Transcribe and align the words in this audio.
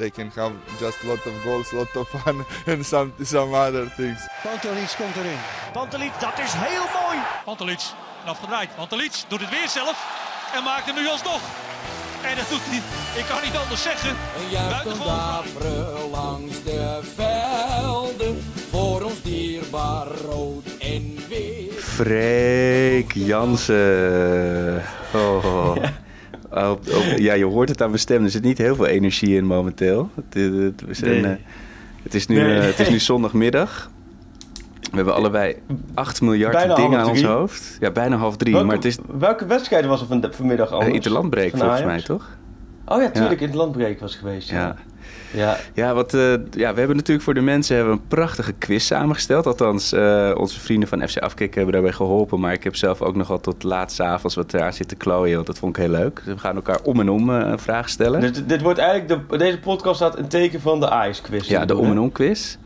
They 0.00 0.10
can 0.10 0.30
have 0.34 0.52
just 0.78 1.04
lot 1.04 1.26
of 1.26 1.34
goals, 1.44 1.72
lot 1.72 1.94
of 1.96 2.08
fun, 2.08 2.44
and 2.66 2.84
some 2.86 3.12
some 3.22 3.54
other 3.54 3.86
things. 3.96 4.28
Pantelic 4.42 4.96
komt 4.96 5.16
erin. 5.16 5.38
Pantelic, 5.72 6.12
dat 6.20 6.38
is 6.38 6.52
heel 6.52 6.86
mooi. 7.02 7.18
Pantelic, 7.44 7.80
afgedraaid. 8.24 8.74
Pantelic 8.76 9.12
doet 9.28 9.40
het 9.40 9.50
weer 9.50 9.68
zelf 9.68 9.96
en 10.54 10.62
maakt 10.62 10.86
hem 10.86 10.94
nu 10.94 11.08
alsnog. 11.08 11.40
En 12.22 12.36
dat 12.36 12.48
doet 12.48 12.60
hij, 12.62 12.82
ik 13.20 13.24
kan 13.28 13.42
niet 13.42 13.56
anders 13.56 13.82
zeggen. 13.82 14.10
Een 14.10 14.98
daveren 14.98 16.10
langs 16.10 16.62
de 16.62 17.00
velden, 17.14 18.42
voor 18.70 19.02
ons 19.02 19.22
dierbaar 19.22 20.06
rood 20.06 20.64
en 20.78 21.18
wit. 21.28 21.72
Freek 21.78 23.12
Jansen. 23.14 24.84
Oh. 25.14 25.76
Op- 26.50 26.80
ja, 27.16 27.32
je 27.34 27.44
hoort 27.44 27.68
het 27.68 27.82
aan 27.82 27.88
mijn 27.88 28.00
stem. 28.00 28.24
Er 28.24 28.30
zit 28.30 28.42
niet 28.42 28.58
heel 28.58 28.74
veel 28.74 28.86
energie 28.86 29.36
in 29.36 29.44
momenteel. 29.46 30.10
Het, 30.14 30.34
het- 30.34 30.84
we 30.86 30.94
zijn, 30.94 31.10
Nee. 31.22 31.32
eh, 31.32 31.38
het, 32.02 32.14
is, 32.14 32.26
nu, 32.26 32.36
Nee. 32.36 32.58
eh, 32.58 32.64
het 32.66 32.78
is 32.80 32.88
nu 32.88 32.98
zondagmiddag. 32.98 33.90
We 34.90 34.96
hebben 34.96 35.14
allebei 35.14 35.54
8 35.94 36.20
miljard 36.20 36.52
Bijna 36.52 36.74
dingen 36.74 36.98
aan 36.98 37.08
ons 37.08 37.22
hoofd. 37.22 37.76
Ja, 37.80 37.90
bijna 37.90 38.16
half 38.16 38.36
drie. 38.36 38.52
Welke, 38.52 38.66
maar 38.66 38.76
het 38.76 38.84
is 38.84 38.98
welke 39.18 39.46
wedstrijd 39.46 39.84
was 39.86 40.00
er 40.00 40.06
van, 40.06 40.24
vanmiddag 40.30 40.70
anders? 40.70 40.88
uh, 40.88 40.94
interlandbreek 40.94 41.50
Van 41.50 41.58
volgens 41.58 41.84
mij, 41.84 42.02
toch? 42.02 42.28
Oh 42.86 43.02
ja, 43.02 43.10
tuurlijk, 43.10 43.40
in 43.40 43.46
het 43.46 43.56
landbreek 43.56 44.00
was 44.00 44.16
geweest. 44.16 44.50
Ja. 44.50 44.56
Ja. 44.56 44.76
Ja. 45.32 45.56
Ja, 45.74 45.94
wat, 45.94 46.14
eh, 46.14 46.20
ja, 46.50 46.72
we 46.72 46.78
hebben 46.78 46.96
natuurlijk 46.96 47.22
voor 47.24 47.34
de 47.34 47.40
mensen 47.40 47.76
hebben 47.76 47.94
een 47.94 48.06
prachtige 48.08 48.52
quiz 48.52 48.84
samengesteld. 48.84 49.46
Althans, 49.46 49.92
eh, 49.92 50.30
onze 50.36 50.60
vrienden 50.60 50.88
van 50.88 51.08
FC 51.08 51.18
Afkikken 51.18 51.56
hebben 51.56 51.72
daarbij 51.72 51.92
geholpen. 51.92 52.40
Maar 52.40 52.52
ik 52.52 52.64
heb 52.64 52.76
zelf 52.76 53.02
ook 53.02 53.16
nog 53.16 53.28
wel 53.28 53.40
tot 53.40 53.62
laat 53.62 54.00
avonds 54.00 54.34
wat 54.34 54.50
daar 54.50 54.72
zitten 54.72 54.96
klooien. 54.96 55.34
Want 55.34 55.46
dat 55.46 55.58
vond 55.58 55.76
ik 55.76 55.82
heel 55.82 55.92
leuk. 55.92 56.20
Dus 56.24 56.34
we 56.34 56.40
gaan 56.40 56.54
elkaar 56.56 56.78
om 56.82 57.00
en 57.00 57.08
om 57.08 57.30
eh, 57.30 57.48
een 57.50 57.58
vraag 57.58 57.88
stellen. 57.88 58.20
Dit, 58.20 58.48
dit 58.48 58.60
wordt 58.62 58.78
eigenlijk, 58.78 59.28
de, 59.30 59.36
deze 59.36 59.58
podcast 59.58 59.96
staat 59.96 60.18
een 60.18 60.28
teken 60.28 60.60
van 60.60 60.80
de 60.80 60.90
Ajax-quiz. 60.90 61.48
Ja, 61.48 61.64
de 61.64 61.76
om 61.76 61.90
en 61.90 61.98
om 61.98 62.12
quiz. 62.12 62.56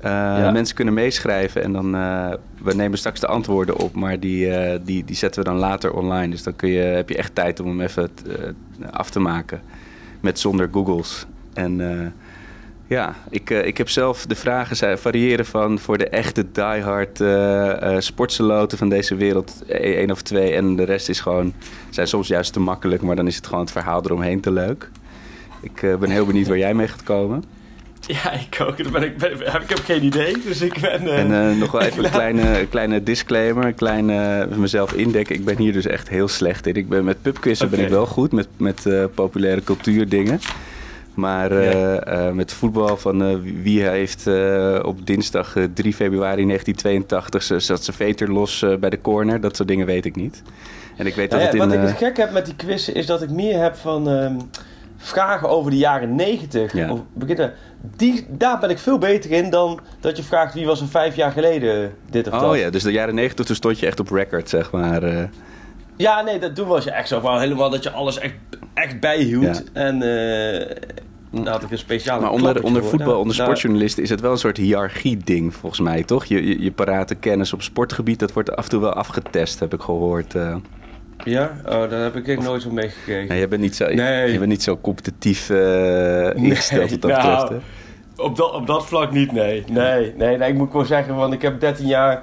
Eh, 0.00 0.10
Ja. 0.12 0.50
Mensen 0.50 0.74
kunnen 0.76 0.94
meeschrijven 0.94 1.62
en 1.62 1.72
dan 1.72 1.94
eh, 1.94 2.32
we 2.62 2.74
nemen 2.74 2.98
straks 2.98 3.20
de 3.20 3.26
antwoorden 3.26 3.76
op, 3.76 3.94
maar 3.94 4.20
die, 4.20 4.50
eh, 4.50 4.78
die, 4.84 5.04
die 5.04 5.16
zetten 5.16 5.42
we 5.42 5.48
dan 5.48 5.58
later 5.58 5.92
online. 5.92 6.28
Dus 6.28 6.42
dan 6.42 6.56
kun 6.56 6.68
je, 6.68 6.80
heb 6.80 7.08
je 7.08 7.16
echt 7.16 7.34
tijd 7.34 7.60
om 7.60 7.66
hem 7.66 7.80
even 7.80 8.10
eh, 8.26 8.88
af 8.90 9.10
te 9.10 9.20
maken 9.20 9.60
met 10.20 10.38
zonder 10.38 10.68
Googles. 10.72 11.26
En 11.56 11.90
eh, 11.90 12.06
ja, 12.86 13.14
ik, 13.30 13.50
eh, 13.50 13.66
ik 13.66 13.78
heb 13.78 13.88
zelf 13.88 14.26
de 14.26 14.34
vragen 14.34 14.98
variëren 14.98 15.46
van 15.46 15.78
voor 15.78 15.98
de 15.98 16.08
echte 16.08 16.44
diehard 16.52 17.20
eh 17.20 17.94
eh 17.94 18.00
sportseloten 18.00 18.78
van 18.78 18.88
deze 18.88 19.14
wereld 19.14 19.62
één 19.68 20.10
of 20.10 20.22
twee 20.22 20.52
en 20.52 20.76
de 20.76 20.84
rest 20.84 21.08
is 21.08 21.20
gewoon 21.20 21.52
zijn 21.90 22.06
soms 22.06 22.28
juist 22.28 22.52
te 22.52 22.60
makkelijk, 22.60 23.02
maar 23.02 23.16
dan 23.16 23.26
is 23.26 23.36
het 23.36 23.46
gewoon 23.46 23.60
het 23.60 23.72
verhaal 23.72 24.04
eromheen 24.04 24.40
te 24.40 24.52
leuk. 24.52 24.90
Ik 25.60 25.98
ben 26.00 26.10
heel 26.10 26.26
benieuwd 26.26 26.46
waar 26.46 26.58
jij 26.58 26.74
mee 26.74 26.88
gaat 26.88 27.02
komen. 27.02 27.44
Ja, 28.06 28.32
ik 28.32 28.58
ook. 28.60 28.82
Dat 28.82 28.92
ben 28.92 29.02
ik, 29.02 29.18
ben, 29.18 29.32
ik 29.32 29.68
heb 29.68 29.80
geen 29.84 30.04
idee, 30.04 30.36
dus 30.44 30.60
ik 30.60 30.80
ben... 30.80 31.08
En 31.08 31.58
nog 31.58 31.70
wel 31.70 31.80
even 31.80 32.04
een 32.04 32.10
kleine, 32.20 32.66
kleine 32.70 33.02
disclaimer, 33.02 33.64
een 33.64 33.74
kleine 33.74 34.48
mezelf 34.56 34.92
indekken. 34.92 35.34
Ik 35.34 35.44
ben 35.44 35.56
hier 35.56 35.72
dus 35.72 35.86
echt 35.86 36.08
heel 36.08 36.28
slecht 36.28 36.66
in. 36.66 36.74
Ik 36.74 36.88
ben 36.88 37.04
met 37.04 37.22
pubquizzen 37.22 37.70
ben 37.70 37.80
ik 37.80 37.88
wel 37.88 38.06
goed, 38.06 38.32
met, 38.32 38.48
met 38.56 38.88
populaire 39.14 39.64
cultuurdingen. 39.64 40.40
Maar 41.16 41.50
eh, 41.50 41.72
Ja. 41.72 41.98
eh, 42.00 42.30
met 42.30 42.52
voetbal 42.52 42.96
van 42.96 43.22
eh, 43.22 43.36
wie 43.62 43.82
heeft 43.82 44.26
op 44.82 45.06
dinsdag 45.06 45.56
eh, 45.56 45.64
3 45.74 45.94
februari 45.94 46.44
1982 46.46 47.42
ze- 47.42 47.58
zat 47.60 47.84
zijn 47.84 47.96
veter 47.96 48.32
los 48.32 48.64
bij 48.80 48.90
de 48.90 49.00
corner, 49.00 49.40
dat 49.40 49.56
soort 49.56 49.68
dingen 49.68 49.86
weet 49.86 50.04
ik 50.04 50.16
niet. 50.16 50.42
En 50.96 51.06
ik 51.06 51.14
weet 51.14 51.30
dat 51.30 51.40
Nou 51.40 51.52
ja, 51.56 51.62
het 51.62 51.72
in... 51.72 51.78
wat 51.80 51.88
ik 51.90 51.94
het 51.94 52.06
gek 52.06 52.16
heb 52.16 52.32
met 52.32 52.44
die 52.44 52.54
quizzen 52.56 52.94
is 52.94 53.06
dat 53.06 53.22
ik 53.22 53.30
meer 53.30 53.62
heb 53.62 53.74
van 53.76 54.08
ehm, 54.10 54.34
vragen 54.96 55.48
over 55.48 55.70
de 55.70 55.76
jaren 55.76 56.14
90. 56.14 56.72
Ja. 56.72 56.90
Of 56.92 57.00
beginnen. 57.14 57.52
Die, 57.96 58.26
daar 58.28 58.58
ben 58.58 58.70
ik 58.70 58.78
veel 58.78 58.98
beter 58.98 59.30
in 59.30 59.50
dan 59.50 59.80
dat 60.00 60.16
je 60.16 60.22
vraagt 60.22 60.54
wie 60.54 60.66
was 60.66 60.80
er 60.80 60.88
vijf 60.88 61.16
jaar 61.16 61.32
geleden 61.32 61.92
dit 62.10 62.26
of 62.26 62.32
dat. 62.40 62.50
oh 62.50 62.56
ja, 62.56 62.70
dus 62.70 62.82
de 62.82 62.92
jaren 62.92 63.14
90 63.14 63.46
toen 63.46 63.56
stond 63.56 63.78
je 63.80 63.86
echt 63.86 64.00
op 64.00 64.10
record, 64.10 64.48
zeg 64.48 64.70
maar. 64.70 65.28
Ja, 65.96 66.22
nee, 66.22 66.38
dat, 66.38 66.54
toen 66.54 66.68
was 66.68 66.84
je 66.84 66.90
echt 66.90 67.08
zo 67.08 67.20
van 67.20 67.40
helemaal 67.40 67.70
dat 67.70 67.82
je 67.82 67.90
alles 67.90 68.18
echt, 68.18 68.34
echt 68.74 69.00
bijhield. 69.00 69.62
Ja. 69.74 69.80
En 69.82 70.02
daar 71.44 71.52
had 71.52 71.62
ik 71.62 71.70
een 71.70 71.78
speciale 71.78 72.20
Maar 72.20 72.30
onder, 72.30 72.62
onder 72.62 72.84
voetbal, 72.84 73.06
Daar- 73.08 73.16
onder 73.16 73.34
sportjournalisten 73.34 74.02
is 74.02 74.10
het 74.10 74.20
wel 74.20 74.30
een 74.32 74.38
soort 74.38 74.56
hiërarchie-ding, 74.56 75.54
volgens 75.54 75.80
mij, 75.80 76.02
toch? 76.02 76.24
Je, 76.24 76.46
je, 76.48 76.62
je 76.62 76.70
parate 76.72 77.14
kennis 77.14 77.52
op 77.52 77.62
sportgebied, 77.62 78.18
dat 78.18 78.32
wordt 78.32 78.56
af 78.56 78.64
en 78.64 78.70
toe 78.70 78.80
wel 78.80 78.92
afgetest, 78.92 79.60
heb 79.60 79.74
ik 79.74 79.80
gehoord. 79.80 80.34
eh. 80.34 80.56
Ja? 81.24 81.50
Oh, 81.64 81.90
daar 81.90 82.02
heb 82.02 82.16
ik 82.16 82.28
echt 82.28 82.42
nooit 82.42 82.62
zo 82.62 82.70
meegekregen. 82.70 83.28
Nee, 83.28 83.40
je 83.40 83.48
bent 83.48 83.60
niet 83.62 83.76
zo, 83.76 83.86
Nee. 83.94 84.32
je 84.32 84.38
bent 84.38 84.50
niet 84.50 84.62
zo 84.62 84.78
competitief 84.80 85.50
eh 85.50 86.34
ingesteld 86.34 86.90
wat 86.90 87.00
dat 87.00 87.10
nou, 87.10 87.40
betreft. 87.40 87.62
Hè? 88.16 88.22
Op 88.22 88.36
dat, 88.36 88.52
op 88.52 88.66
dat 88.66 88.86
vlak 88.86 89.12
niet, 89.12 89.32
nee. 89.32 89.64
Nee, 89.70 90.12
nee, 90.16 90.36
nee. 90.36 90.48
Ik 90.48 90.54
moet 90.54 90.70
gewoon 90.70 90.86
zeggen, 90.86 91.14
want 91.14 91.32
ik 91.32 91.42
heb 91.42 91.60
13 91.60 91.86
jaar 91.86 92.22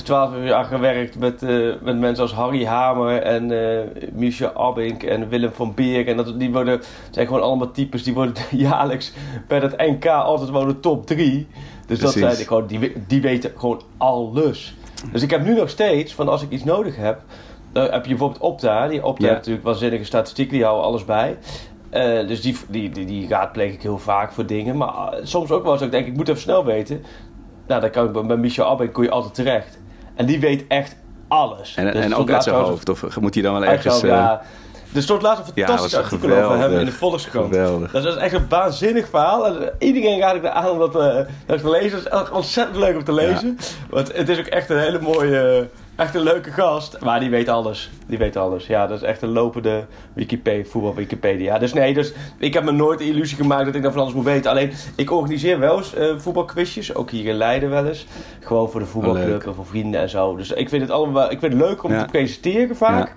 of 0.00 0.06
12 0.06 0.30
jaar 0.44 0.64
gewerkt 0.64 1.18
met, 1.18 1.42
eh, 1.42 1.58
met 1.82 1.98
mensen 1.98 2.22
als 2.22 2.32
Harry 2.32 2.64
Hamer 2.64 3.22
en 3.22 3.50
eh 3.50 3.80
Michel 4.12 4.54
Abink 4.54 5.02
en 5.02 5.28
Willem 5.28 5.52
van 5.52 5.74
Beer. 5.74 6.08
En 6.08 6.16
dat, 6.16 6.38
die 6.40 6.52
worden, 6.52 6.80
zijn 7.10 7.26
gewoon 7.26 7.42
allemaal 7.42 7.70
types 7.70 8.02
die 8.02 8.14
worden 8.14 8.42
jaarlijks 8.68 9.12
bij 9.48 9.60
dat 9.60 9.76
NK 9.76 10.06
altijd 10.06 10.50
wel 10.50 10.66
de 10.66 10.80
top 10.80 11.06
3. 11.06 11.46
Dus 11.86 11.98
dat 11.98 12.12
Precies. 12.12 12.34
zijn 12.36 12.46
gewoon, 12.46 12.66
die, 12.66 12.92
die 13.06 13.20
weten 13.22 13.52
gewoon 13.56 13.80
alles. 13.96 14.74
Dus 15.12 15.22
ik 15.22 15.30
heb 15.30 15.44
nu 15.44 15.54
nog 15.54 15.68
steeds, 15.68 16.14
van 16.14 16.28
als 16.28 16.42
ik 16.42 16.50
iets 16.50 16.64
nodig 16.64 16.96
heb, 16.96 17.20
dan 17.72 17.82
heb 17.82 18.02
je 18.04 18.10
bijvoorbeeld 18.10 18.40
Opta. 18.42 18.88
Die 18.88 19.04
Opta 19.04 19.22
Ja. 19.22 19.26
heeft 19.28 19.38
natuurlijk 19.38 19.64
waanzinnige 19.66 20.04
statistieken, 20.04 20.54
die 20.54 20.64
houden 20.64 20.84
alles 20.86 21.04
bij. 21.04 21.36
Eh, 21.90 22.26
dus 22.26 22.40
die, 22.42 22.56
die, 22.68 22.90
die, 22.90 23.04
die 23.04 23.28
raadpleeg 23.28 23.72
ik 23.72 23.82
heel 23.82 23.98
vaak 23.98 24.32
voor 24.32 24.46
dingen. 24.46 24.76
Maar 24.76 25.14
soms 25.22 25.50
ook 25.50 25.62
wel 25.62 25.70
eens 25.72 25.80
dat 25.80 25.88
ik 25.88 25.94
denk, 25.94 26.06
ik 26.06 26.16
moet 26.16 26.28
even 26.28 26.40
snel 26.40 26.64
weten. 26.64 27.04
Nou, 27.66 27.80
dan 27.80 27.90
kan 27.90 28.06
ik 28.06 28.12
bij- 28.12 28.26
bij 28.26 28.36
Michel 28.36 28.64
Abbe 28.64 28.90
kon 28.90 29.04
je 29.04 29.10
altijd 29.10 29.34
terecht. 29.34 29.79
En 30.20 30.26
die 30.26 30.40
weet 30.40 30.64
echt 30.68 30.96
alles. 31.28 31.74
En, 31.76 31.92
Dus 31.92 32.04
en 32.04 32.14
ook 32.14 32.30
uit 32.30 32.42
zijn 32.42 32.56
hoofd, 32.56 32.88
of 32.88 33.20
moet 33.20 33.34
hij 33.34 33.42
dan 33.42 33.52
wel 33.52 33.64
ergens... 33.64 34.02
eh, 34.02 34.08
ja. 34.08 34.42
Er 34.94 35.02
stond 35.02 35.22
laatst 35.22 35.46
een 35.46 35.52
Ja, 35.54 35.66
fantastisch 35.66 35.92
was 35.94 36.02
artikel 36.12 36.36
over 36.44 36.58
hem 36.58 36.72
in 36.78 36.84
de 36.84 36.92
Volkskrant. 36.92 37.54
Geweldig. 37.54 37.90
Dat 37.90 38.04
is 38.04 38.14
echt 38.14 38.34
een 38.34 38.46
waanzinnig 38.48 39.08
verhaal. 39.08 39.46
En 39.46 39.72
iedereen 39.78 40.18
raad 40.20 40.34
ik 40.34 40.44
er 40.44 40.50
aan 40.50 40.70
om 40.70 40.78
dat, 40.78 40.96
eh, 40.96 41.18
dat 41.46 41.60
te 41.60 41.70
lezen. 41.70 41.98
Het 41.98 42.06
is 42.06 42.12
echt 42.12 42.30
ontzettend 42.30 42.76
leuk 42.76 42.96
om 42.96 43.04
te 43.04 43.12
lezen. 43.12 43.58
Want 43.90 44.16
het 44.16 44.28
is 44.28 44.38
ook 44.38 44.46
echt 44.46 44.70
een 44.70 44.78
hele 44.78 45.00
mooie, 45.00 45.68
echt 45.96 46.14
een 46.14 46.22
leuke 46.22 46.50
gast. 46.50 46.96
Maar 47.00 47.20
die 47.20 47.30
weet 47.30 47.48
alles. 47.48 47.90
Die 48.06 48.18
weet 48.18 48.36
alles. 48.36 48.66
Ja, 48.66 48.86
dat 48.86 48.96
is 48.96 49.02
echt 49.02 49.22
een 49.22 49.32
lopende 49.32 49.84
Wikipedia, 50.12 50.70
voetbal 50.70 50.94
Wikipedia. 50.94 51.58
Dus 51.58 51.72
nee, 51.72 51.94
dus 51.94 52.12
ik 52.38 52.54
heb 52.54 52.64
me 52.64 52.72
nooit 52.72 52.98
de 52.98 53.06
illusie 53.06 53.36
gemaakt 53.36 53.64
dat 53.66 53.74
ik 53.74 53.82
dat 53.82 53.92
van 53.92 54.00
alles 54.02 54.14
moet 54.14 54.24
weten. 54.24 54.50
Alleen, 54.50 54.72
ik 54.96 55.10
organiseer 55.10 55.58
wel 55.58 55.76
eens 55.76 55.94
eh, 55.94 56.14
voetbalquizjes. 56.18 56.94
Ook 56.94 57.10
hier 57.10 57.24
in 57.26 57.34
Leiden 57.36 57.70
wel 57.70 57.86
eens. 57.86 58.06
Gewoon 58.40 58.70
voor 58.70 58.80
de 58.80 58.86
voetbalclub 58.86 59.26
leuk. 59.28 59.44
en 59.44 59.54
voor 59.54 59.66
vrienden 59.66 60.00
en 60.00 60.08
zo. 60.08 60.36
Dus 60.36 60.50
ik 60.52 60.68
vind 60.68 60.82
het 60.82 60.90
allemaal, 60.90 61.30
ik 61.30 61.38
vind 61.40 61.52
het 61.52 61.62
leuker 61.62 61.84
om 61.84 61.92
Ja. 61.92 62.02
te 62.04 62.10
presenteren 62.10 62.76
vaak. 62.76 63.06
Ja. 63.08 63.12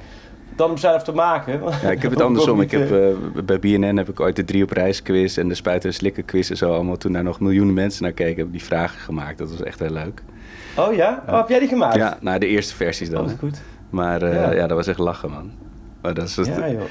Dan 0.55 0.69
om 0.69 0.77
zelf 0.77 1.03
te 1.03 1.11
maken. 1.11 1.61
Ja, 1.81 1.91
ik 1.91 2.01
heb 2.01 2.11
het 2.11 2.21
andersom. 2.27 2.61
Ik 2.61 2.71
heb, 2.71 2.91
eh, 2.91 3.09
eh, 3.09 3.15
bij 3.45 3.59
BNN 3.59 3.97
heb 3.97 4.09
ik 4.09 4.19
ooit 4.19 4.35
de 4.35 4.45
drie 4.45 4.63
op 4.63 4.71
reis 4.71 5.01
quiz 5.01 5.37
en 5.37 5.47
de 5.47 5.55
spuiten 5.55 5.89
en 5.89 5.95
slikken 5.95 6.25
quiz 6.25 6.49
en 6.49 6.57
zo 6.57 6.73
allemaal. 6.73 6.97
Toen 6.97 7.11
daar 7.13 7.23
nog 7.23 7.39
miljoenen 7.39 7.73
mensen 7.73 8.03
naar 8.03 8.11
keken, 8.11 8.37
heb 8.37 8.45
ik 8.45 8.51
die 8.51 8.63
vragen 8.63 8.99
gemaakt. 8.99 9.37
Dat 9.37 9.49
was 9.49 9.63
echt 9.63 9.79
heel 9.79 9.89
leuk. 9.89 10.21
Oh 10.77 10.93
ja? 10.95 11.23
Oh, 11.27 11.37
heb 11.37 11.49
jij 11.49 11.59
die 11.59 11.67
gemaakt? 11.67 11.95
Ja, 11.95 12.17
nou 12.21 12.39
de 12.39 12.47
eerste 12.47 12.75
versies 12.75 13.09
dan. 13.09 13.17
Dat 13.21 13.27
is 13.27 13.31
hè. 13.31 13.39
goed. 13.39 13.61
Maar 13.89 14.21
eh, 14.21 14.33
Ja. 14.33 14.51
ja. 14.51 14.67
dat 14.67 14.77
was 14.77 14.87
echt 14.87 14.99
lachen, 14.99 15.29
man. 15.29 15.51
Maar, 16.01 16.13
dat 16.13 16.27
is, 16.27 16.35
Ja, 16.35 16.69
joh. 16.69 16.81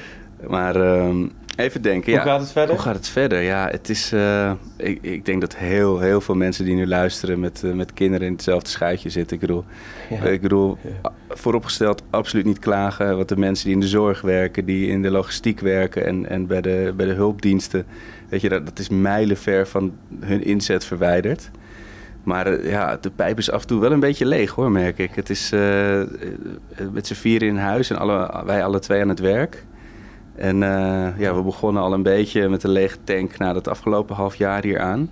Maar 0.47 0.75
ehm, 0.75 1.27
even 1.55 1.81
denken. 1.81 2.11
Hoe 2.11 2.21
ja. 2.21 2.25
gaat 2.27 2.39
het 2.39 2.51
verder? 2.51 2.75
Hoe 2.75 2.83
gaat 2.83 2.95
het 2.95 3.07
verder? 3.07 3.41
Ja, 3.41 3.67
het 3.71 3.89
is. 3.89 4.11
eh, 4.11 4.51
ik, 4.77 4.97
ik 5.01 5.25
denk 5.25 5.41
dat 5.41 5.55
heel, 5.55 5.99
heel 5.99 6.21
veel 6.21 6.35
mensen 6.35 6.65
die 6.65 6.75
nu 6.75 6.87
luisteren 6.87 7.39
met, 7.39 7.63
eh, 7.63 7.71
met 7.71 7.93
kinderen 7.93 8.27
in 8.27 8.33
hetzelfde 8.33 8.69
schuitje 8.69 9.09
zitten. 9.09 9.35
Ik 9.35 9.41
bedoel, 9.41 9.63
Ja. 10.09 10.23
ik 10.23 10.41
bedoel 10.41 10.77
Ja. 11.03 11.11
vooropgesteld 11.29 12.03
absoluut 12.09 12.45
niet 12.45 12.59
klagen. 12.59 13.15
Want 13.15 13.29
de 13.29 13.37
mensen 13.37 13.65
die 13.65 13.73
in 13.73 13.79
de 13.79 13.87
zorg 13.87 14.21
werken, 14.21 14.65
die 14.65 14.87
in 14.87 15.01
de 15.01 15.11
logistiek 15.11 15.59
werken 15.59 16.05
en, 16.05 16.29
en 16.29 16.47
bij, 16.47 16.61
de, 16.61 16.93
bij 16.95 17.05
de 17.05 17.13
hulpdiensten. 17.13 17.85
Weet 18.29 18.41
je, 18.41 18.49
dat, 18.49 18.65
dat 18.65 18.79
is 18.79 18.89
mijlenver 18.89 19.67
van 19.67 19.93
hun 20.19 20.43
inzet 20.43 20.85
verwijderd. 20.85 21.49
Maar 22.23 22.47
eh, 22.47 22.69
ja, 22.69 22.97
de 23.01 23.09
pijp 23.11 23.37
is 23.37 23.51
af 23.51 23.61
en 23.61 23.67
toe 23.67 23.81
wel 23.81 23.91
een 23.91 23.99
beetje 23.99 24.25
leeg 24.25 24.51
hoor, 24.51 24.71
merk 24.71 24.97
ik. 24.97 25.11
Het 25.15 25.29
is 25.29 25.49
met 26.91 27.07
z'n 27.07 27.13
vieren 27.13 27.47
in 27.47 27.57
huis 27.57 27.89
en 27.89 27.97
alle, 27.97 28.43
wij 28.45 28.63
alle 28.63 28.79
twee 28.79 29.01
aan 29.01 29.09
het 29.09 29.19
werk. 29.19 29.63
En 30.35 30.63
eh, 30.63 31.19
ja, 31.19 31.35
we 31.35 31.41
begonnen 31.41 31.83
al 31.83 31.93
een 31.93 32.03
beetje 32.03 32.49
met 32.49 32.63
een 32.63 32.69
lege 32.69 32.97
tank 33.03 33.37
na 33.37 33.55
het 33.55 33.67
afgelopen 33.67 34.15
half 34.15 34.35
jaar 34.35 34.63
hier 34.63 34.79
aan. 34.79 35.09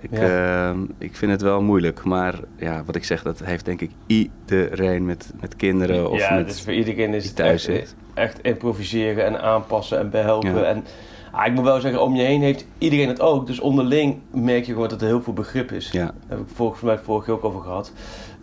Ik, 0.00 0.10
Ja. 0.10 0.70
eh, 0.70 0.76
ik 0.98 1.16
vind 1.16 1.32
het 1.32 1.42
wel 1.42 1.62
moeilijk, 1.62 2.04
maar 2.04 2.34
ja, 2.56 2.82
wat 2.86 2.96
ik 2.96 3.04
zeg, 3.04 3.22
dat 3.22 3.40
heeft 3.44 3.64
denk 3.64 3.80
ik 3.80 3.90
iedereen 4.06 5.04
met, 5.04 5.32
met 5.40 5.56
kinderen 5.56 6.10
of 6.10 6.18
ja, 6.18 6.34
met... 6.34 6.46
dus 6.46 6.62
voor 6.62 6.72
iedereen 6.72 7.14
is 7.14 7.24
het 7.24 7.36
thuis 7.36 7.68
echt, 8.14 8.38
improviseren 8.42 9.24
en 9.24 9.40
aanpassen 9.42 9.98
en 9.98 10.10
behelpen. 10.10 10.54
Ja. 10.54 10.62
En 10.62 10.84
ah, 11.32 11.46
ik 11.46 11.52
moet 11.52 11.64
wel 11.64 11.80
zeggen, 11.80 12.02
om 12.02 12.14
je 12.14 12.22
heen 12.22 12.42
heeft 12.42 12.66
iedereen 12.78 13.08
het 13.08 13.20
ook. 13.20 13.46
Dus 13.46 13.60
onderling 13.60 14.20
merk 14.30 14.64
je 14.66 14.72
gewoon 14.72 14.88
dat 14.88 15.00
er 15.00 15.06
heel 15.06 15.22
veel 15.22 15.32
begrip 15.32 15.72
is. 15.72 15.90
Ja. 15.90 16.04
Daar 16.04 16.14
heb 16.28 16.38
ik 16.38 16.54
volgens 16.54 16.80
mij 16.80 16.98
vorige 16.98 17.24
keer 17.24 17.34
ook 17.34 17.44
over 17.44 17.60
gehad. 17.60 17.92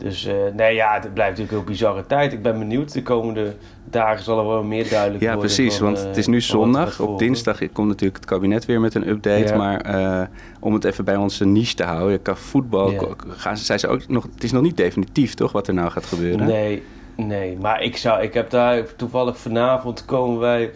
Dus 0.04 0.26
eh, 0.26 0.36
nee, 0.56 0.76
ja, 0.76 0.94
het 0.94 1.14
blijft 1.14 1.38
natuurlijk 1.38 1.68
een 1.68 1.72
bizarre 1.74 2.06
tijd. 2.08 2.34
Ik 2.34 2.42
ben 2.42 2.60
benieuwd. 2.60 2.94
De 2.94 3.04
komende 3.04 3.54
dagen 3.90 4.24
zal 4.24 4.40
er 4.40 4.48
wel 4.48 4.64
meer 4.64 4.90
duidelijk 4.90 5.24
Ja, 5.24 5.34
worden. 5.34 5.46
precies. 5.54 5.78
van, 5.78 5.86
Want 5.86 5.98
eh, 6.00 6.06
het 6.06 6.18
is 6.18 6.28
nu 6.28 6.36
er 6.36 6.42
gaat 6.42 6.52
zondag. 6.52 7.00
Op 7.00 7.20
dinsdag 7.20 7.58
komt 7.74 7.88
natuurlijk 7.88 8.16
het 8.16 8.26
kabinet 8.26 8.66
weer 8.66 8.80
met 8.80 8.96
een 8.96 9.08
update. 9.10 9.48
Ja. 9.54 9.58
Maar 9.58 9.82
eh, 9.82 10.28
om 10.60 10.74
het 10.74 10.84
even 10.84 11.06
bij 11.06 11.16
onze 11.16 11.46
niche 11.46 11.76
te 11.76 11.84
houden, 11.84 12.22
qua 12.22 12.36
voetbal, 12.36 12.92
Ja. 12.92 13.00
gaan, 13.28 13.58
ze- 13.58 13.66
zijn 13.66 13.80
ze 13.80 13.88
ook 13.88 14.08
nog. 14.08 14.24
Het 14.34 14.44
is 14.44 14.52
nog 14.52 14.62
niet 14.62 14.78
definitief, 14.78 15.34
toch, 15.34 15.52
wat 15.52 15.68
er 15.68 15.74
nou 15.74 15.90
gaat 15.92 16.06
gebeuren? 16.06 16.48
Nee, 16.48 16.84
nee. 17.16 17.58
Maar 17.62 17.82
ik, 17.82 17.98
zou, 17.98 18.22
ik 18.22 18.34
heb 18.34 18.50
daar 18.50 18.96
toevallig 18.96 19.38
vanavond 19.38 20.06
komen 20.06 20.40
wij. 20.40 20.72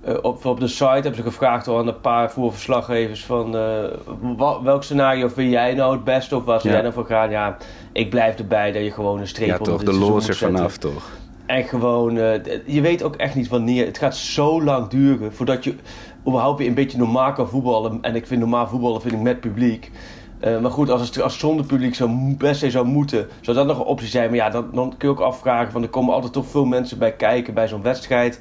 Eh, 0.00 0.14
op, 0.22 0.44
op 0.44 0.60
de 0.60 0.66
site 0.68 0.84
hebben 0.84 1.14
ze 1.14 1.22
gevraagd 1.22 1.66
al 1.68 1.78
aan 1.78 1.86
een 1.88 2.00
paar 2.00 2.30
voorverslaggevers 2.30 3.24
van 3.24 3.56
eh, 3.56 3.84
welk 4.62 4.82
scenario 4.82 5.28
vind 5.28 5.50
jij 5.50 5.74
nou 5.74 5.92
het 5.92 6.04
beste 6.04 6.36
of 6.36 6.44
waar 6.44 6.60
Ja. 6.62 6.70
jij 6.70 6.80
nou 6.80 6.92
voor 6.92 7.06
gaan? 7.06 7.30
Ja, 7.30 7.56
ik 7.92 8.10
blijf 8.10 8.38
erbij 8.38 8.72
dat 8.72 8.82
je 8.82 8.90
gewoon 8.92 9.20
een 9.20 9.28
streep 9.28 9.48
Ja, 9.48 9.56
onder 9.58 9.72
toch. 9.72 9.78
De 9.80 9.84
seizoen 9.86 10.08
lol 10.08 10.16
is 10.18 10.26
moet 10.26 10.40
er 10.40 10.52
vanaf, 10.52 10.76
toch? 10.76 11.10
En 11.46 11.64
gewoon, 11.64 12.18
eh, 12.18 12.44
je 12.66 12.80
weet 12.80 13.02
ook 13.02 13.16
echt 13.16 13.34
niet 13.34 13.48
wanneer. 13.48 13.86
Het 13.86 13.98
gaat 13.98 14.16
zo 14.16 14.62
lang 14.62 14.88
duren 14.88 15.34
voordat 15.34 15.64
je 15.64 15.74
überhaupt 16.26 16.58
weer 16.58 16.68
een 16.68 16.74
beetje 16.74 16.98
normaal 16.98 17.32
kan 17.32 17.48
voetballen. 17.48 17.98
En 18.02 18.14
ik 18.14 18.26
vind 18.26 18.40
normaal 18.40 18.68
voetballen 18.68 19.00
vind 19.00 19.14
ik 19.14 19.20
met 19.20 19.40
publiek. 19.40 19.90
Maar 20.62 20.70
goed, 20.70 20.90
als 20.90 21.00
het 21.00 21.22
als 21.22 21.38
zonder 21.38 21.66
publiek 21.66 21.94
zou, 21.94 22.34
best 22.36 22.70
zou 22.70 22.86
moeten, 22.86 23.28
zou 23.40 23.56
dat 23.56 23.66
nog 23.66 23.78
een 23.78 23.84
optie 23.84 24.08
zijn. 24.08 24.28
Maar 24.28 24.38
ja, 24.38 24.50
dan, 24.50 24.68
dan 24.72 24.94
kun 24.96 25.08
je 25.08 25.14
ook 25.14 25.20
afvragen, 25.20 25.72
van 25.72 25.82
er 25.82 25.88
komen 25.88 26.14
altijd 26.14 26.32
toch 26.32 26.46
veel 26.46 26.64
mensen 26.64 26.98
bij 26.98 27.12
kijken 27.12 27.54
bij 27.54 27.68
zo'n 27.68 27.82
wedstrijd. 27.82 28.40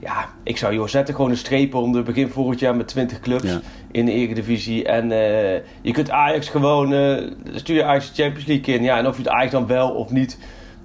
Ja, 0.00 0.28
ik 0.42 0.56
zou 0.56 0.74
joh, 0.74 0.86
zetten 0.86 1.14
gewoon 1.14 1.30
een 1.30 1.36
streep 1.36 1.74
onder. 1.74 2.02
Begin 2.02 2.28
volgend 2.28 2.60
jaar 2.60 2.76
met 2.76 2.88
20 2.88 3.20
clubs 3.20 3.42
Ja. 3.44 3.60
in 3.90 4.04
de 4.04 4.12
Eredivisie. 4.12 4.84
En 4.84 5.12
eh, 5.12 5.60
je 5.80 5.92
kunt 5.92 6.10
Ajax 6.10 6.48
gewoon, 6.48 6.92
eh 6.92 7.30
stuur 7.54 7.76
je 7.76 7.84
Ajax 7.84 8.12
de 8.14 8.22
Champions 8.22 8.46
League 8.48 8.74
in. 8.74 8.82
Ja, 8.82 8.98
en 8.98 9.06
of 9.06 9.16
je 9.16 9.22
het 9.22 9.30
Ajax 9.32 9.50
dan 9.52 9.66
wel 9.66 9.90
of 9.90 10.10
niet 10.10 10.38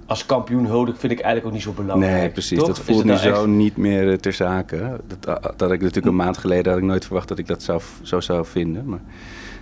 als 0.06 0.26
kampioen 0.26 0.66
huldigt, 0.66 0.98
vind 0.98 1.12
ik 1.12 1.20
eigenlijk 1.20 1.46
ook 1.46 1.52
niet 1.52 1.62
zo 1.76 1.82
belangrijk. 1.82 2.20
Nee, 2.20 2.28
precies. 2.30 2.58
Toch? 2.58 2.66
Dat 2.66 2.80
voelt 2.80 3.04
nu 3.04 3.10
nou 3.10 3.18
zo 3.22 3.32
echt- 3.32 3.46
niet 3.46 3.76
meer 3.76 4.08
eh, 4.10 4.14
ter 4.16 4.32
zake. 4.32 5.00
Dat, 5.20 5.40
dat 5.56 5.72
ik 5.72 5.80
natuurlijk 5.80 6.06
een 6.06 6.16
maand 6.16 6.38
geleden 6.38 6.72
had 6.72 6.80
ik 6.80 6.86
nooit 6.88 7.04
verwacht 7.04 7.28
dat 7.28 7.38
ik 7.38 7.46
dat 7.46 7.62
zou, 7.62 7.80
zo 8.02 8.20
zou 8.20 8.46
vinden. 8.46 8.84
Maar 8.86 9.00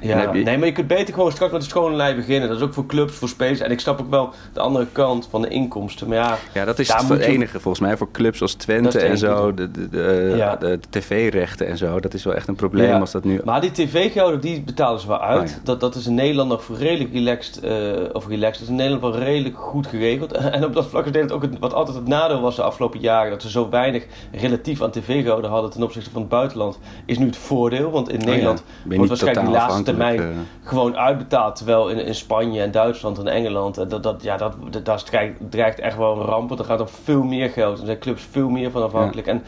Ja, 0.01 0.33
je- 0.33 0.43
nee, 0.43 0.59
maar 0.59 0.67
je 0.67 0.73
kunt 0.73 0.87
beter 0.87 1.15
gewoon 1.15 1.33
straks 1.33 1.53
met 1.53 1.61
de 1.61 1.67
schone 1.69 1.97
lei 1.97 2.15
beginnen. 2.15 2.49
Dat 2.49 2.57
is 2.59 2.63
ook 2.63 2.75
voor 2.75 2.87
clubs, 2.87 3.15
voor 3.15 3.29
spelers. 3.29 3.61
En 3.61 3.71
ik 3.71 3.81
snap 3.81 4.01
ook 4.01 4.11
wel 4.11 4.31
de 4.53 4.61
andere 4.61 4.87
kant 4.93 5.27
van 5.31 5.43
de 5.43 5.49
inkomsten. 5.49 6.09
Maar 6.09 6.17
ja, 6.17 6.39
ja, 6.55 6.65
dat 6.65 6.79
is 6.79 6.93
het 6.93 7.09
je- 7.09 7.27
enige 7.27 7.61
volgens 7.61 7.87
mij 7.87 7.97
voor 7.97 8.11
clubs 8.13 8.43
als 8.43 8.55
Twente 8.55 8.89
het 8.89 8.97
en 8.97 9.03
enige. 9.03 9.17
zo. 9.19 9.55
De, 9.55 9.71
de, 9.71 9.89
de, 9.89 10.35
Ja. 10.37 10.57
de, 10.57 10.79
tv-rechten 10.91 11.67
en 11.67 11.77
zo. 11.77 12.01
Dat 12.01 12.15
is 12.15 12.25
wel 12.25 12.35
echt 12.35 12.49
een 12.49 12.55
probleem 12.55 12.89
Ja. 12.89 12.99
als 12.99 13.11
dat 13.11 13.25
nu... 13.25 13.41
Maar 13.45 13.61
die 13.61 13.71
tv-gelden, 13.71 14.41
die 14.41 14.63
betalen 14.63 15.01
ze 15.01 15.07
wel 15.07 15.21
uit. 15.21 15.43
Oh 15.43 15.49
ja. 15.49 15.61
dat, 15.65 15.81
dat 15.81 15.95
is 15.95 16.07
in 16.07 16.15
Nederland 16.15 16.49
nog 16.49 16.65
redelijk 16.79 17.13
relaxed. 17.13 17.61
eh, 17.61 17.71
of 18.13 18.27
relaxed. 18.27 18.53
Dat 18.53 18.63
is 18.63 18.69
in 18.69 18.75
Nederland 18.75 19.03
wel 19.03 19.17
redelijk 19.19 19.57
goed 19.59 19.87
geregeld. 19.87 20.33
En 20.51 20.65
op 20.65 20.75
dat 20.75 20.87
vlak 20.87 21.05
is 21.07 21.13
Nederland 21.13 21.45
ook 21.45 21.51
het, 21.51 21.59
wat 21.61 21.75
altijd 21.75 21.97
het 21.97 22.07
nadeel 22.07 22.41
was 22.41 22.57
de 22.57 22.63
afgelopen 22.63 23.01
jaren. 23.01 23.31
Dat 23.31 23.43
ze 23.43 23.51
zo 23.51 23.69
weinig 23.71 24.07
relatief 24.33 24.83
aan 24.83 24.91
tv-gelden 24.91 25.51
hadden 25.51 25.71
ten 25.71 25.83
opzichte 25.83 26.11
van 26.11 26.21
het 26.21 26.31
buitenland. 26.31 26.79
Is 27.07 27.19
nu 27.19 27.27
het 27.27 27.37
voordeel. 27.37 27.91
Want 27.91 28.09
in 28.09 28.21
Oh 28.21 28.27
Nederland 28.27 28.63
je 28.89 28.95
wordt 28.97 29.09
waarschijnlijk 29.09 29.47
die 29.47 29.55
laatste 29.55 29.90
termijn 29.91 30.19
afhankelijk, 30.19 30.49
eh. 30.63 30.69
gewoon 30.69 30.97
uitbetaald. 30.97 31.57
Terwijl 31.57 31.89
in, 31.89 32.07
in 32.07 32.15
Spanje 32.15 32.63
en 32.63 32.71
Duitsland 32.71 33.19
en 33.19 33.27
Engeland, 33.27 33.79
eh, 33.79 33.89
dat, 33.89 34.03
dat, 34.03 34.23
ja, 34.23 34.37
dat, 34.37 34.55
dat, 34.85 35.07
dreigt, 35.07 35.37
dreigt 35.51 35.79
echt 35.79 35.97
wel 35.97 36.17
een 36.17 36.27
ramp. 36.27 36.49
Want 36.49 36.61
er 36.61 36.67
gaat 36.67 36.81
om 36.81 36.89
veel 36.89 37.23
meer 37.23 37.51
geld. 37.51 37.79
Er 37.79 37.87
zijn 37.87 37.99
clubs 37.99 38.27
veel 38.31 38.49
meer 38.49 38.71
van 38.71 38.83
afhankelijk. 38.83 39.27
En 39.27 39.43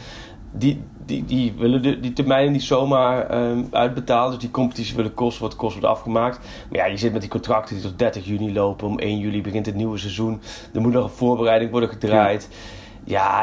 die, 0.53 0.83
die, 1.07 1.25
die 1.25 1.55
willen 1.59 1.83
de, 1.83 2.01
die 2.01 2.13
termijnen 2.13 2.53
niet 2.53 2.63
zomaar 2.63 3.27
ehm, 3.27 3.63
uitbetalen. 3.71 4.31
Dus 4.31 4.41
die 4.41 4.51
competitie 4.51 4.97
willen 4.97 5.15
kosten 5.15 5.43
wat 5.43 5.57
kost 5.57 5.73
wordt 5.73 5.89
afgemaakt. 5.89 6.39
Maar 6.71 6.79
ja, 6.79 6.87
je 6.87 6.97
zit 6.97 7.13
met 7.13 7.21
die 7.21 7.31
contracten 7.31 7.75
die 7.75 7.85
tot 7.85 7.99
30 7.99 8.27
juni 8.27 8.53
lopen. 8.53 8.87
Om 8.87 8.99
1 8.99 9.19
juli 9.19 9.43
begint 9.43 9.67
het 9.67 9.75
nieuwe 9.75 9.99
seizoen. 9.99 10.41
Er 10.75 10.81
moet 10.81 10.93
nog 10.93 11.05
een 11.05 11.11
voorbereiding 11.11 11.71
worden 11.71 11.89
gedraaid. 11.89 12.49
Ja, 12.51 12.57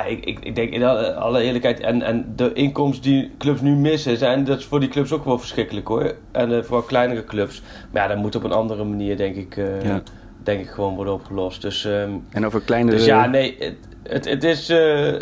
ik, 0.08 0.26
ik, 0.26 0.40
ik 0.42 0.56
denk 0.56 0.74
in 0.74 0.84
alle 0.84 1.42
eerlijkheid. 1.42 1.80
En, 1.80 2.02
en 2.02 2.34
de 2.36 2.54
inkomsten 2.54 3.12
die 3.12 3.32
clubs 3.38 3.62
nu 3.62 3.76
missen, 3.76 4.18
zijn 4.18 4.44
dat 4.44 4.58
is 4.60 4.66
voor 4.66 4.80
die 4.80 4.90
clubs 4.90 5.12
ook 5.14 5.26
wel 5.26 5.40
verschrikkelijk 5.40 5.88
hoor. 5.88 6.14
En 6.32 6.56
eh, 6.58 6.64
vooral 6.64 6.82
kleinere 6.82 7.24
clubs. 7.24 7.62
Maar 7.92 8.02
ja, 8.02 8.08
dat 8.08 8.18
moet 8.18 8.36
op 8.36 8.44
een 8.44 8.52
andere 8.52 8.84
manier, 8.84 9.18
denk 9.18 9.36
ik, 9.36 9.58
eh, 9.58 9.82
Ja. 9.84 10.02
denk 10.44 10.60
ik 10.62 10.70
gewoon 10.70 10.96
worden 10.96 11.14
opgelost. 11.14 11.62
Dus, 11.62 11.86
ehm, 11.86 12.12
En 12.32 12.46
over 12.46 12.62
kleinere... 12.62 12.98
dus 12.98 13.06
ja, 13.06 13.26
nee, 13.26 13.56
het, 13.60 13.76
het, 14.04 14.26
het 14.30 14.44
is, 14.44 14.70
eh, 14.70 15.14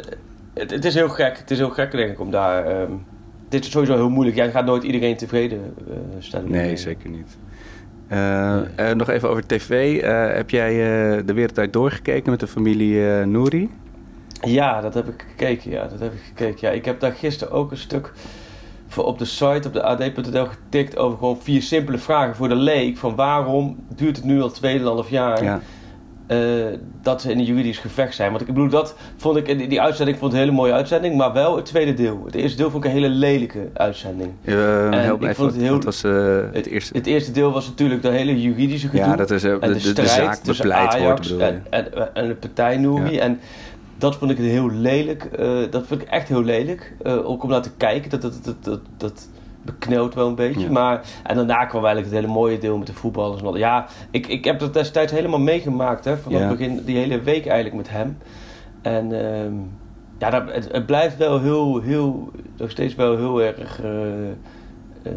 het, 0.54 0.72
het 0.72 0.86
is 0.86 0.94
heel 0.94 1.10
gek. 1.10 1.38
Het 1.38 1.52
is 1.52 1.58
heel 1.58 1.70
gek, 1.70 1.92
denk 1.92 2.12
ik, 2.12 2.20
om 2.20 2.32
daar. 2.32 2.66
ehm, 2.66 2.92
dit 3.50 3.66
is 3.66 3.72
sowieso 3.72 3.96
heel 3.96 4.10
moeilijk. 4.10 4.38
Jij 4.38 4.52
gaat 4.52 4.66
nooit 4.66 4.84
iedereen 4.84 5.16
tevreden 5.18 5.74
stellen. 6.20 6.52
Nee, 6.52 6.78
zeker 6.78 7.10
niet. 7.10 7.38
Nog 8.96 9.10
even 9.10 9.30
over 9.30 9.46
tv. 9.48 10.02
Heb 10.36 10.50
jij 10.50 10.74
de 11.26 11.34
wereld 11.34 11.60
uit 11.60 11.74
doorgekeken 11.74 12.32
met 12.32 12.40
de 12.40 12.48
familie 12.48 13.00
Nouri? 13.26 13.70
Ja, 14.42 14.82
dat 14.82 14.94
heb 14.94 15.08
ik 15.08 15.26
gekeken. 15.30 15.72
Ja, 15.72 15.88
dat 15.88 16.00
heb 16.00 16.14
ik 16.14 16.20
gekeken. 16.28 16.68
Ja, 16.68 16.74
ik 16.74 16.86
heb 16.86 17.00
daar 17.00 17.12
gisteren 17.12 17.54
ook 17.54 17.72
een 17.72 17.78
stuk 17.78 18.14
voor 18.88 19.04
op 19.06 19.20
de 19.20 19.26
site 19.26 19.68
op 19.68 19.74
de 19.74 19.84
ad.nl 19.84 20.46
getikt 20.46 20.98
over 20.98 21.18
gewoon 21.18 21.38
vier 21.42 21.62
simpele 21.62 21.98
vragen 21.98 22.36
voor 22.36 22.50
de 22.50 22.56
leek. 22.56 22.98
Van 22.98 23.16
waarom 23.16 23.76
duurt 23.96 24.16
het 24.16 24.26
nu 24.26 24.42
al 24.42 24.52
2,5 25.04 25.10
jaar 25.10 25.44
Ja. 25.44 25.60
eh, 26.28 26.38
dat 27.02 27.22
ze 27.22 27.32
in 27.32 27.38
een 27.38 27.44
juridisch 27.46 27.78
gevecht 27.78 28.16
zijn? 28.16 28.30
Want 28.30 28.42
ik 28.42 28.48
bedoel, 28.48 28.70
dat 28.70 28.96
vond 29.16 29.38
ik, 29.38 29.46
die, 29.58 29.68
die 29.68 29.82
uitzending 29.82 30.18
vond 30.18 30.32
ik 30.32 30.38
een 30.38 30.44
hele 30.44 30.56
mooie 30.58 30.74
uitzending, 30.74 31.16
maar 31.18 31.34
wel 31.34 31.56
het 31.56 31.66
tweede 31.66 31.94
deel. 31.94 32.22
Het 32.26 32.36
eerste 32.36 32.58
deel 32.58 32.72
vond 32.72 32.84
ik 32.84 32.90
een 32.90 32.96
hele 32.98 33.10
lelijke 33.14 33.70
uitzending. 33.74 34.32
Eh, 34.44 34.86
En 35.06 35.22
ik 35.22 35.36
vond 35.36 35.52
het 35.52 35.62
heel- 35.62 35.72
wat 35.74 35.84
was 35.84 36.04
eh, 36.04 36.38
het 36.54 36.66
eerste? 36.66 36.98
Het 36.98 37.06
eerste 37.08 37.32
deel 37.32 37.52
was 37.52 37.68
natuurlijk 37.68 38.02
de 38.02 38.10
hele 38.10 38.42
juridische 38.42 38.88
gedoe. 38.88 39.06
Ja, 39.06 39.16
dat 39.16 39.32
is, 39.32 39.42
de- 39.42 39.94
de, 39.94 40.06
zaak 40.08 40.36
tussen 40.36 40.68
bepleit 40.68 41.02
wordt, 41.04 41.38
en, 41.38 41.64
en, 41.70 42.16
en 42.16 42.28
de 42.28 42.36
partij 42.36 42.78
Nouri. 42.78 43.14
Ja. 43.14 43.20
En 43.22 43.40
dat 43.98 44.16
vond 44.16 44.32
ik 44.32 44.38
heel 44.38 44.70
lelijk. 44.72 45.24
eh, 45.24 45.58
dat 45.70 45.88
vond 45.88 46.02
ik 46.02 46.08
echt 46.08 46.28
heel 46.28 46.44
lelijk. 46.44 46.94
eh, 47.04 47.30
ook 47.30 47.44
om 47.44 47.50
naar 47.50 47.62
te 47.62 47.72
kijken. 47.78 48.10
Dat, 48.10 48.22
dat, 48.22 48.40
dat, 48.44 48.56
dat, 48.64 48.80
dat 48.98 49.30
beknelt 49.66 50.14
wel 50.14 50.28
een 50.28 50.36
beetje. 50.36 50.60
Ja. 50.66 50.72
Maar, 50.72 51.02
en 51.24 51.36
daarna 51.36 51.66
kwam 51.66 51.86
eigenlijk 51.86 52.14
het 52.14 52.22
hele 52.24 52.34
mooie 52.40 52.58
deel 52.58 52.78
met 52.78 52.88
de 52.88 52.94
voetballers. 52.94 53.42
En. 53.42 53.58
Ja, 53.58 53.86
ik, 54.12 54.28
ik 54.28 54.44
heb 54.46 54.60
dat 54.60 54.74
destijds 54.74 55.12
helemaal 55.12 55.40
meegemaakt. 55.40 56.06
Hè, 56.06 56.18
vanaf 56.18 56.40
Ja. 56.40 56.48
het 56.48 56.58
begin, 56.58 56.82
die 56.86 56.98
hele 56.98 57.22
week 57.22 57.46
eigenlijk 57.46 57.76
met 57.76 57.90
hem. 57.90 58.18
En 58.82 59.12
ehm, 59.34 59.54
ja, 60.20 60.30
dat, 60.30 60.44
het, 60.54 60.72
het 60.72 60.86
blijft 60.86 61.18
wel 61.18 61.40
heel, 61.42 61.80
heel, 61.82 62.32
nog 62.58 62.70
steeds 62.70 62.96
wel 62.96 63.16
heel 63.18 63.42
erg... 63.42 63.82
eh, 63.84 65.12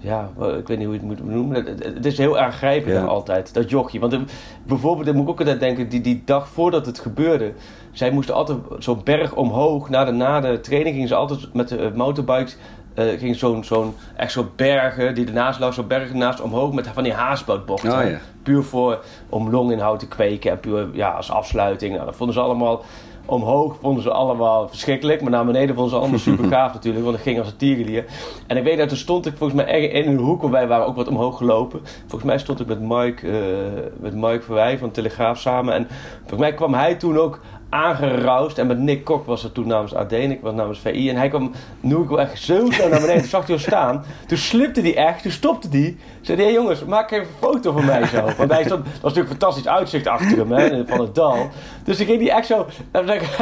ja, 0.00 0.30
ik 0.58 0.68
weet 0.68 0.78
niet 0.78 0.86
hoe 0.86 0.94
je 0.94 1.00
het 1.00 1.08
moet 1.08 1.24
noemen. 1.24 1.64
Het, 1.64 2.06
is 2.06 2.18
heel 2.18 2.38
aangrijpend 2.38 2.94
Ja. 2.94 3.04
altijd, 3.04 3.54
dat 3.54 3.70
jochie. 3.70 4.00
Want 4.00 4.12
eh, 4.12 4.20
bijvoorbeeld, 4.66 5.06
daar 5.06 5.14
moet 5.14 5.24
ik 5.24 5.30
ook 5.30 5.38
altijd 5.38 5.60
denken, 5.60 5.88
die, 5.88 6.00
die 6.00 6.22
dag 6.24 6.48
voordat 6.48 6.86
het 6.86 6.98
gebeurde... 6.98 7.52
Zij 7.92 8.10
moesten 8.10 8.34
altijd 8.34 8.58
zo'n 8.78 9.00
berg 9.04 9.34
omhoog. 9.34 9.88
Na 9.88 10.04
de, 10.04 10.10
na 10.12 10.40
de 10.40 10.60
training 10.60 10.94
gingen 10.94 11.08
ze 11.08 11.14
altijd 11.14 11.54
met 11.54 11.68
de 11.68 11.76
eh, 11.76 11.92
motorbikes... 11.92 12.56
eh 12.94 13.18
ging 13.18 13.36
zo'n, 13.36 13.64
zo'n, 13.64 13.94
echt 14.16 14.32
zo'n 14.32 14.48
bergen 14.56 15.14
die 15.14 15.26
ernaast 15.26 15.60
lag, 15.60 15.74
zo'n 15.74 15.86
bergen 15.86 16.10
ernaast 16.10 16.40
omhoog 16.40 16.72
met 16.72 16.86
van 16.86 17.02
die 17.02 17.12
haasbootbochten. 17.12 17.92
Oh 17.92 18.10
ja. 18.10 18.18
Puur 18.42 18.62
voor, 18.62 19.04
om 19.28 19.50
longinhoud 19.50 19.98
te 19.98 20.08
kweken 20.08 20.50
en 20.50 20.60
puur 20.60 20.88
ja, 20.92 21.10
als 21.10 21.30
afsluiting. 21.30 21.92
Nou, 21.94 22.04
dat 22.04 22.16
vonden 22.16 22.34
ze 22.34 22.40
allemaal 22.40 22.82
omhoog, 23.30 23.76
vonden 23.80 24.02
ze 24.02 24.10
allemaal 24.10 24.68
verschrikkelijk. 24.68 25.20
Maar 25.20 25.30
naar 25.30 25.46
beneden 25.46 25.74
vonden 25.74 25.92
ze 25.92 25.98
allemaal 25.98 26.18
super 26.18 26.44
gaaf 26.54 26.72
natuurlijk, 26.72 27.04
want 27.04 27.16
het 27.16 27.24
ging 27.24 27.38
als 27.38 27.48
een 27.48 27.56
tierenlier. 27.56 28.04
En 28.46 28.56
ik 28.56 28.64
weet 28.64 28.78
dat 28.78 28.88
toen 28.88 28.96
stond 28.96 29.26
ik 29.26 29.36
volgens 29.36 29.62
mij 29.62 29.82
in 29.82 30.08
een 30.08 30.18
hoek, 30.18 30.40
want 30.40 30.52
wij 30.52 30.68
waren 30.68 30.86
ook 30.86 30.96
wat 30.96 31.08
omhoog 31.08 31.36
gelopen. 31.36 31.80
Volgens 32.00 32.24
mij 32.30 32.38
stond 32.38 32.60
ik 32.60 32.66
met 32.66 32.80
Mike, 32.80 33.28
eh 33.28 33.90
met 34.00 34.14
Mike 34.14 34.42
Verwij 34.42 34.78
van 34.78 34.90
Telegraaf 34.90 35.38
samen. 35.38 35.74
En 35.74 35.86
volgens 36.18 36.40
mij 36.40 36.54
kwam 36.54 36.74
hij 36.74 36.94
toen 36.94 37.18
ook 37.18 37.40
aangeroust. 37.70 38.58
En 38.58 38.66
met 38.66 38.78
Nick 38.78 39.04
Kok 39.04 39.26
was 39.26 39.44
er 39.44 39.52
toen 39.52 39.66
namens 39.66 39.94
AD 39.94 40.12
en 40.12 40.30
ik 40.30 40.40
was 40.40 40.52
namens 40.54 40.78
VI. 40.78 41.10
En 41.10 41.16
hij 41.16 41.28
kwam 41.28 41.50
nu 41.80 41.96
ik 41.96 42.10
echt 42.10 42.42
zo 42.42 42.66
snel 42.70 42.88
naar 42.88 43.00
beneden. 43.00 43.20
Toen 43.20 43.30
zag 43.38 43.46
hij 43.46 43.54
al 43.54 43.60
staan. 43.60 44.04
Toen 44.26 44.38
slipte 44.38 44.80
hij 44.80 44.96
echt. 44.96 45.22
Toen 45.22 45.30
stopte 45.32 45.68
hij. 45.70 45.96
Zei 46.20 46.38
hé 46.38 46.44
hey 46.44 46.52
jongens, 46.52 46.84
maak 46.84 47.10
even 47.10 47.26
een 47.26 47.32
foto 47.48 47.72
van 47.72 47.84
mij 47.84 48.06
zo. 48.06 48.22
Want 48.38 48.52
hij 48.52 48.64
stond, 48.64 48.84
dat 48.84 48.92
was 48.92 49.14
natuurlijk 49.14 49.28
fantastisch 49.28 49.68
uitzicht 49.68 50.06
achter 50.06 50.38
hem 50.38 50.52
hè, 50.52 50.86
van 50.86 51.00
het 51.00 51.14
dal. 51.14 51.48
Dus 51.84 52.00
ik 52.00 52.06
ging 52.06 52.18
die 52.18 52.30
echt 52.32 52.46
zo. 52.46 52.56
En 52.58 52.66
dan 52.92 53.06
denk 53.06 53.20
ik, 53.20 53.36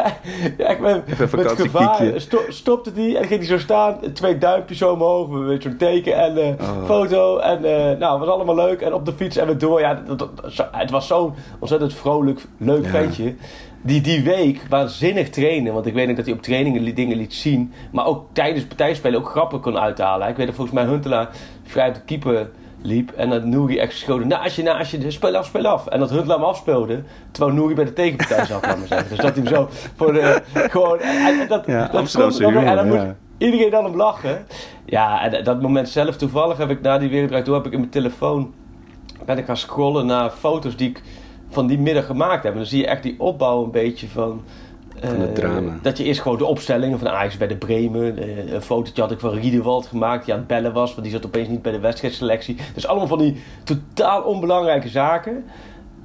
ja, 0.59 0.69
ik 0.69 0.81
ben, 0.81 1.03
Even 1.07 1.29
met 1.39 1.53
gevaar 1.53 2.13
sto- 2.17 2.45
stopte 2.49 2.93
die 2.93 3.19
en 3.19 3.25
ging 3.27 3.39
hij 3.41 3.49
zo 3.49 3.59
staan. 3.59 3.97
Twee 4.15 4.39
duimpjes 4.39 4.79
zo 4.79 4.93
omhoog. 4.93 5.29
Weet 5.29 5.63
je, 5.63 5.69
zo'n 5.69 5.79
teken 5.79 6.15
en 6.17 6.37
eh, 6.37 6.47
Oh. 6.69 6.85
foto. 6.87 7.39
En 7.39 7.65
eh, 7.65 7.99
nou, 7.99 8.19
het 8.19 8.27
was 8.27 8.29
allemaal 8.29 8.55
leuk. 8.55 8.81
En 8.81 8.95
op 8.95 9.05
de 9.07 9.13
fiets 9.13 9.37
en 9.37 9.47
we 9.47 9.57
door. 9.57 9.81
Ja, 9.81 10.03
dat, 10.07 10.19
dat- 10.19 10.31
zo- 10.49 10.67
het 10.73 10.91
was 10.91 11.07
zo'n 11.07 11.35
ontzettend 11.59 11.95
vrolijk, 11.95 12.41
leuk 12.59 12.85
Ja. 12.85 12.91
ventje. 12.91 13.35
Die, 13.83 14.01
die 14.01 14.23
week 14.23 14.61
waanzinnig 14.69 15.29
trainen. 15.31 15.73
Want 15.73 15.87
ik 15.87 15.95
weet 15.95 16.07
nog 16.07 16.17
dat 16.17 16.25
hij 16.27 16.35
op 16.35 16.43
trainingen 16.43 16.83
li- 16.83 16.95
dingen 16.95 17.17
liet 17.17 17.35
zien. 17.35 17.73
Maar 17.93 18.07
ook 18.07 18.27
tijdens 18.33 18.65
partijspelen 18.65 19.19
ook 19.21 19.29
grappen 19.31 19.61
kon 19.61 19.79
uithalen. 19.79 20.29
Ik 20.29 20.37
weet 20.37 20.47
dat 20.47 20.55
volgens 20.55 20.77
mij 20.77 20.87
Huntelaar 20.87 21.29
vrij 21.65 21.89
op 21.89 21.95
de 21.95 22.01
keeper 22.01 22.51
liep. 22.83 23.11
En 23.11 23.31
dat 23.31 23.45
Nouri 23.45 23.79
echt 23.79 23.93
schoten. 23.97 24.29
Nou, 24.29 24.43
als 24.43 24.57
je, 24.57 24.63
nou, 24.63 24.79
als 24.79 24.91
je, 24.91 25.11
speel 25.11 25.37
af, 25.37 25.47
speel 25.47 25.67
af. 25.67 25.87
En 25.87 25.99
dat 25.99 26.11
Huntelaar 26.11 26.37
hem 26.37 26.47
afspeelde. 26.47 27.03
Terwijl 27.31 27.57
Nouri 27.57 27.75
bij 27.75 27.85
de 27.85 27.93
tegenpartij 27.93 28.45
zat, 28.47 28.67
laat 28.67 28.79
maar 28.79 28.87
zeggen. 28.87 29.09
Dus 29.09 29.19
dat 29.19 29.35
hij 29.35 29.45
hem 29.45 29.55
zo 29.55 29.69
voor 29.97 30.13
de, 30.13 30.43
gewoon... 30.55 30.99
En, 31.01 31.41
en 31.41 31.49
dat, 31.49 31.67
Ja, 31.67 31.87
dat 31.87 31.95
Amsterdamse 31.95 32.43
komt 32.43 32.55
nog- 32.55 32.65
En 32.65 32.77
dan 32.77 32.89
moet 32.89 33.15
iedereen 33.39 33.71
dan 33.71 33.85
hem 33.85 33.97
lachen. 33.97 34.47
Ja, 34.85 35.31
en 35.31 35.45
dat 35.45 35.63
moment 35.63 35.89
zelf 35.89 36.17
toevallig 36.17 36.57
heb 36.59 36.71
ik 36.71 36.81
na 36.81 36.99
die 36.99 37.09
wereldrijd 37.09 37.45
door... 37.47 37.55
heb 37.55 37.67
ik 37.67 37.73
in 37.73 37.79
mijn 37.79 37.91
telefoon... 37.91 38.55
ben 39.25 39.39
ik 39.39 39.45
gaan 39.45 39.57
scrollen 39.57 40.07
naar 40.07 40.31
foto's 40.31 40.77
die 40.77 40.89
ik 40.89 41.03
van 41.59 41.67
die 41.67 41.79
middag 41.79 42.07
gemaakt 42.07 42.43
heb. 42.43 42.53
En 42.53 42.59
dan 42.59 42.67
zie 42.67 42.81
je 42.81 42.87
echt 42.87 43.03
die 43.03 43.21
opbouw 43.21 43.65
een 43.65 43.71
beetje 43.71 44.09
van... 44.09 44.43
Van 45.01 45.21
het 45.21 45.29
eh, 45.29 45.35
drama. 45.35 45.79
Dat 45.83 45.99
je 45.99 46.05
eerst 46.05 46.21
gewoon 46.21 46.39
de 46.39 46.45
opstellingen 46.45 46.99
van 46.99 47.09
Ajax 47.09 47.37
bij 47.37 47.47
de 47.47 47.57
Bremen. 47.57 48.19
eh, 48.19 48.53
een 48.53 48.63
fotootje 48.63 49.03
had 49.03 49.11
ik 49.11 49.21
van 49.21 49.31
Riedewald 49.31 49.87
gemaakt 49.87 50.25
die 50.25 50.33
aan 50.35 50.39
het 50.39 50.49
bellen 50.49 50.73
was. 50.73 50.91
Want 50.91 51.03
die 51.03 51.13
zat 51.13 51.27
opeens 51.27 51.49
niet 51.49 51.63
bij 51.63 51.73
de 51.73 51.79
wedstrijdselectie. 51.81 52.57
Dus 52.75 52.87
allemaal 52.87 53.07
van 53.07 53.19
die 53.19 53.37
totaal 53.65 54.23
onbelangrijke 54.23 54.89
zaken. 54.89 55.45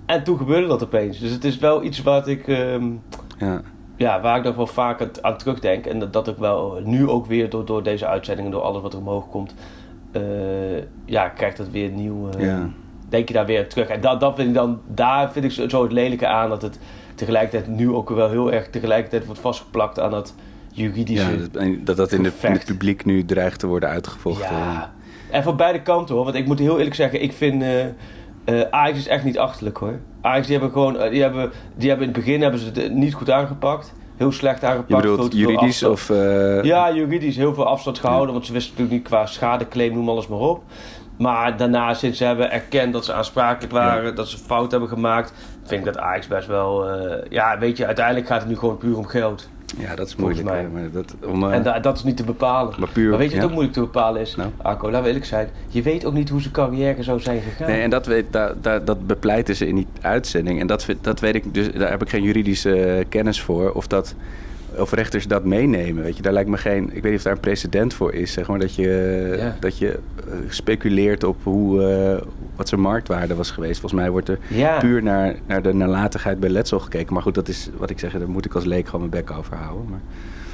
En 0.05 0.23
toen 0.23 0.37
gebeurde 0.37 0.67
dat 0.67 0.83
opeens. 0.83 1.19
Dus 1.19 1.31
het 1.31 1.43
is 1.43 1.57
wel 1.57 1.83
iets 1.83 2.01
wat 2.01 2.27
ik... 2.27 2.47
ehm, 2.47 2.85
Ja. 3.37 3.61
ja, 3.95 4.21
waar 4.21 4.37
ik 4.37 4.43
nog 4.43 4.55
wel 4.55 4.67
vaak 4.67 5.01
aan, 5.01 5.09
aan 5.21 5.37
terugdenk. 5.37 5.85
En 5.85 5.99
dat, 5.99 6.13
dat 6.13 6.27
ik 6.27 6.37
wel 6.37 6.79
nu 6.83 7.09
ook 7.09 7.25
weer 7.25 7.49
door, 7.49 7.65
door 7.65 7.83
deze 7.83 8.07
uitzendingen, 8.07 8.51
door 8.51 8.61
alles 8.61 8.81
wat 8.81 8.93
er 8.93 8.99
omhoog 8.99 9.29
komt, 9.29 9.53
eh, 10.11 10.21
ja, 11.05 11.29
krijgt 11.29 11.57
dat 11.57 11.69
weer 11.69 11.89
nieuw. 11.89 12.29
Ja. 12.37 12.69
Denk 13.13 13.27
je 13.27 13.33
daar 13.33 13.45
weer 13.45 13.67
terug. 13.69 13.87
En 13.87 14.01
dat, 14.01 14.19
dat 14.19 14.35
vind 14.35 14.47
ik 14.47 14.53
dan, 14.53 14.81
daar 14.87 15.31
vind 15.31 15.45
ik 15.45 15.69
zo, 15.69 15.83
het 15.83 15.91
lelijke 15.91 16.27
aan 16.27 16.49
dat 16.49 16.61
het 16.61 16.79
tegelijkertijd 17.15 17.67
nu 17.67 17.91
ook 17.91 18.09
wel 18.09 18.29
heel 18.29 18.51
erg 18.51 18.69
tegelijkertijd 18.69 19.25
wordt 19.25 19.41
vastgeplakt 19.41 19.99
aan 19.99 20.11
dat 20.11 20.35
juridische. 20.71 21.31
Ja, 21.31 21.37
dat, 21.51 21.85
dat 21.85 21.97
dat 21.97 22.11
in, 22.11 22.23
de, 22.23 22.31
in 22.41 22.51
het 22.51 22.65
publiek 22.65 23.05
nu 23.05 23.25
dreigt 23.25 23.59
te 23.59 23.67
worden 23.67 23.89
uitgevochten. 23.89 24.55
Ja. 24.55 24.93
En 25.29 25.43
van 25.43 25.55
beide 25.55 25.81
kanten 25.81 26.15
hoor. 26.15 26.23
Want 26.23 26.35
ik 26.35 26.45
moet 26.45 26.59
heel 26.59 26.77
eerlijk 26.77 26.95
zeggen, 26.95 27.21
ik 27.21 27.33
vind. 27.33 27.63
eh, 27.63 28.61
Ajax 28.69 28.97
is 28.97 29.07
echt 29.07 29.23
niet 29.23 29.37
achterlijk 29.37 29.77
hoor. 29.77 29.99
Ajax 30.21 30.47
die 30.47 30.55
hebben 30.57 30.73
gewoon. 30.73 30.97
eh, 30.99 31.09
die, 31.09 31.21
hebben, 31.21 31.51
die 31.75 31.89
hebben 31.89 32.07
in 32.07 32.13
het 32.13 32.23
begin 32.23 32.41
hebben 32.41 32.59
ze 32.59 32.65
het 32.73 32.93
niet 32.93 33.13
goed 33.13 33.29
aangepakt. 33.31 33.93
Heel 34.17 34.31
slecht 34.31 34.63
aangepakt. 34.63 34.89
Je 34.89 34.95
bedoelt 34.95 35.19
veel 35.33 35.39
juridisch 35.39 35.83
of... 35.83 36.07
Ja, 36.63 36.93
juridisch 36.93 37.35
heel 37.35 37.53
veel 37.53 37.65
afstand 37.65 37.99
gehouden. 37.99 38.33
Want 38.33 38.45
ze 38.45 38.53
wisten 38.53 38.71
natuurlijk 38.71 38.97
niet 39.01 39.07
qua 39.07 39.25
schadeclaim, 39.25 39.93
noem 39.93 40.09
alles 40.09 40.27
maar 40.27 40.39
op. 40.39 40.63
Maar 41.17 41.57
daarna, 41.57 41.93
sinds 41.93 42.17
ze 42.17 42.23
hebben 42.25 42.51
erkend 42.51 42.93
dat 42.93 43.05
ze 43.05 43.13
aansprakelijk 43.13 43.73
waren, 43.73 44.15
dat 44.15 44.27
ze 44.27 44.37
fout 44.37 44.71
hebben 44.71 44.89
gemaakt, 44.89 45.33
vind 45.63 45.85
ik 45.85 45.93
dat 45.93 46.03
Ajax 46.03 46.27
best 46.27 46.47
wel. 46.47 46.89
eh, 46.89 47.25
ja, 47.29 47.57
weet 47.59 47.77
je, 47.77 47.85
uiteindelijk 47.85 48.27
gaat 48.27 48.39
het 48.39 48.49
nu 48.49 48.57
gewoon 48.57 48.77
puur 48.77 48.97
om 48.97 49.05
geld. 49.05 49.49
ja, 49.77 49.95
dat 49.95 50.07
is 50.07 50.15
moeilijk. 50.15 50.43
mij. 50.47 50.67
Maar 50.73 50.91
dat, 50.91 51.15
om, 51.25 51.43
eh, 51.43 51.53
En 51.55 51.63
da- 51.63 51.79
dat 51.79 51.97
is 51.97 52.03
niet 52.03 52.17
te 52.17 52.23
bepalen. 52.23 52.73
maar 52.79 52.89
puur, 52.89 53.09
Maar 53.09 53.17
weet 53.17 53.27
je 53.29 53.33
wat 53.33 53.41
ja. 53.43 53.49
ook 53.49 53.53
moeilijk 53.53 53.73
te 53.73 53.79
bepalen 53.83 54.21
is? 54.21 54.35
Nou? 54.35 54.49
Arco, 54.61 54.85
laten 54.85 55.01
we 55.01 55.07
eerlijk 55.07 55.25
zijn. 55.25 55.49
Je 55.67 55.81
weet 55.81 56.05
ook 56.05 56.13
niet 56.13 56.29
hoe 56.29 56.41
zijn 56.41 56.53
carrière 56.53 57.03
zou 57.03 57.19
zijn 57.19 57.41
gegaan. 57.41 57.67
Nee, 57.67 57.81
en 57.81 57.89
dat, 57.89 58.05
weet, 58.05 58.25
dat 58.61 59.07
bepleiten 59.07 59.55
ze 59.55 59.67
in 59.67 59.75
die 59.75 59.87
uitzending. 60.01 60.59
En 60.59 60.67
dat, 60.67 60.85
dat 61.01 61.19
weet 61.19 61.35
ik, 61.35 61.53
dus 61.53 61.71
daar 61.71 61.89
heb 61.89 62.01
ik 62.01 62.09
geen 62.09 62.23
juridische 62.23 62.75
eh, 62.85 63.05
kennis 63.09 63.41
voor. 63.41 63.71
Of, 63.71 63.87
dat, 63.87 64.15
of 64.77 64.91
rechters 64.91 65.27
dat 65.27 65.43
meenemen. 65.43 66.03
Weet 66.03 66.15
je, 66.17 66.21
daar 66.21 66.33
lijkt 66.33 66.49
me 66.49 66.57
geen. 66.57 66.83
Ik 66.83 67.01
weet 67.01 67.03
niet 67.03 67.15
of 67.15 67.21
daar 67.23 67.33
een 67.33 67.39
precedent 67.39 67.93
voor 67.93 68.13
is. 68.13 68.31
Zeg 68.33 68.47
maar 68.47 68.59
dat 68.59 68.75
je, 68.75 69.33
Ja. 69.37 69.55
dat 69.59 69.77
je 69.77 69.89
eh, 69.91 70.33
speculeert 70.47 71.23
op 71.23 71.37
hoe, 71.43 71.83
eh, 71.87 72.27
wat 72.55 72.69
zijn 72.69 72.81
marktwaarde 72.81 73.35
was 73.35 73.51
geweest. 73.51 73.79
Volgens 73.79 74.01
mij 74.01 74.09
wordt 74.09 74.29
er 74.29 74.39
Ja. 74.47 74.77
puur 74.79 75.03
naar, 75.03 75.35
naar 75.47 75.61
de 75.61 75.73
nalatigheid 75.73 76.39
bij 76.39 76.49
letsel 76.49 76.79
gekeken. 76.79 77.13
Maar 77.13 77.23
goed, 77.23 77.35
dat 77.35 77.47
is 77.47 77.69
wat 77.77 77.89
ik 77.89 77.99
zeg. 77.99 78.11
Daar 78.11 78.29
moet 78.29 78.45
ik 78.45 78.53
als 78.55 78.65
leek 78.65 78.85
gewoon 78.87 79.09
mijn 79.09 79.23
bek 79.25 79.37
over 79.37 79.55
houden. 79.57 79.85
Maar, 79.89 79.99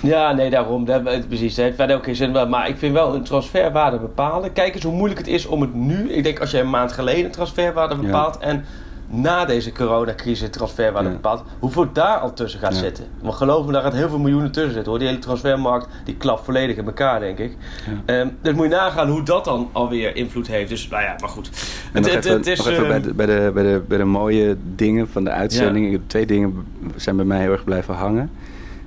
Ja, 0.01 0.31
nee, 0.33 0.49
daarom. 0.49 0.85
Dat, 0.85 1.05
eh, 1.05 1.19
precies. 1.27 1.55
Dat 1.55 1.65
heeft 1.65 1.77
verder 1.77 1.95
ook 1.95 2.03
geen 2.03 2.15
zin. 2.15 2.31
Maar- 2.49 2.69
ik 2.69 2.77
vind 2.77 2.93
wel 2.93 3.15
een 3.15 3.23
transferwaarde 3.23 3.99
bepalen. 3.99 4.53
Kijk 4.53 4.73
eens 4.75 4.83
hoe 4.83 4.93
moeilijk 4.93 5.19
het 5.19 5.27
is 5.29 5.45
om 5.45 5.61
het 5.61 5.73
nu. 5.73 6.09
Ik 6.11 6.23
denk 6.23 6.39
als 6.39 6.51
je 6.51 6.59
een 6.59 6.69
maand 6.69 6.91
geleden 6.91 7.25
een 7.25 7.31
transferwaarde 7.31 7.95
Ja. 7.95 8.01
bepaalt. 8.01 8.37
En 8.37 8.63
na 9.11 9.45
deze 9.45 9.71
coronacrisis 9.71 10.49
transferwaarde 10.49 11.09
Ja. 11.09 11.15
bepaalt. 11.15 11.43
Hoeveel 11.59 11.91
daar 11.93 12.17
al 12.17 12.33
tussen 12.33 12.59
gaat 12.59 12.73
Ja. 12.73 12.79
zitten. 12.79 13.05
Want 13.21 13.35
geloof 13.35 13.65
me, 13.65 13.71
daar 13.71 13.81
gaat 13.81 13.93
heel 13.93 14.09
veel 14.09 14.19
miljoenen 14.19 14.51
tussen 14.51 14.73
zitten 14.73 14.89
hoor. 14.91 14.99
Die 14.99 15.07
hele 15.07 15.19
transfermarkt 15.19 15.87
die 16.03 16.15
klapt 16.15 16.45
volledig 16.45 16.77
in 16.77 16.85
elkaar, 16.85 17.19
denk 17.19 17.37
ik. 17.39 17.57
Ehm, 18.05 18.27
dus 18.41 18.53
moet 18.53 18.63
je 18.63 18.69
nagaan 18.75 19.09
hoe 19.09 19.23
dat 19.23 19.45
dan 19.45 19.69
alweer 19.71 20.15
invloed 20.15 20.47
heeft. 20.47 20.69
Dus 20.69 20.87
nou 20.87 21.03
ja, 21.03 21.15
maar 21.19 21.29
goed. 21.29 21.49
Het, 21.93 22.05
even, 22.05 22.31
het 22.31 22.47
is. 22.47 22.65
even 22.65 22.87
bij, 22.87 22.95
ehm, 22.95 23.01
de, 23.01 23.13
bij, 23.13 23.25
de, 23.25 23.51
bij, 23.53 23.63
de, 23.63 23.81
bij 23.87 23.97
de 23.97 24.03
mooie 24.05 24.57
dingen 24.75 25.09
van 25.09 25.23
de 25.23 25.29
uitzending. 25.31 26.01
Twee 26.07 26.25
dingen 26.25 26.65
zijn 26.95 27.15
bij 27.15 27.25
mij 27.25 27.39
heel 27.39 27.51
erg 27.51 27.63
blijven 27.63 27.95
hangen. 27.95 28.31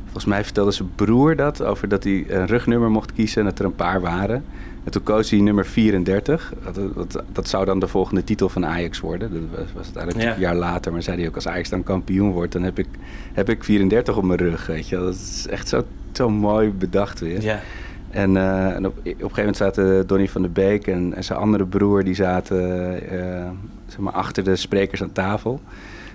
Volgens 0.03 0.25
mij 0.25 0.45
vertelde 0.45 0.71
zijn 0.71 0.91
broer 0.95 1.37
dat, 1.37 1.63
over 1.63 1.89
dat 1.89 2.05
hij 2.05 2.25
een 2.29 2.47
rugnummer 2.47 2.91
mocht 2.91 3.13
kiezen 3.13 3.39
en 3.41 3.49
dat 3.49 3.59
er 3.59 3.65
een 3.65 3.75
paar 3.75 4.01
waren. 4.01 4.45
En 4.85 4.91
toen 4.91 5.03
koos 5.03 5.31
hij 5.31 5.41
nummer 5.41 5.67
34. 5.67 6.53
Dat, 6.73 6.95
dat, 6.95 7.23
dat 7.33 7.49
zou 7.49 7.65
dan 7.65 7.79
de 7.79 7.89
volgende 7.89 8.25
titel 8.25 8.49
van 8.49 8.67
Ajax 8.67 9.01
worden. 9.01 9.31
Dat 9.33 9.59
was, 9.59 9.73
was 9.75 9.85
uiteindelijk 9.85 10.25
Ja. 10.25 10.35
een 10.35 10.41
jaar 10.41 10.55
later. 10.55 10.93
Maar 10.93 11.03
zei 11.03 11.19
hij 11.19 11.29
ook, 11.29 11.35
als 11.35 11.49
Ajax 11.49 11.69
dan 11.69 11.83
kampioen 11.83 12.31
wordt, 12.33 12.53
dan 12.53 12.63
heb 12.63 12.79
ik, 12.79 12.87
heb 13.33 13.49
ik 13.49 13.65
34 13.65 14.17
op 14.17 14.25
mijn 14.25 14.39
rug. 14.39 14.67
Weet 14.67 14.89
je. 14.89 14.97
Dat 14.97 15.15
is 15.15 15.47
echt 15.51 15.69
zo, 15.69 15.83
zo 16.13 16.31
mooi 16.31 16.71
bedacht 16.71 17.21
weer. 17.21 17.43
ja. 17.43 17.61
En, 18.11 18.37
eh, 18.37 18.75
en 18.75 18.87
op, 18.87 18.99
op 18.99 19.05
een 19.05 19.13
gegeven 19.13 19.37
moment 19.37 19.57
zaten 19.57 20.07
Donny 20.07 20.29
van 20.29 20.43
der 20.43 20.53
Beek 20.53 20.87
en, 20.87 21.15
en 21.15 21.25
zijn 21.25 21.39
andere 21.39 21.67
broer... 21.67 22.05
die 22.05 22.15
zaten 22.15 22.93
eh, 23.11 23.51
zeg 23.87 23.99
maar 23.99 24.13
achter 24.13 24.45
de 24.45 24.57
sprekers 24.57 25.03
aan 25.03 25.13
tafel. 25.13 25.61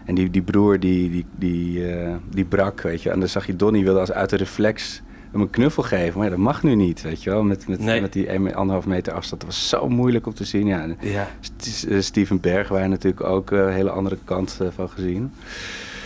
En 0.05 0.15
die, 0.15 0.29
die 0.29 0.41
broer 0.41 0.79
die, 0.79 1.09
die, 1.11 1.25
die, 1.35 1.91
eh, 1.93 2.13
die 2.29 2.45
brak, 2.45 2.81
weet 2.81 3.01
je. 3.01 3.09
En 3.09 3.19
dan 3.19 3.29
zag 3.29 3.45
je 3.45 3.55
Donny 3.55 3.83
wilde 3.83 3.99
als 3.99 4.11
uit 4.11 4.29
de 4.29 4.35
reflex 4.35 5.01
hem 5.31 5.41
een 5.41 5.49
knuffel 5.49 5.83
geven. 5.83 6.13
Maar 6.15 6.23
ja, 6.23 6.29
dat 6.35 6.39
mag 6.43 6.63
nu 6.63 6.75
niet, 6.75 7.01
weet 7.01 7.23
je 7.23 7.29
wel. 7.29 7.43
Met, 7.43 7.67
met, 7.67 7.79
Nee. 7.79 8.01
met 8.01 8.13
die 8.13 8.33
een- 8.33 8.55
anderhalf 8.55 8.85
meter 8.85 9.13
afstand. 9.13 9.41
Dat 9.41 9.49
was 9.49 9.69
zo 9.69 9.89
moeilijk 9.89 10.25
om 10.27 10.33
te 10.33 10.43
zien. 10.45 10.67
Ja. 10.67 11.27
St- 11.39 11.83
eh, 11.89 11.99
Steven 12.01 12.39
Bergwijn 12.39 12.89
natuurlijk 12.89 13.23
ook 13.23 13.51
eh, 13.51 13.59
een 13.59 13.71
hele 13.71 13.89
andere 13.89 14.17
kant 14.23 14.57
eh, 14.61 14.67
van 14.75 14.89
gezien. 14.89 15.31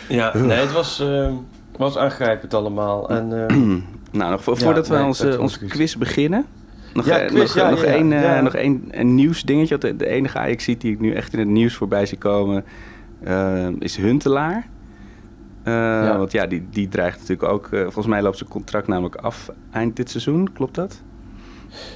ja, 0.09 0.37
nee, 0.37 0.57
het 0.59 0.71
was, 0.71 0.99
ehm, 0.99 1.33
was 1.77 1.97
aangrijpend 1.97 2.53
allemaal. 2.53 3.09
En, 3.17 3.47
ehm, 3.47 3.69
Nou, 4.11 4.31
nog 4.31 4.45
Ja, 4.45 4.53
voordat 4.55 4.87
we 4.87 5.03
onze, 5.03 5.39
onze 5.39 5.65
quiz 5.65 5.95
beginnen. 5.95 6.45
Nog, 6.93 7.05
Ja, 7.05 7.19
eh, 7.19 7.27
quiz, 7.27 7.39
nog, 7.41 7.53
ja, 7.55 7.69
nog 7.69 7.81
ja, 7.83 7.89
ja. 7.89 7.93
één, 7.95 8.13
eh, 8.13 8.21
Ja. 8.21 8.41
nog 8.41 8.55
één 8.55 8.83
een 8.91 9.15
nieuws 9.15 9.43
dingetje. 9.43 9.77
De, 9.77 9.95
de 9.95 10.07
enige 10.07 10.37
Ajax 10.37 10.65
die 10.65 10.77
ik 10.77 10.99
nu 10.99 11.13
echt 11.13 11.33
in 11.33 11.39
het 11.39 11.47
nieuws 11.47 11.75
voorbij 11.75 12.05
zie 12.05 12.17
komen, 12.17 12.63
eh, 13.23 13.67
is 13.79 13.95
Huntelaar. 13.95 14.67
Eh, 15.63 16.18
Want 16.18 16.32
ja, 16.32 16.46
die, 16.48 16.68
die 16.70 16.88
dreigt 16.88 17.20
natuurlijk 17.20 17.51
ook. 17.51 17.65
eh, 17.65 17.82
volgens 17.82 18.08
mij 18.08 18.22
loopt 18.22 18.38
zijn 18.38 18.50
contract 18.50 18.88
namelijk 18.88 19.15
af 19.15 19.50
eind 19.72 19.96
dit 19.96 20.10
seizoen. 20.10 20.53
Klopt 20.53 20.75
dat? 20.75 21.01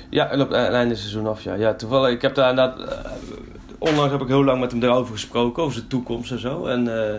Ja, 0.09 0.27
hij 0.27 0.37
loopt 0.37 0.51
einde 0.51 0.77
van 0.77 0.87
het 0.89 0.97
seizoen 0.97 1.27
af. 1.27 1.43
Ja. 1.43 1.53
ja, 1.53 1.73
toevallig, 1.73 2.09
ik 2.09 2.21
heb 2.21 2.35
daar 2.35 2.49
inderdaad. 2.49 2.79
eh, 2.79 3.11
onlangs 3.77 4.11
heb 4.11 4.21
ik 4.21 4.27
heel 4.27 4.43
lang 4.43 4.59
met 4.59 4.71
hem 4.71 4.83
erover 4.83 5.13
gesproken, 5.13 5.63
over 5.63 5.75
zijn 5.75 5.87
toekomst 5.87 6.31
en 6.31 6.39
zo. 6.39 6.65
En 6.65 6.97
eh, 7.07 7.15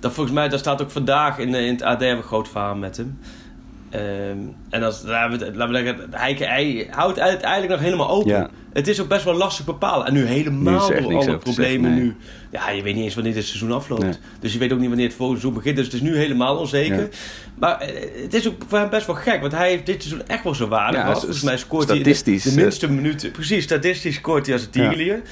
dat 0.00 0.12
volgens 0.12 0.34
mij, 0.34 0.48
daar 0.48 0.58
staat 0.58 0.82
ook 0.82 0.90
vandaag 0.90 1.38
in, 1.38 1.54
eh, 1.54 1.66
in 1.66 1.72
het 1.72 1.82
AD 1.82 1.98
we 1.98 2.06
een 2.06 2.22
groot 2.22 2.48
verhaal 2.48 2.74
met 2.74 2.96
hem. 2.96 3.18
Ehm, 3.96 4.38
en 4.70 4.82
als, 4.82 5.02
laten 5.04 5.38
we, 5.38 5.44
het- 5.44 5.56
laten 5.56 5.74
we 5.74 5.84
zeggen, 5.84 6.06
hij, 6.10 6.34
hij 6.38 6.88
houdt 6.90 7.20
het 7.20 7.40
eigenlijk 7.40 7.68
nog 7.68 7.80
helemaal 7.80 8.10
open. 8.10 8.30
Ja. 8.30 8.50
Het 8.72 8.88
is 8.88 9.00
ook 9.00 9.08
best 9.08 9.24
wel 9.24 9.34
lastig 9.34 9.64
bepalen. 9.64 10.06
En 10.06 10.12
nu 10.12 10.24
helemaal 10.24 10.88
door 10.88 11.16
alle 11.16 11.38
problemen 11.38 11.90
nee. 11.90 12.00
nu. 12.02 12.16
Ja, 12.50 12.70
je 12.70 12.82
weet 12.82 12.94
niet 12.94 13.04
eens 13.04 13.14
wanneer 13.14 13.34
dit 13.34 13.44
seizoen 13.44 13.72
afloopt. 13.72 14.02
Nee. 14.02 14.12
Dus 14.40 14.52
je 14.52 14.58
weet 14.58 14.72
ook 14.72 14.78
niet 14.78 14.88
wanneer 14.88 15.06
het 15.06 15.16
volgende 15.16 15.40
seizoen 15.40 15.62
begint. 15.62 15.76
Dus 15.76 15.86
het 15.86 15.94
is 15.94 16.00
nu 16.10 16.16
helemaal 16.16 16.56
onzeker. 16.56 17.00
Ja. 17.00 17.08
Maar 17.58 17.80
eh, 17.80 18.22
het 18.22 18.34
is 18.34 18.48
ook 18.48 18.62
voor 18.68 18.78
hem 18.78 18.90
best 18.90 19.06
wel 19.06 19.16
gek. 19.16 19.40
Want 19.40 19.52
hij 19.52 19.68
heeft 19.68 19.86
dit 19.86 20.02
seizoen 20.02 20.26
echt 20.26 20.44
wel 20.44 20.54
zo 20.54 20.68
waardig 20.68 21.00
Ja, 21.00 21.12
Volgens 21.12 21.42
mij 21.42 21.56
scoort 21.56 21.88
hij 21.88 22.02
de, 22.02 22.22
de 22.24 22.40
eh, 22.44 22.54
minste 22.54 22.90
minuten. 22.90 23.30
Precies, 23.30 23.64
statistisch 23.64 24.14
scoort 24.14 24.46
hij 24.46 24.54
als 24.54 24.64
een 24.64 24.70
tierenlier. 24.70 25.22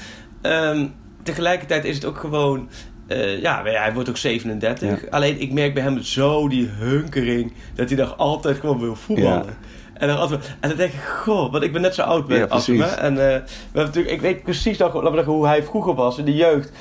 Ehm, 0.41 0.87
tegelijkertijd 1.23 1.85
is 1.85 1.95
het 1.95 2.05
ook 2.05 2.17
gewoon... 2.17 2.69
eh, 3.07 3.41
ja, 3.41 3.63
hij 3.63 3.93
wordt 3.93 4.09
ook 4.09 4.17
37. 4.17 5.01
Ja. 5.01 5.07
Alleen 5.09 5.41
ik 5.41 5.51
merk 5.51 5.73
bij 5.73 5.83
hem 5.83 6.01
zo 6.01 6.47
die 6.47 6.67
hunkering... 6.67 7.53
dat 7.75 7.89
hij 7.89 7.97
nog 7.97 8.17
altijd 8.17 8.57
gewoon 8.59 8.79
wil 8.79 8.95
voetballen. 8.95 9.45
Ja. 9.45 9.57
En 9.93 10.07
dan, 10.07 10.17
altijd, 10.17 10.55
en 10.59 10.69
dan 10.69 10.77
denk 10.77 10.93
ik, 10.93 10.99
goh, 10.99 11.51
want 11.51 11.63
ik 11.63 11.71
ben 11.71 11.81
net 11.81 11.95
zo 11.95 12.01
oud 12.01 12.27
Ja, 12.27 12.45
als 12.45 12.67
hem. 12.67 12.81
En 12.81 13.11
eh, 13.11 13.17
we 13.17 13.43
hebben 13.63 13.85
natuurlijk, 13.85 14.13
ik 14.13 14.21
weet 14.21 14.43
precies 14.43 14.77
nog, 14.77 14.93
laten 14.93 15.09
we 15.09 15.15
zeggen, 15.15 15.33
hoe 15.33 15.47
hij 15.47 15.63
vroeger 15.63 15.93
was 15.93 16.17
in 16.17 16.25
de 16.25 16.35
jeugd. 16.35 16.71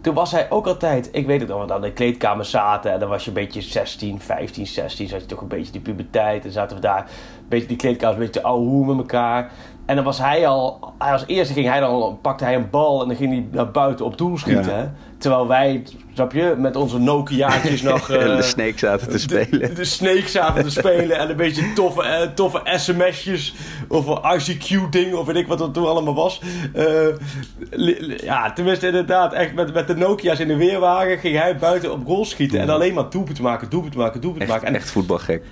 Toen 0.00 0.14
was 0.14 0.32
hij 0.32 0.50
ook 0.50 0.66
altijd, 0.66 1.08
ik 1.12 1.26
weet 1.26 1.40
het 1.40 1.48
nog, 1.48 1.58
want 1.58 1.72
aan 1.72 1.80
de 1.80 1.92
kleedkamer 1.92 2.44
zaten 2.44 2.92
en 2.92 3.00
dan 3.00 3.08
was 3.08 3.22
je 3.22 3.28
een 3.28 3.34
beetje 3.34 3.60
16, 3.60 4.20
15, 4.20 4.66
16, 4.66 5.08
zat 5.08 5.20
je 5.20 5.26
toch 5.26 5.40
een 5.40 5.48
beetje 5.48 5.72
die 5.72 5.80
puberteit. 5.80 6.44
En 6.44 6.50
zaten 6.50 6.76
we 6.76 6.82
daar, 6.82 6.98
een 6.98 7.48
beetje 7.48 7.68
die 7.68 7.76
kleedkamer, 7.76 8.14
een 8.14 8.20
beetje 8.20 8.40
te 8.40 8.46
ouwe 8.46 8.66
hoe 8.66 8.86
met 8.86 8.96
elkaar. 8.96 9.52
En 9.86 9.94
dan 9.96 10.04
was 10.04 10.18
hij 10.18 10.46
al, 10.46 10.92
hij 10.98 11.12
als 11.12 11.24
eerste 11.26 11.52
ging 11.52 11.66
hij 11.66 11.80
dan, 11.80 12.18
pakte 12.22 12.44
hij 12.44 12.54
een 12.54 12.70
bal 12.70 13.02
en 13.02 13.08
dan 13.08 13.16
ging 13.16 13.32
hij 13.32 13.46
naar 13.50 13.70
buiten 13.70 14.04
op 14.04 14.18
doel 14.18 14.38
schieten. 14.38 14.76
Ja. 14.76 14.92
Terwijl 15.18 15.48
wij, 15.48 15.82
snap 16.12 16.32
je, 16.32 16.54
met 16.58 16.76
onze 16.76 16.98
Nokia'tjes 16.98 17.82
nog... 17.92 18.10
En 18.10 18.30
eh, 18.30 18.36
de 18.36 18.42
Snake 18.42 18.78
zaten 18.78 19.08
te 19.08 19.18
spelen. 19.18 19.60
de, 19.60 19.72
de 19.72 19.84
Snake 19.84 20.28
zaten 20.28 20.62
te 20.62 20.70
spelen 20.70 21.18
en 21.18 21.30
een 21.30 21.36
beetje 21.36 21.72
toffe, 21.72 22.02
eh, 22.02 22.28
toffe 22.28 22.60
sms'jes 22.64 23.54
of 23.88 24.06
een 24.06 24.40
ICQ-ding 24.40 25.14
of 25.14 25.26
weet 25.26 25.36
ik 25.36 25.46
wat 25.46 25.58
dat 25.58 25.74
toen 25.74 25.86
allemaal 25.86 26.14
was. 26.14 26.40
Eh, 26.72 28.16
ja, 28.16 28.52
tenminste 28.52 28.86
inderdaad, 28.86 29.32
echt 29.32 29.54
met, 29.54 29.74
met 29.74 29.86
de 29.86 29.96
Nokia's 29.96 30.38
in 30.38 30.48
de 30.48 30.56
weerwagen 30.56 31.18
ging 31.18 31.38
hij 31.38 31.56
buiten 31.56 31.92
op 31.92 32.06
goal 32.06 32.24
schieten 32.24 32.60
en 32.60 32.70
alleen 32.70 32.94
maar 32.94 33.10
doelpunt 33.10 33.40
maken, 33.40 33.70
doelpunt 33.70 33.94
maken, 33.94 34.20
doelpunt 34.20 34.48
maken. 34.48 34.66
En 34.66 34.74
echt 34.74 34.90
voetbalgek. 34.90 35.44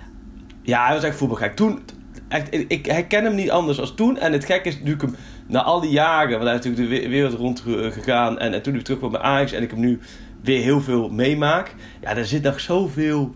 ja, 0.62 0.86
hij 0.86 0.94
was 0.94 1.04
echt 1.04 1.16
voetbalgek. 1.16 1.56
Toen, 1.56 1.82
echt, 2.28 2.54
ik, 2.54 2.64
ik 2.68 2.86
herken 2.86 3.24
hem 3.24 3.34
niet 3.34 3.50
anders 3.50 3.80
als 3.80 3.94
toen. 3.94 4.18
En 4.18 4.32
het 4.32 4.44
gekke 4.44 4.68
is 4.68 4.74
natuurlijk 4.74 5.02
hem 5.02 5.14
na 5.46 5.62
al 5.62 5.80
die 5.80 5.90
jaren, 5.90 6.30
want 6.30 6.42
hij 6.44 6.58
is 6.58 6.64
natuurlijk 6.64 6.94
de 6.94 7.00
we- 7.02 7.08
wereld 7.08 7.34
rond 7.34 7.60
ge- 7.60 7.90
gegaan. 7.92 8.38
En, 8.38 8.52
en 8.54 8.62
toen 8.62 8.74
ik 8.74 8.82
terug 8.82 8.98
kwam 8.98 9.10
bij 9.10 9.20
Ajax 9.20 9.52
en 9.52 9.62
ik 9.62 9.70
hem 9.70 9.80
nu 9.80 9.98
weer 10.42 10.62
heel 10.62 10.80
veel 10.80 11.08
meemaak. 11.10 11.74
Ja, 12.00 12.16
er 12.16 12.24
zit 12.26 12.42
nog 12.42 12.60
zoveel. 12.60 13.34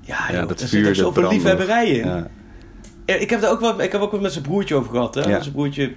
Ja, 0.00 0.18
Ja, 0.32 0.46
dat 0.46 0.60
er 0.60 0.68
vuur, 0.68 0.78
zit 0.94 1.04
nog 1.04 1.14
zoveel 1.14 1.28
liefhebberij 1.30 1.88
in. 1.88 2.06
Ja. 2.06 2.26
Ik 3.04 3.30
heb, 3.30 3.42
er 3.42 3.50
ook 3.50 3.60
wat, 3.60 3.80
ik 3.80 3.92
heb 3.92 4.00
ook 4.00 4.10
wat 4.10 4.20
met 4.20 4.32
zijn 4.32 4.44
broertje 4.44 4.74
over 4.74 4.90
gehad. 4.90 5.14
Hè? 5.14 5.20
Ja. 5.20 5.40
Zijn 5.40 5.52
broertje, 5.54 5.92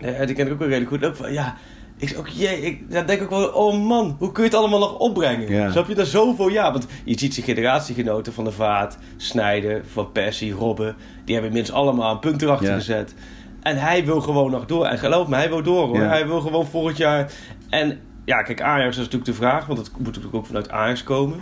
eh, 0.00 0.26
die 0.26 0.34
ken 0.34 0.46
ik 0.46 0.52
ook 0.52 0.58
wel 0.58 0.68
redelijk 0.68 0.90
goed. 0.90 1.04
Ook 1.04 1.16
van, 1.16 1.32
ja, 1.32 1.56
ik, 1.98 2.08
zeg 2.08 2.18
ook, 2.18 2.28
jee, 2.28 2.60
ik 2.60 2.90
dan 2.90 3.06
denk 3.06 3.22
ook 3.22 3.30
wel, 3.30 3.48
oh 3.48 3.84
man, 3.84 4.16
hoe 4.18 4.32
kun 4.32 4.42
je 4.42 4.48
het 4.48 4.58
allemaal 4.58 4.78
nog 4.78 4.98
opbrengen? 4.98 5.48
Ja. 5.52 5.70
Snap 5.70 5.88
je 5.88 5.94
dat 5.94 6.06
zoveel 6.06 6.48
jaar? 6.48 6.72
Want 6.72 6.86
je 7.04 7.18
ziet 7.18 7.34
zijn 7.34 7.46
generatiegenoten 7.46 8.32
van 8.32 8.44
de 8.44 8.52
Vaart, 8.52 8.96
Snijder, 9.16 9.82
Van 9.92 10.12
Persie, 10.12 10.52
Robben. 10.52 10.96
Die 11.24 11.34
hebben 11.34 11.52
inmiddels 11.52 11.78
allemaal 11.78 12.12
een 12.12 12.18
punt 12.18 12.42
erachter 12.42 12.68
Ja. 12.68 12.74
gezet. 12.74 13.14
En 13.62 13.76
hij 13.76 14.04
wil 14.04 14.20
gewoon 14.20 14.50
nog 14.50 14.66
door. 14.66 14.86
En 14.86 14.98
geloof 14.98 15.28
me, 15.28 15.34
hij 15.36 15.48
wil 15.48 15.62
door 15.62 15.86
hoor. 15.86 15.96
Ja. 15.96 16.08
Hij 16.08 16.26
wil 16.26 16.40
gewoon 16.40 16.66
volgend 16.66 16.96
jaar. 16.96 17.32
En 17.70 17.98
ja, 18.24 18.42
kijk, 18.42 18.60
Ajax 18.62 18.90
is 18.90 18.96
natuurlijk 18.96 19.24
de 19.24 19.34
vraag. 19.34 19.66
Want 19.66 19.78
het 19.78 19.90
moet 19.96 20.06
natuurlijk 20.06 20.34
ook 20.34 20.46
vanuit 20.46 20.70
Ajax 20.70 21.02
komen. 21.02 21.38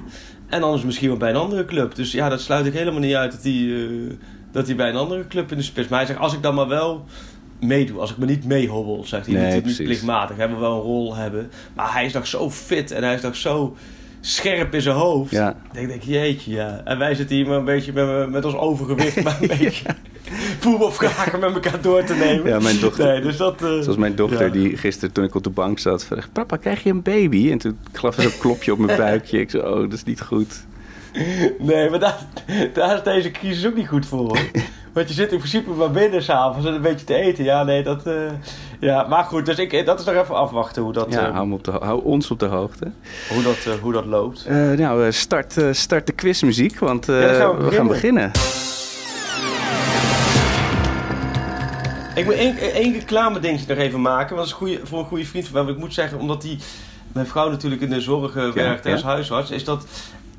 En 0.48 0.62
anders 0.62 0.82
misschien 0.82 1.08
wel 1.08 1.16
bij 1.16 1.30
een 1.30 1.36
andere 1.36 1.64
club. 1.64 1.94
Dus 1.94 2.12
ja, 2.12 2.28
dat 2.28 2.40
sluit 2.40 2.66
ik 2.66 2.72
helemaal 2.72 3.00
niet 3.00 3.14
uit 3.14 3.32
dat 3.32 3.42
hij, 3.42 3.52
eh, 3.52 4.12
dat 4.52 4.66
hij 4.66 4.76
bij 4.76 4.88
een 4.88 4.96
andere 4.96 5.26
club 5.26 5.50
in 5.50 5.56
de 5.56 5.62
spits. 5.62 5.88
Maar 5.88 5.98
hij 5.98 6.06
zegt, 6.08 6.18
als 6.18 6.34
ik 6.34 6.42
dan 6.42 6.54
maar 6.54 6.68
wel 6.68 7.04
meedoe. 7.60 7.98
Als 8.00 8.10
ik 8.10 8.16
me 8.16 8.26
niet 8.26 8.44
meehobbel, 8.44 9.02
zegt 9.06 9.26
hij. 9.26 9.34
Nee, 9.34 9.54
niet, 9.54 9.64
niet 9.64 9.76
plichtmatig. 9.76 10.36
Hij 10.36 10.48
wil 10.48 10.58
wel 10.60 10.74
een 10.74 10.80
rol 10.82 11.14
hebben. 11.16 11.50
Maar 11.74 11.92
hij 11.92 12.04
is 12.04 12.12
nog 12.12 12.26
zo 12.26 12.50
fit. 12.50 12.90
En 12.90 13.02
hij 13.02 13.14
is 13.14 13.20
nog 13.20 13.36
zo 13.36 13.76
scherp 14.20 14.74
in 14.74 14.82
zijn 14.82 14.96
hoofd. 14.96 15.30
Ja. 15.30 15.56
Ik 15.72 15.88
denk, 15.88 16.02
jeetje, 16.02 16.50
ja. 16.52 16.80
En 16.84 16.98
wij 16.98 17.14
zitten 17.14 17.36
hier 17.36 17.46
maar 17.46 17.58
een 17.58 17.64
beetje 17.64 17.92
met, 17.92 18.30
met 18.30 18.44
ons 18.44 18.54
overgewicht. 18.54 19.22
Maar 19.22 19.38
een 19.40 19.48
beetje 19.58 19.84
voetbalvragen 20.58 21.40
met 21.40 21.54
elkaar 21.54 21.80
door 21.80 22.04
te 22.04 22.14
nemen. 22.14 22.46
Ja, 22.50 22.58
mijn 22.58 22.80
dochter- 22.80 23.06
Nee, 23.06 23.20
dus 23.20 23.36
dat... 23.36 23.62
eh, 23.62 23.68
Zoals 23.80 23.96
mijn 23.96 24.14
dochter 24.14 24.44
ja. 24.46 24.52
die 24.52 24.76
gisteren 24.76 25.14
toen 25.14 25.24
ik 25.24 25.34
op 25.34 25.42
de 25.44 25.50
bank 25.50 25.78
zat 25.78 26.04
vroeg... 26.04 26.28
Papa, 26.32 26.56
krijg 26.56 26.82
je 26.82 26.90
een 26.90 27.02
baby? 27.02 27.50
En 27.50 27.58
toen 27.58 27.78
gaf 27.92 28.14
ze 28.14 28.22
zo'n 28.22 28.38
klopje 28.40 28.72
op 28.72 28.78
mijn 28.78 28.98
buikje. 29.06 29.40
Ik 29.40 29.50
zei, 29.50 29.62
oh, 29.62 29.80
dat 29.80 29.92
is 29.92 30.04
niet 30.04 30.20
goed. 30.20 30.64
Nee, 31.58 31.90
maar 31.90 31.98
daar, 31.98 32.18
daar 32.72 32.94
is 32.96 33.02
deze 33.02 33.30
crisis 33.30 33.66
ook 33.66 33.74
niet 33.74 33.88
goed 33.88 34.06
voor. 34.06 34.38
Want 34.94 35.08
je 35.08 35.14
zit 35.14 35.32
in 35.32 35.38
principe 35.38 35.70
maar 35.70 35.90
binnen 35.90 36.22
s'avonds 36.22 36.66
en 36.66 36.74
een 36.74 36.80
beetje 36.80 37.06
te 37.06 37.14
eten. 37.14 37.44
Ja, 37.44 37.62
nee, 37.62 37.82
dat... 37.82 38.06
eh, 38.06 38.14
ja, 38.80 39.06
maar 39.08 39.24
goed, 39.24 39.46
dus 39.46 39.58
ik, 39.58 39.86
dat 39.86 39.98
is 40.00 40.04
nog 40.04 40.14
even 40.14 40.34
afwachten 40.34 40.82
hoe 40.82 40.92
dat, 40.92 41.12
Ja, 41.12 41.26
eh, 41.26 41.34
hou, 41.34 41.52
op 41.52 41.64
de, 41.64 41.70
ho- 41.70 41.80
hou 41.84 42.04
ons 42.04 42.30
op 42.30 42.38
de 42.38 42.46
hoogte. 42.46 42.90
hoe 43.28 43.42
dat, 43.42 43.56
eh, 43.66 43.72
hoe 43.80 43.92
dat 43.92 44.04
loopt. 44.04 44.48
Nou, 44.76 45.12
start, 45.12 45.56
start 45.70 46.06
de 46.06 46.12
quizmuziek, 46.12 46.78
want 46.78 47.06
Ja, 47.06 47.32
gaan 47.32 47.56
we 47.58 47.64
we 47.64 47.70
gaan 47.70 47.86
beginnen. 47.86 48.30
Ik 52.14 52.24
moet 52.24 52.34
één, 52.34 52.56
één 52.58 52.92
reclame 52.92 53.38
dingetje 53.40 53.74
nog 53.74 53.84
even 53.84 54.00
maken. 54.00 54.36
Want 54.36 54.38
dat 54.38 54.46
is 54.46 54.52
goeie, 54.52 54.80
voor 54.82 54.98
een 54.98 55.04
goede 55.04 55.24
vriend 55.24 55.44
van 55.44 55.54
mij. 55.54 55.62
Want 55.64 55.76
ik 55.76 55.82
moet 55.82 55.94
zeggen, 55.94 56.18
omdat 56.18 56.42
die, 56.42 56.58
mijn 57.12 57.26
vrouw 57.26 57.50
natuurlijk 57.50 57.82
in 57.82 57.90
de 57.90 58.00
zorg 58.00 58.34
werkt 58.54 58.84
ja. 58.84 58.92
als 58.92 59.02
huisarts. 59.02 59.50
Is 59.50 59.64
dat, 59.64 59.86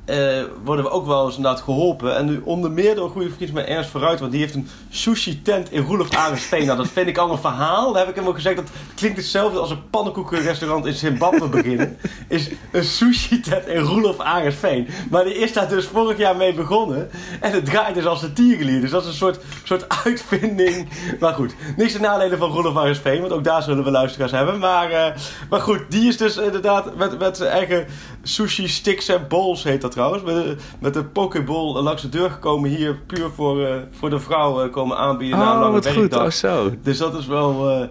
eh, 0.06 0.42
worden 0.64 0.84
we 0.84 0.90
ook 0.90 1.06
wel 1.06 1.26
eens 1.26 1.36
inderdaad 1.36 1.60
geholpen. 1.60 2.16
En 2.16 2.26
nu 2.26 2.40
onder 2.44 2.70
meer 2.70 2.94
door 2.94 3.04
een 3.04 3.10
goede 3.10 3.30
vriend 3.30 3.52
mij, 3.52 3.66
Ernst 3.66 3.90
Vooruit. 3.90 4.20
Want 4.20 4.32
die 4.32 4.40
heeft 4.40 4.54
een 4.54 4.68
sushi 4.90 5.42
tent 5.42 5.72
in 5.72 5.82
Roelof 5.82 6.14
Arendsveen. 6.14 6.66
Nou, 6.66 6.78
dat 6.78 6.88
vind 6.88 7.08
ik 7.08 7.18
al 7.18 7.30
een 7.30 7.38
verhaal. 7.38 7.92
Daar 7.92 8.00
heb 8.00 8.10
ik 8.10 8.14
hem 8.20 8.26
ook 8.26 8.34
gezegd. 8.34 8.56
Dat 8.56 8.70
klinkt 8.94 9.16
hetzelfde 9.16 9.58
als 9.58 9.70
een 9.70 9.90
pannenkoekenrestaurant 9.90 10.86
in 10.86 10.92
Zimbabwe 10.92 11.48
beginnen. 11.48 11.98
Is 12.28 12.50
een 12.72 12.84
sushi 12.84 13.40
tent 13.40 13.66
in 13.66 13.80
Roelof 13.80 14.20
Arendsveen. 14.20 14.88
Maar 15.10 15.24
die 15.24 15.34
is 15.34 15.52
daar 15.52 15.68
dus 15.68 15.86
vorig 15.86 16.18
jaar 16.18 16.36
mee 16.36 16.54
begonnen. 16.54 17.10
En 17.40 17.52
het 17.52 17.64
draait 17.64 17.94
dus 17.94 18.06
als 18.06 18.22
een 18.22 18.32
tierenlier. 18.32 18.80
Dus 18.80 18.90
dat 18.90 19.02
is 19.02 19.08
een 19.08 19.14
soort, 19.14 19.38
soort 19.64 19.86
uitvinding. 20.04 20.88
Maar 21.20 21.34
goed, 21.34 21.54
niks 21.76 21.92
ten 21.92 22.00
nadele 22.00 22.36
van 22.36 22.50
Roelof 22.50 22.76
Arendsveen. 22.76 23.20
Want 23.20 23.32
ook 23.32 23.44
daar 23.44 23.62
zullen 23.62 23.84
we 23.84 23.90
luisteraars 23.90 24.32
hebben. 24.32 24.58
Maar, 24.58 24.90
eh, 24.90 25.16
maar 25.50 25.60
goed, 25.60 25.80
die 25.88 26.08
is 26.08 26.16
dus 26.16 26.36
inderdaad 26.36 26.96
met, 26.96 27.18
met 27.18 27.36
zijn 27.36 27.50
eigen 27.50 27.86
sushi 28.22 28.68
sticks 28.68 29.08
en 29.08 29.28
bowls 29.28 29.62
heet 29.62 29.80
dat 29.80 29.94
trouwens. 29.96 30.22
Met, 30.22 30.62
met 30.78 30.96
een 30.96 31.12
pokeball 31.12 31.82
langs 31.82 32.02
de 32.02 32.08
deur 32.08 32.30
gekomen 32.30 32.70
hier. 32.70 32.96
Puur 33.06 33.30
voor, 33.30 33.66
eh, 33.66 33.74
voor 33.90 34.10
de 34.10 34.18
vrouw 34.18 34.62
eh, 34.62 34.72
komen 34.72 34.96
aanbieden 34.96 35.38
na 35.38 35.44
een 35.44 35.52
Oh, 35.52 35.60
lange 35.60 35.72
wat 35.72 35.92
goed. 35.92 36.16
Oh, 36.16 36.30
zo. 36.30 36.72
Dus 36.82 36.98
dat 36.98 37.14
is 37.14 37.26
wel, 37.26 37.70
eh, 37.70 37.88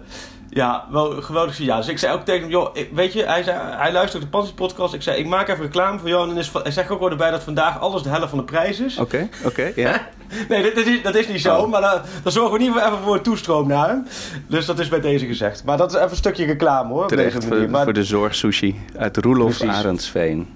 ja, 0.50 0.86
wel 0.90 1.16
een 1.16 1.22
geweldig 1.22 1.54
signaal. 1.54 1.76
Dus 1.76 1.88
ik 1.88 1.98
zei 1.98 2.14
ook 2.14 2.24
tegen 2.24 2.40
hem, 2.40 2.50
joh, 2.50 2.74
weet 2.94 3.12
je, 3.12 3.24
hij, 3.24 3.42
zei, 3.42 3.58
hij 3.60 3.92
luistert 3.92 4.22
de 4.22 4.28
Panties 4.28 4.52
podcast. 4.52 4.94
Ik 4.94 5.02
zei, 5.02 5.18
ik 5.18 5.26
maak 5.26 5.48
even 5.48 5.62
reclame 5.62 5.98
voor 5.98 6.08
jou. 6.08 6.22
En 6.22 6.28
dan 6.28 6.38
is, 6.38 6.50
hij 6.62 6.70
zegt 6.70 6.90
ook 6.90 7.00
wel 7.00 7.10
erbij 7.10 7.30
dat 7.30 7.42
vandaag 7.42 7.80
alles 7.80 8.02
de 8.02 8.08
helft 8.08 8.28
van 8.28 8.38
de 8.38 8.44
prijs 8.44 8.80
is. 8.80 8.98
Oké, 8.98 9.28
oké, 9.44 9.72
ja. 9.74 10.00
Nee, 10.48 10.74
dat, 10.74 10.86
is, 10.86 11.02
dat 11.02 11.14
is 11.14 11.28
niet 11.28 11.40
zo. 11.40 11.56
Oh. 11.56 11.70
Maar 11.70 11.80
dan, 11.80 12.00
dan 12.22 12.32
zorgen 12.32 12.52
we 12.52 12.58
in 12.58 12.64
ieder 12.64 12.80
geval 12.80 12.92
even 12.92 13.04
voor 13.04 13.16
een 13.16 13.22
toestroom 13.22 13.68
naar 13.68 13.88
hem. 13.88 14.06
Dus 14.46 14.66
dat 14.66 14.78
is 14.78 14.88
bij 14.88 15.00
deze 15.00 15.26
gezegd. 15.26 15.64
Maar 15.64 15.76
dat 15.76 15.90
is 15.90 15.96
even 15.96 16.10
een 16.10 16.16
stukje 16.16 16.44
reclame 16.44 16.92
hoor. 16.92 17.08
Terecht 17.08 17.44
voor. 17.44 17.70
Maar, 17.70 17.84
voor 17.84 17.92
de 17.92 18.04
zorgsushi 18.04 18.80
uit 18.96 19.16
Roelof. 19.16 19.62
Arendsveen. 19.62 20.48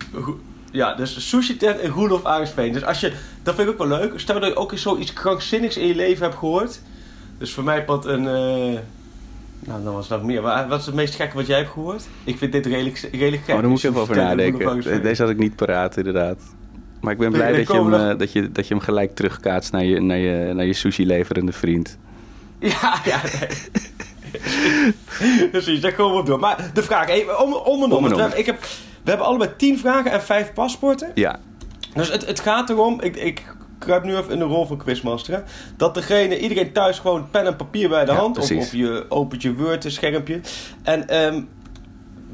Ja, 0.70 0.94
dus 0.94 1.28
sushi 1.28 1.56
tent 1.56 1.80
in 1.80 1.90
Roelof 1.90 2.24
Arendsveen. 2.24 2.72
Dus 2.72 2.85
als 2.85 3.00
je, 3.00 3.12
dat 3.42 3.54
vind 3.54 3.68
ik 3.68 3.72
ook 3.80 3.88
wel 3.88 3.98
leuk. 3.98 4.12
Stel 4.20 4.40
dat 4.40 4.48
je 4.48 4.56
ook 4.56 4.72
eens 4.72 4.83
zoiets 4.83 5.12
krankzinnigs 5.12 5.76
in 5.76 5.87
je 5.87 5.94
leven 5.94 6.22
hebt 6.22 6.38
gehoord. 6.38 6.80
Dus 7.38 7.52
voor 7.52 7.64
mij 7.64 7.85
pad 7.85 8.06
een... 8.06 8.26
eh, 8.28 8.78
nou, 9.66 9.83
dan 9.85 9.94
was 9.94 10.09
nog 10.09 10.22
meer. 10.22 10.42
Maar 10.42 10.68
wat 10.68 10.80
is 10.80 10.87
het 10.87 10.94
meest 10.94 11.14
gekke 11.14 11.37
wat 11.37 11.46
jij 11.46 11.59
hebt 11.59 11.70
gehoord? 11.70 12.02
Ik 12.24 12.38
vind 12.38 12.52
dit 12.52 12.66
redelijk, 12.66 13.09
redelijk 13.12 13.42
gek. 13.44 13.54
Oh, 13.54 13.61
daar 13.61 13.70
moet 13.70 13.78
ik 13.85 13.90
even 13.90 14.00
over 14.00 14.16
nadenken. 14.16 15.02
Deze 15.02 15.22
had 15.22 15.30
ik 15.30 15.38
niet 15.38 15.56
paraat, 15.56 15.96
inderdaad. 15.96 16.38
Maar 17.00 17.12
ik 17.12 17.18
ben 17.18 17.33
blij 17.33 17.56
dat 17.56 17.66
je, 17.66 17.72
hem, 17.74 17.94
eh, 17.94 18.18
dat, 18.18 18.33
je, 18.33 18.52
dat 18.52 18.68
je 18.68 18.74
hem 18.74 18.83
gelijk 18.83 19.14
terugkaatst 19.14 19.72
naar 19.72 19.85
je, 19.85 20.00
naar 20.00 20.16
je, 20.16 20.52
naar 20.54 20.66
je 20.66 20.72
sushi-leverende 20.72 21.52
vriend. 21.52 21.98
Ja, 22.59 23.00
ja, 23.04 23.20
nee. 23.40 23.48
Precies, 25.50 25.80
daar 25.80 25.92
komen 25.92 26.14
we 26.14 26.20
op 26.20 26.26
door. 26.26 26.38
Maar 26.38 26.70
de 26.74 26.83
vraag, 26.83 27.09
even 27.09 27.40
om, 27.40 27.54
om 27.54 27.83
en 27.83 27.92
om. 27.92 28.04
En 28.20 28.38
ik 28.38 28.46
heb, 28.46 28.64
we 29.02 29.08
hebben 29.10 29.26
allebei 29.26 29.50
tien 29.56 29.78
vragen 29.78 30.10
en 30.10 30.22
vijf 30.22 30.52
paspoorten. 30.52 31.10
Ja, 31.14 31.38
Dus 31.94 32.10
het, 32.12 32.26
het 32.26 32.40
gaat 32.40 32.70
erom, 32.70 33.00
ik, 33.00 33.16
ik 33.16 33.54
kruip 33.78 34.04
nu 34.04 34.16
even 34.16 34.32
in 34.32 34.38
de 34.38 34.44
rol 34.44 34.66
van 34.66 34.76
quizmaster, 34.76 35.34
hè, 35.34 35.40
dat 35.76 35.94
degene, 35.94 36.38
iedereen 36.38 36.72
thuis 36.72 36.98
gewoon 36.98 37.30
pen 37.30 37.46
en 37.46 37.56
papier 37.56 37.88
bij 37.88 38.04
de 38.04 38.12
Ja, 38.12 38.16
hand, 38.18 38.38
of, 38.38 38.50
of 38.50 38.72
je 38.72 39.04
opent 39.08 39.42
je 39.42 39.54
Word 39.54 39.84
schermpje. 39.88 40.40
En 40.82 41.08
ehm, 41.08 41.42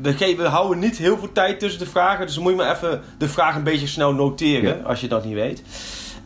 we, 0.03 0.43
houden 0.43 0.79
niet 0.79 0.97
heel 0.97 1.19
veel 1.19 1.33
tijd 1.33 1.59
tussen 1.61 1.79
de 1.81 1.87
vragen, 1.87 2.27
dus 2.27 2.35
dan 2.35 2.43
moet 2.43 2.53
je 2.53 2.59
maar 2.59 2.75
even 2.77 3.03
de 3.19 3.29
vraag 3.29 3.57
een 3.57 3.63
beetje 3.63 3.87
snel 3.87 4.13
noteren, 4.13 4.77
Ja. 4.79 4.83
als 4.85 5.01
je 5.01 5.09
dat 5.09 5.25
niet 5.25 5.35
weet. 5.35 5.63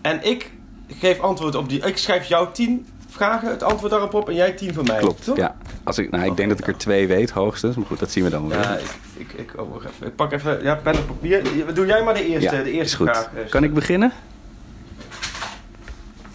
En 0.02 0.24
ik 0.24 0.52
geef 0.86 1.20
antwoord 1.20 1.54
op 1.54 1.68
die, 1.68 1.80
ik 1.86 1.96
schrijf 1.96 2.26
jou 2.26 2.48
tien 2.52 2.86
vragen, 3.24 3.48
het 3.50 3.62
antwoord 3.62 3.90
daarop 3.92 4.14
op, 4.14 4.28
en 4.28 4.34
jij 4.34 4.52
tien 4.52 4.74
van 4.74 4.84
mij. 4.84 4.98
klopt. 4.98 5.24
toch? 5.24 5.36
Ja. 5.36 5.56
Als 5.84 5.98
ik, 5.98 6.10
nou, 6.10 6.24
ik 6.24 6.36
denk 6.36 6.48
dat 6.48 6.58
ik 6.58 6.66
er 6.66 6.76
twee 6.76 7.06
weet, 7.06 7.30
hoogstens. 7.30 7.76
Maar 7.76 7.86
goed, 7.86 7.98
dat 7.98 8.10
zien 8.10 8.24
we 8.24 8.30
dan 8.30 8.48
wel. 8.48 8.60
Ja, 8.60 8.76
ik, 8.76 8.86
ik, 9.16 9.32
ik, 9.32 9.52
oh, 9.60 9.72
wacht 9.72 9.84
even. 9.84 10.06
ik 10.06 10.14
pak 10.16 10.32
even 10.32 10.62
ja, 10.62 10.74
pen 10.74 10.94
en 10.94 11.06
papier. 11.06 11.42
Doe 11.74 11.86
jij 11.86 12.02
maar 12.02 12.14
de 12.14 12.26
eerste, 12.26 12.56
Ja, 12.56 12.62
de 12.62 12.70
is 12.72 12.76
eerste 12.78 12.96
goed. 12.96 13.08
vraag. 13.08 13.30
eh, 13.44 13.50
Kan 13.50 13.64
ik 13.64 13.74
beginnen? 13.74 14.12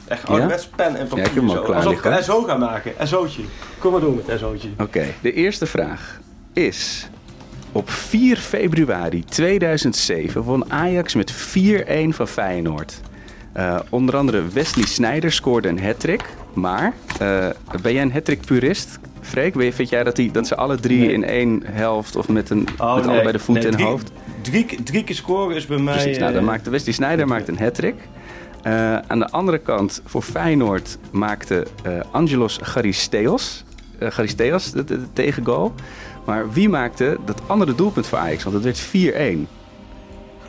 Echt 0.07 0.27
ouderwets 0.27 0.67
pen 0.67 0.95
en 0.95 1.07
papier. 1.07 1.17
Ja, 1.17 1.29
ik 1.29 1.33
heb 1.33 1.35
hem 1.43 1.49
al 1.49 1.55
zo. 1.55 1.61
klaar 1.61 1.75
Alsof 1.75 1.91
liggen. 1.91 2.11
ik 2.11 2.17
een 2.17 2.23
SO 2.23 2.41
ga 2.43 2.55
maken. 2.57 3.07
SO'tje. 3.07 3.41
Kom 3.79 3.91
maar 3.91 4.01
door 4.01 4.13
met 4.25 4.39
SO'tje. 4.39 4.69
Oké, 4.79 5.05
de 5.21 5.33
eerste 5.33 5.65
vraag 5.65 6.19
is... 6.53 7.07
Op 7.71 7.89
4 7.89 8.37
februari 8.37 9.23
2007 9.25 10.41
won 10.41 10.71
Ajax 10.71 11.15
met 11.15 11.33
4-1 11.33 11.35
van 12.09 12.27
Feyenoord. 12.27 12.99
Eh, 13.53 13.79
onder 13.89 14.15
andere 14.17 14.47
Wesley 14.53 14.85
Sneijder 14.85 15.31
scoorde 15.31 15.67
een 15.67 15.83
hat-trick. 15.83 16.23
Maar 16.55 16.93
eh, 17.19 17.47
ben 17.81 17.93
jij 17.93 18.01
een 18.01 18.11
hat-trick 18.11 18.45
purist? 18.45 18.99
Freek, 19.21 19.53
vind 19.73 19.89
jij 19.89 20.03
dat, 20.03 20.15
die, 20.15 20.31
dat 20.31 20.47
ze 20.47 20.55
alle 20.55 20.75
drie 20.79 20.99
Nee. 20.99 21.11
in 21.13 21.23
één 21.23 21.61
helft 21.65 22.15
of 22.15 22.27
met, 22.29 22.49
een, 22.49 22.57
met 22.63 22.79
Oh, 22.81 22.95
nee. 22.95 23.05
allebei 23.07 23.31
de 23.31 23.39
voet 23.39 23.55
Nee, 23.55 23.65
en 23.65 23.71
drie- 23.71 23.85
hoofd? 23.85 24.11
Drie, 24.41 24.83
drie 24.83 25.03
keer 25.03 25.15
scoren 25.15 25.55
is 25.55 25.65
bij 25.65 25.77
mij... 25.77 25.93
Precies, 25.93 26.17
nou, 26.17 26.31
dan 26.33 26.41
eh, 26.41 26.47
maakte 26.47 26.69
Wesley 26.69 26.93
Sneijder 26.93 27.27
maakte 27.27 27.51
een 27.51 27.57
hat-trick. 27.59 27.95
Eh, 28.61 28.97
aan 28.97 29.19
de 29.19 29.29
andere 29.31 29.57
kant, 29.57 30.01
voor 30.05 30.21
Feyenoord 30.21 30.97
maakte 31.11 31.67
Angelos 32.11 32.59
Charisteos, 32.61 33.63
eh, 33.99 34.09
Charisteos 34.09 34.71
de, 34.71 34.83
de, 34.83 34.99
de 34.99 35.07
tegengoal. 35.13 35.73
Maar 36.25 36.51
wie 36.51 36.69
maakte 36.69 37.17
dat 37.25 37.41
andere 37.47 37.75
doelpunt 37.75 38.07
voor 38.07 38.17
Ajax? 38.17 38.43
Want 38.43 38.55
het 38.55 38.63
werd 38.63 38.79
4-1. 38.79 39.47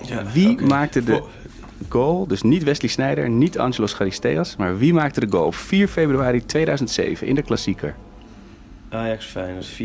ja, 0.03 0.23
Wie 0.33 0.61
maakte 0.61 1.05
de 1.05 1.23
goal? 1.89 2.27
Dus 2.27 2.43
niet 2.43 2.63
Wesley 2.65 2.91
Sneijder, 2.91 3.29
niet 3.31 3.59
Angelos 3.59 3.93
Charisteos. 3.93 4.57
Maar 4.57 4.79
wie 4.79 4.95
maakte 4.95 5.21
de 5.21 5.27
goal 5.31 5.47
op 5.47 5.55
4 5.55 5.89
februari 5.89 6.45
2007 6.45 7.27
in 7.27 7.35
de 7.35 7.43
klassieker? 7.43 7.95
Ajax 8.89 9.25
Feyenoord 9.27 9.67
4-1. 9.67 9.77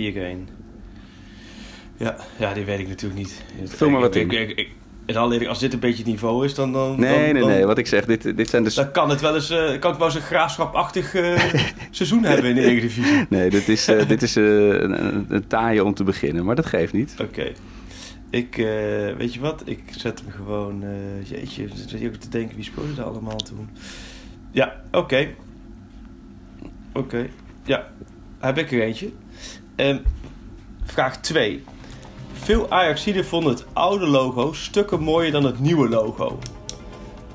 Ja, 1.98 2.16
ja, 2.38 2.54
die 2.54 2.66
weet 2.66 2.80
ik 2.80 2.88
natuurlijk 2.88 3.20
niet. 3.20 3.44
Vul 3.66 3.90
maar 3.90 4.02
wat 4.02 4.16
ik, 4.16 4.32
in. 4.32 4.42
ik, 4.42 4.50
ik, 4.50 4.58
ik- 4.60 5.48
als 5.48 5.60
dit 5.60 5.74
een 5.74 5.80
beetje 5.80 5.98
het 5.98 6.06
niveau 6.08 6.46
is, 6.46 6.56
dan... 6.56 6.74
dan 6.74 7.00
Nee, 7.00 7.34
dan, 7.34 7.34
nee, 7.34 7.56
nee. 7.56 7.66
Wat 7.66 7.78
ik 7.78 7.88
zeg, 7.88 8.06
dit, 8.06 8.38
dit 8.38 8.50
zijn 8.50 8.64
dus... 8.64 8.74
Dan 8.76 8.92
kan 8.92 9.10
het 9.10 9.22
wel 9.22 9.36
eens, 9.36 9.50
eh, 9.50 9.80
kan 9.80 9.90
het 9.90 10.00
wel 10.00 10.08
eens 10.08 10.16
een 10.16 10.22
graafschapachtig 10.22 11.16
eh, 11.16 11.44
seizoen 11.92 12.24
hebben 12.24 12.46
in 12.50 12.56
de 12.56 12.62
Eredivisie. 12.62 13.26
Nee, 13.30 13.50
dit 13.50 13.70
is, 13.70 13.88
eh, 13.88 14.08
dit 14.08 14.22
is 14.22 14.36
een, 14.36 15.04
een, 15.16 15.26
een 15.30 15.48
taaie 15.48 15.84
om 15.84 15.94
te 15.94 16.04
beginnen. 16.04 16.46
Maar 16.46 16.56
dat 16.56 16.66
geeft 16.66 16.94
niet. 16.94 17.16
Oké. 17.22 17.52
Ik, 18.32 18.58
eh, 18.58 18.66
weet 19.18 19.34
je 19.34 19.40
wat? 19.40 19.62
Ik 19.66 19.84
zet 19.98 20.20
hem 20.20 20.32
gewoon... 20.32 20.84
eh, 20.84 21.30
jeetje, 21.30 21.64
ik 21.64 21.72
zit 21.88 22.08
ook 22.08 22.16
te 22.16 22.30
denken, 22.30 22.56
wie 22.56 22.66
speelde 22.66 23.02
er 23.02 23.08
allemaal 23.08 23.36
toen? 23.36 23.70
Ja, 24.52 24.82
oké. 24.92 25.28
Oké. 26.94 27.30
Ja, 27.64 27.88
heb 28.40 28.58
ik 28.58 28.72
er 28.72 28.82
eentje. 28.82 29.12
Ehm, 29.76 29.98
vraag 30.84 31.22
2. 31.22 31.64
Veel 32.34 32.72
Ajaxiden 32.72 33.26
vonden 33.26 33.54
het 33.54 33.66
oude 33.74 34.08
logo 34.08 34.54
stukken 34.54 35.00
mooier 35.00 35.32
dan 35.32 35.44
het 35.44 35.60
nieuwe 35.60 35.90
logo. 35.90 36.40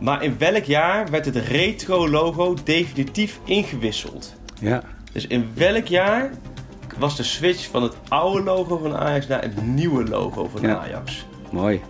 Maar 0.01 0.23
in 0.23 0.39
welk 0.39 0.65
jaar 0.65 1.11
werd 1.11 1.25
het 1.25 1.37
retro 1.37 2.09
logo 2.09 2.57
definitief 2.65 3.41
ingewisseld? 3.45 4.35
Ja. 4.61 4.83
Dus 5.13 5.27
in 5.27 5.51
welk 5.55 5.87
jaar 5.87 6.31
was 6.99 7.17
de 7.17 7.23
switch 7.23 7.69
van 7.71 7.83
het 7.83 7.95
oude 8.09 8.43
logo 8.43 8.79
van 8.79 8.97
Ajax 8.97 9.27
naar 9.27 9.43
het 9.43 9.67
nieuwe 9.67 10.09
logo 10.09 10.49
van 10.53 10.61
Ja. 10.61 10.79
Ajax? 10.79 11.27
Mooi. 11.51 11.81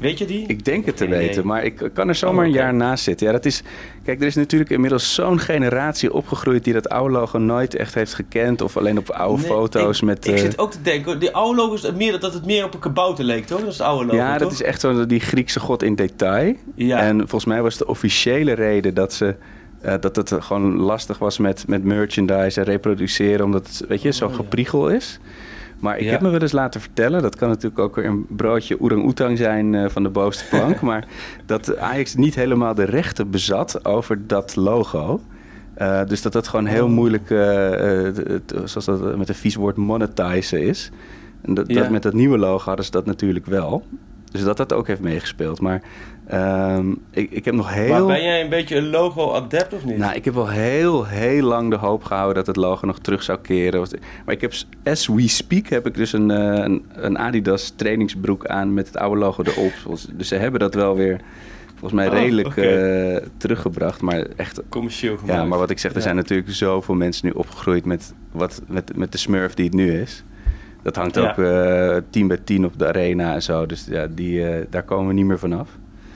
Weet 0.00 0.18
je 0.18 0.24
die? 0.24 0.46
Ik 0.46 0.64
denk 0.64 0.86
het 0.86 0.96
te 0.96 1.06
weten, 1.06 1.46
maar 1.46 1.64
ik 1.64 1.90
kan 1.94 2.08
er 2.08 2.14
zomaar 2.14 2.44
Oh, 2.44 2.50
een 2.50 2.56
jaar 2.56 2.74
naast 2.74 3.04
zitten. 3.04 3.26
Ja, 3.26 3.32
dat 3.32 3.44
is, 3.44 3.62
kijk, 4.04 4.20
er 4.20 4.26
is 4.26 4.34
natuurlijk 4.34 4.70
inmiddels 4.70 5.14
zo'n 5.14 5.38
generatie 5.40 6.12
opgegroeid 6.12 6.64
die 6.64 6.72
dat 6.72 6.88
oude 6.88 7.14
logo 7.14 7.38
nooit 7.38 7.74
echt 7.74 7.94
heeft 7.94 8.14
gekend. 8.14 8.60
Of 8.60 8.76
alleen 8.76 8.98
op 8.98 9.10
oude 9.10 9.40
Nee, 9.40 9.50
foto's 9.50 9.96
ik, 9.98 10.04
met... 10.04 10.26
Ik 10.26 10.34
eh, 10.34 10.40
zit 10.40 10.58
ook 10.58 10.70
te 10.70 10.82
denken, 10.82 11.18
die 11.18 11.34
oude 11.34 11.56
logo 11.56 11.92
meer, 11.92 12.20
dat 12.20 12.34
het 12.34 12.46
meer 12.46 12.64
op 12.64 12.74
een 12.74 12.80
kabouter 12.80 13.24
leek, 13.24 13.46
toch? 13.46 13.58
Dat 13.60 13.68
is 13.68 13.78
het 13.78 13.86
oude 13.86 14.04
logo, 14.04 14.16
ja, 14.16 14.38
dat 14.38 14.52
is 14.52 14.62
echt 14.62 14.80
zo 14.80 15.06
die 15.06 15.20
Griekse 15.20 15.60
god 15.60 15.82
in 15.82 15.94
detail. 15.94 16.54
Ja. 16.74 16.98
En 16.98 17.18
volgens 17.18 17.44
mij 17.44 17.62
was 17.62 17.76
de 17.76 17.86
officiële 17.86 18.52
reden 18.52 18.94
dat 18.94 19.12
ze... 19.12 19.34
eh, 19.84 19.94
dat 20.00 20.16
het 20.16 20.32
gewoon 20.38 20.76
lastig 20.76 21.18
was 21.18 21.38
met, 21.38 21.64
met 21.68 21.84
merchandise 21.84 22.60
en 22.60 22.66
reproduceren, 22.66 23.44
omdat 23.44 23.66
het, 23.66 23.84
weet 23.88 24.02
je, 24.02 24.12
zo 24.12 24.24
Oh, 24.24 24.30
ja. 24.30 24.36
gepriegel 24.36 24.88
is. 24.88 25.18
Maar 25.78 25.96
ik 25.98 26.04
Ja. 26.04 26.10
heb 26.10 26.20
me 26.20 26.30
wel 26.30 26.40
eens 26.40 26.52
laten 26.52 26.80
vertellen, 26.80 27.22
dat 27.22 27.36
kan 27.36 27.48
natuurlijk 27.48 27.78
ook 27.78 27.94
weer 27.96 28.04
een 28.04 28.26
broodje 28.28 28.80
orang-oetang 28.80 29.38
zijn 29.38 29.74
eh, 29.74 29.88
van 29.88 30.02
de 30.02 30.08
bovenste 30.08 30.44
plank, 30.48 30.80
maar 30.90 31.06
dat 31.46 31.76
Ajax 31.78 32.14
niet 32.14 32.34
helemaal 32.34 32.74
de 32.74 32.84
rechten 32.84 33.30
bezat 33.30 33.84
over 33.84 34.26
dat 34.26 34.56
logo. 34.56 35.20
Eh, 35.74 36.04
dus 36.04 36.22
dat 36.22 36.32
dat 36.32 36.48
gewoon 36.48 36.66
heel 36.66 36.84
Oh. 36.84 36.90
moeilijk, 36.90 37.28
het- 37.28 38.54
zoals 38.64 38.84
dat 38.84 39.16
met 39.16 39.28
een 39.28 39.34
vies 39.34 39.54
woord, 39.54 39.76
monetizen 39.76 40.62
is. 40.62 40.90
En 41.42 41.54
dat, 41.54 41.68
Ja. 41.68 41.80
dat 41.80 41.90
met 41.90 42.02
dat 42.02 42.12
nieuwe 42.12 42.38
logo 42.38 42.64
hadden 42.64 42.84
ze 42.84 42.90
dat 42.90 43.06
natuurlijk 43.06 43.46
wel. 43.46 43.84
Dus 44.30 44.42
dat 44.44 44.56
dat 44.56 44.72
ook 44.72 44.86
heeft 44.86 45.00
meegespeeld. 45.00 45.60
Maar 45.60 45.82
ehm, 46.26 46.90
ik, 47.10 47.30
ik 47.30 47.44
heb 47.44 47.54
nog 47.54 47.72
heel... 47.74 47.88
Maar 47.92 48.06
ben 48.06 48.22
jij 48.22 48.40
een 48.42 48.48
beetje 48.48 48.76
een 48.76 48.90
logo-adept 48.90 49.72
of 49.74 49.84
niet? 49.84 49.96
Nou, 49.98 50.14
ik 50.14 50.24
heb 50.24 50.34
wel 50.34 50.48
heel, 50.48 51.04
heel 51.06 51.42
lang 51.42 51.70
de 51.70 51.76
hoop 51.76 52.04
gehouden 52.04 52.34
dat 52.34 52.46
het 52.46 52.56
logo 52.56 52.86
nog 52.86 52.98
terug 52.98 53.22
zou 53.22 53.38
keren. 53.38 53.80
Maar 54.24 54.34
ik 54.34 54.40
heb, 54.40 54.52
as 54.84 55.06
we 55.06 55.28
speak, 55.28 55.66
heb 55.66 55.86
ik 55.86 55.94
dus 55.94 56.12
een, 56.12 56.30
eh, 56.30 56.64
een, 56.64 56.84
een 56.92 57.18
Adidas 57.18 57.72
trainingsbroek 57.76 58.46
aan 58.46 58.74
met 58.74 58.86
het 58.86 58.96
oude 58.96 59.20
logo 59.20 59.42
erop. 59.42 59.72
Dus 60.12 60.28
ze 60.28 60.34
hebben 60.34 60.60
dat 60.60 60.74
wel 60.74 60.96
weer, 60.96 61.20
volgens 61.70 61.92
mij, 61.92 62.06
Oh, 62.08 62.12
redelijk 62.14 62.56
eh, 62.56 63.16
teruggebracht. 63.36 64.00
Maar 64.00 64.26
echt, 64.36 64.60
Commercieel 64.68 65.16
gemaakt. 65.16 65.38
ja, 65.38 65.44
maar 65.44 65.58
wat 65.58 65.70
ik 65.70 65.78
zeg, 65.78 65.90
er 65.90 65.96
Ja. 65.96 66.02
zijn 66.02 66.16
natuurlijk 66.16 66.50
zoveel 66.50 66.94
mensen 66.94 67.26
nu 67.26 67.32
opgegroeid 67.32 67.84
met, 67.84 68.14
wat, 68.32 68.62
met, 68.68 68.96
met 68.96 69.12
de 69.12 69.18
smurf 69.18 69.54
die 69.54 69.64
het 69.64 69.74
nu 69.74 70.00
is. 70.00 70.24
Dat 70.82 70.96
hangt 70.96 71.14
Ja. 71.14 71.30
ook 71.30 71.38
eh 71.38 71.96
10 72.10 72.26
bij 72.26 72.38
10 72.44 72.64
op 72.64 72.78
de 72.78 72.86
arena 72.86 73.34
en 73.34 73.42
zo. 73.42 73.66
Dus 73.66 73.86
ja, 73.90 74.06
die, 74.06 74.44
daar 74.70 74.82
komen 74.82 75.06
we 75.08 75.12
niet 75.14 75.24
meer 75.26 75.38
vanaf. 75.38 75.68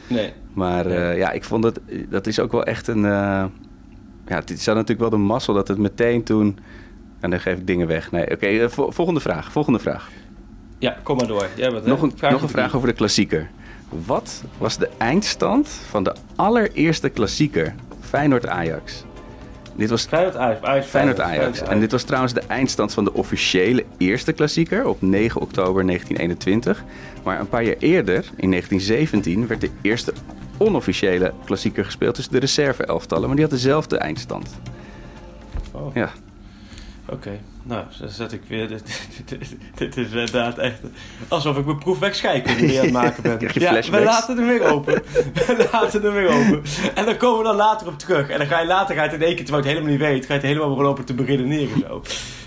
Nee. 0.08 0.32
Maar 0.52 0.86
Nee. 0.86 0.96
eh, 0.96 1.16
ja, 1.16 1.30
ik 1.30 1.44
vond 1.44 1.62
dat, 1.62 1.80
dat 2.08 2.26
is 2.26 2.40
ook 2.40 2.52
wel 2.52 2.64
echt 2.64 2.88
een... 2.88 3.04
eh, 3.04 3.44
ja, 4.26 4.34
het 4.36 4.50
is 4.50 4.66
natuurlijk 4.66 5.00
wel 5.00 5.10
de 5.10 5.16
mazzel 5.16 5.54
dat 5.54 5.68
het 5.68 5.78
meteen 5.78 6.22
toen... 6.22 6.58
En 7.20 7.30
dan 7.30 7.40
geef 7.40 7.58
ik 7.58 7.66
dingen 7.66 7.86
weg. 7.86 8.10
Nee, 8.10 8.30
oké, 8.30 8.46
eh, 8.46 8.68
vo- 8.68 8.90
volgende 8.90 9.20
vraag. 9.20 9.52
Volgende 9.52 9.78
vraag. 9.78 10.08
Ja, 10.78 10.96
kom 11.02 11.16
maar 11.16 11.26
door. 11.26 11.46
Jij 11.56 11.70
bent, 11.70 11.84
hè? 11.84 11.90
Nog 11.90 12.02
een, 12.02 12.12
Vraag 12.16 12.30
nog 12.30 12.42
een 12.42 12.48
vraag 12.48 12.74
over 12.76 12.88
de 12.88 12.94
klassieker. 12.94 13.50
Wat 14.06 14.44
was 14.58 14.78
de 14.78 14.88
eindstand 14.98 15.68
van 15.68 16.02
de 16.04 16.14
allereerste 16.36 17.08
klassieker? 17.08 17.74
Feyenoord-Ajax. 18.00 19.04
Dit 19.78 19.90
was 19.90 20.04
Feyenoord 20.04 20.36
Ajax. 20.36 20.62
Ajax 20.62 20.86
Feyenoord 20.86 21.20
Ajax. 21.20 21.62
En 21.62 21.80
dit 21.80 21.92
was 21.92 22.02
trouwens 22.02 22.32
de 22.32 22.42
eindstand 22.46 22.92
van 22.92 23.04
de 23.04 23.12
officiële 23.12 23.84
eerste 23.98 24.32
klassieker 24.32 24.86
op 24.86 25.02
9 25.02 25.40
oktober 25.40 25.86
1921. 25.86 26.84
Maar 27.24 27.40
een 27.40 27.48
paar 27.48 27.64
jaar 27.64 27.76
eerder, 27.78 28.24
in 28.36 28.50
1917, 28.50 29.46
werd 29.46 29.60
de 29.60 29.70
eerste 29.82 30.12
onofficiële 30.56 31.32
klassieker 31.44 31.84
gespeeld 31.84 32.14
tussen 32.14 32.32
de 32.32 32.38
reserve-elftallen. 32.38 33.26
Maar 33.26 33.36
die 33.36 33.44
had 33.44 33.54
dezelfde 33.54 33.98
eindstand. 33.98 34.50
Oh. 35.72 35.94
Ja. 35.94 36.12
Oké, 37.12 37.40
nou, 37.62 37.84
dan 38.00 38.08
zet 38.08 38.32
ik 38.32 38.42
weer. 38.48 38.68
Dit, 38.68 38.82
dit, 39.28 39.56
dit 39.74 39.96
is 39.96 40.06
inderdaad 40.06 40.58
echt. 40.58 40.80
Alsof 41.28 41.56
ik 41.58 41.64
mijn 41.64 41.78
proefwerk 41.78 42.14
scheikunde 42.14 42.78
aan 42.78 42.84
het 42.84 42.92
maken 42.92 43.22
ben. 43.22 43.38
Ja, 43.54 43.80
we 43.90 44.02
laten 44.02 44.36
hem 44.36 44.46
weer 44.46 44.62
open. 44.62 44.94
We 45.46 45.68
laten 45.72 46.02
hem 46.02 46.12
weer 46.12 46.28
open. 46.28 46.62
En 46.94 47.04
dan 47.04 47.16
komen 47.16 47.38
we 47.38 47.44
dan 47.44 47.56
later 47.56 47.86
op 47.86 47.98
terug. 47.98 48.28
En 48.28 48.38
dan 48.38 48.46
ga 48.46 48.60
je 48.60 48.66
later 48.66 48.94
ga 48.94 49.02
je 49.02 49.10
het 49.10 49.20
in 49.20 49.26
één 49.26 49.36
keer, 49.36 49.44
terwijl 49.44 49.64
je 49.64 49.70
het 49.70 49.78
helemaal 49.78 50.06
niet 50.06 50.12
weet, 50.12 50.26
ga 50.26 50.34
je 50.34 50.40
het 50.40 50.48
helemaal 50.48 50.82
lopen 50.82 51.04
te 51.04 51.14
beredeneren. 51.14 51.78
Zo. 51.78 52.02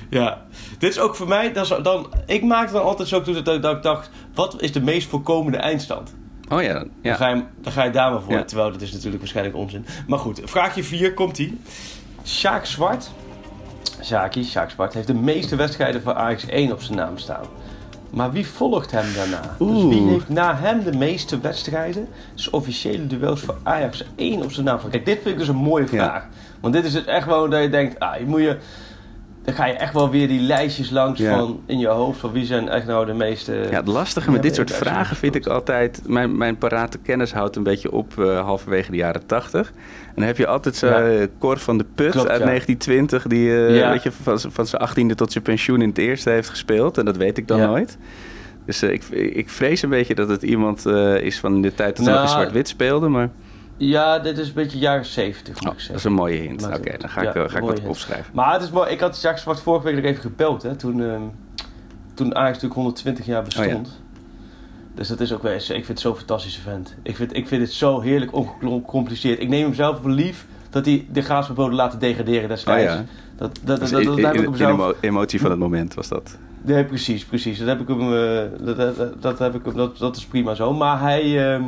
Ja, 0.10 0.46
dit 0.80 0.90
is 0.90 1.00
ook 1.00 1.16
voor 1.16 1.28
mij. 1.28 1.54
Dat 1.54 1.72
is 1.72 1.84
dan, 1.84 2.14
ik 2.26 2.44
maakte 2.44 2.74
dan 2.74 2.84
altijd 2.84 3.08
zo 3.08 3.22
toen 3.22 3.44
dat, 3.44 3.62
dat 3.62 3.76
ik 3.76 3.84
dacht: 3.84 4.10
wat 4.34 4.62
is 4.62 4.72
de 4.72 4.82
meest 4.82 5.10
voorkomende 5.10 5.58
eindstand? 5.58 6.14
Oh 6.50 6.62
ja, 6.62 6.86
Dan, 7.02 7.16
ga 7.16 7.30
je, 7.30 7.44
dan 7.62 7.72
ga 7.72 7.84
je 7.84 7.92
daar 7.92 8.12
maar 8.12 8.22
voor. 8.22 8.34
Ja. 8.34 8.44
Terwijl 8.44 8.72
dat 8.72 8.82
is 8.82 8.92
natuurlijk 8.92 9.20
waarschijnlijk 9.20 9.56
onzin. 9.56 9.86
Maar 10.08 10.20
goed, 10.20 10.42
vraagje 10.44 10.84
4 10.84 11.14
komt 11.14 11.38
ie. 11.38 11.62
Sjaak 12.26 12.66
Zwart. 12.66 13.12
Sjaakie, 14.02 14.44
Sjaak 14.44 14.70
Zwart 14.70 14.94
heeft 14.94 15.08
de 15.08 15.14
meeste 15.14 15.56
wedstrijden 15.56 16.02
voor 16.02 16.14
Ajax 16.14 16.46
1 16.46 16.72
op 16.72 16.82
zijn 16.82 16.98
naam 16.98 17.18
staan. 17.18 17.46
Maar 18.10 18.32
wie 18.32 18.48
volgt 18.48 18.92
hem 18.92 19.14
daarna? 19.16 19.56
Dus 19.60 19.84
wie 19.84 20.10
heeft 20.10 20.30
na 20.30 20.56
hem 20.56 20.84
de 20.84 20.98
meeste 20.98 21.40
wedstrijden, 21.40 22.08
dus 22.36 22.50
officiële 22.50 23.08
duels 23.08 23.42
voor 23.42 23.58
Ajax 23.64 24.04
1 24.16 24.44
op 24.44 24.52
zijn 24.52 24.66
naam? 24.66 24.80
Kijk, 24.90 25.06
dit 25.06 25.16
vind 25.22 25.28
ik 25.34 25.38
dus 25.38 25.48
een 25.48 25.56
mooie 25.56 25.84
Ja. 25.84 25.90
vraag. 25.90 26.28
Want 26.60 26.74
dit 26.74 26.86
is 26.86 26.94
het 26.94 27.06
echt 27.06 27.26
wel 27.26 27.50
dat 27.50 27.62
je 27.62 27.70
denkt, 27.70 28.00
ah, 28.00 28.18
je 28.20 28.26
moet 28.26 28.42
je, 28.42 28.58
dan 29.44 29.54
ga 29.54 29.66
je 29.66 29.74
echt 29.74 29.94
wel 29.94 30.10
weer 30.10 30.28
die 30.28 30.40
lijstjes 30.40 30.90
langs 30.90 31.20
Ja. 31.20 31.38
van 31.38 31.60
in 31.66 31.80
je 31.80 31.88
hoofd 31.88 32.20
van 32.20 32.32
wie 32.32 32.46
zijn 32.46 32.70
echt 32.70 32.86
nou 32.86 33.06
de 33.06 33.14
meeste. 33.14 33.54
Ja, 33.72 33.78
het 33.78 33.88
lastige 33.88 34.32
met 34.32 34.42
dit 34.44 34.56
soort 34.56 34.72
vragen 34.72 35.16
vind 35.16 35.36
ik 35.36 35.46
altijd... 35.48 36.02
Mijn, 36.08 36.38
mijn 36.38 36.58
parate 36.58 36.98
kennis 36.98 37.34
houdt 37.34 37.56
een 37.56 37.64
beetje 37.64 37.92
op 37.92 38.20
eh, 38.20 38.40
halverwege 38.42 38.92
de 38.92 38.98
jaren 38.98 39.26
tachtig. 39.26 39.68
En 40.08 40.14
dan 40.16 40.26
heb 40.26 40.38
je 40.38 40.48
altijd 40.48 40.76
zo 40.76 40.88
Ja. 40.88 41.10
eh, 41.10 41.28
Cor 41.40 41.58
van 41.60 41.78
de 41.78 41.86
Put 41.96 42.12
Klopt, 42.12 42.30
uit 42.30 42.40
ja. 42.40 42.46
1920... 42.46 43.28
die 43.28 43.50
Ja. 43.50 43.90
weet 43.92 44.04
je, 44.04 44.12
van, 44.12 44.40
van 44.40 44.68
zijn 44.68 44.82
achttiende 44.82 45.16
tot 45.16 45.32
zijn 45.32 45.44
pensioen 45.44 45.82
in 45.82 45.90
het 45.90 45.98
eerste 45.98 46.30
heeft 46.30 46.50
gespeeld. 46.50 46.98
En 46.98 47.06
dat 47.06 47.18
weet 47.18 47.38
ik 47.38 47.48
dan 47.48 47.60
nooit. 47.60 47.98
Dus 48.66 48.84
ik, 48.84 49.04
ik 49.10 49.50
vrees 49.50 49.82
een 49.82 49.90
beetje 49.90 50.16
dat 50.16 50.30
het 50.30 50.44
iemand 50.44 50.86
is 51.22 51.40
van 51.40 51.62
de 51.62 51.74
tijd 51.74 51.98
dat 51.98 52.06
Nou, 52.06 52.18
nog 52.18 52.26
in 52.28 52.32
zwart-wit 52.32 52.68
speelde. 52.68 53.08
Maar 53.08 53.30
Ja, 53.88 54.20
dit 54.20 54.38
is 54.38 54.48
een 54.48 54.54
beetje 54.54 54.78
jaren 54.78 55.06
70 55.06 55.62
moet 55.62 55.72
oh, 55.74 55.88
dat 55.88 55.96
is 55.98 56.04
een 56.04 56.14
mooie 56.14 56.38
hint. 56.40 56.66
Oké, 56.66 56.98
dan 56.98 57.10
ga 57.10 57.22
ik, 57.22 57.34
ja, 57.34 57.44
eh, 57.44 57.50
ga 57.50 57.58
ik 57.58 57.64
wat 57.64 57.78
hint. 57.78 57.90
opschrijven. 57.90 58.32
Maar 58.34 58.54
het 58.54 58.62
is 58.62 58.70
mooi. 58.70 58.90
Ik 58.92 59.00
had 59.00 59.22
Jacques 59.22 59.42
Zwart 59.44 59.60
vorige 59.60 59.86
week 59.86 59.96
nog 59.96 60.04
even 60.04 60.22
gebeld. 60.22 60.64
Hè, 60.64 60.76
toen, 60.76 61.02
ehm, 61.04 61.22
toen 62.14 62.36
Ajax 62.36 62.52
natuurlijk 62.52 62.74
120 62.74 63.26
jaar 63.26 63.44
bestond. 63.44 64.02
Dus 64.96 65.08
dat 65.08 65.20
is 65.20 65.34
ook 65.34 65.44
wel 65.44 65.52
eens. 65.52 65.70
Ik 65.70 65.76
vind 65.76 65.88
het 65.88 66.00
zo'n 66.00 66.16
fantastische 66.16 66.62
vent. 66.62 66.96
Ik 67.04 67.16
vind, 67.16 67.36
ik 67.36 67.48
vind 67.48 67.62
het 67.62 67.72
zo 67.72 68.00
heerlijk 68.02 68.34
ongecompliceerd. 68.36 69.40
Ik 69.42 69.48
neem 69.50 69.64
hem 69.64 69.74
zelf 69.74 70.02
voor 70.02 70.10
lief 70.12 70.46
dat 70.70 70.86
hij 70.86 71.06
de 71.12 71.22
graafsverboden 71.22 71.76
laten 71.76 72.00
degraderen 72.00 72.50
destijds. 72.50 72.92
Oh 72.94 73.00
ja. 73.00 73.06
Dat, 73.36 73.56
dat, 73.56 73.66
dat, 73.66 73.80
Dus 73.80 73.90
dat, 73.90 74.04
dat 74.04 74.18
heb 74.18 74.36
ik 74.36 74.42
hem 74.42 74.56
zelf... 74.56 74.72
emo- 74.72 74.94
emotie 75.02 75.40
van 75.40 75.50
het 75.50 75.60
moment 75.60 75.94
was 75.94 76.08
dat. 76.08 76.38
Nee, 76.62 76.86
precies, 76.86 77.26
precies. 77.26 77.58
Dat 77.60 77.68
heb 77.68 77.80
ik 77.82 77.88
hem. 77.88 78.10
dat, 78.66 78.78
dat, 78.98 79.22
dat, 79.22 79.40
heb 79.40 79.56
ik, 79.56 79.66
hem- 79.66 79.76
dat, 79.76 79.98
dat 79.98 80.16
is 80.16 80.26
prima 80.26 80.54
zo. 80.56 80.74
Maar 80.74 81.00
hij. 81.02 81.54
ehm, 81.54 81.64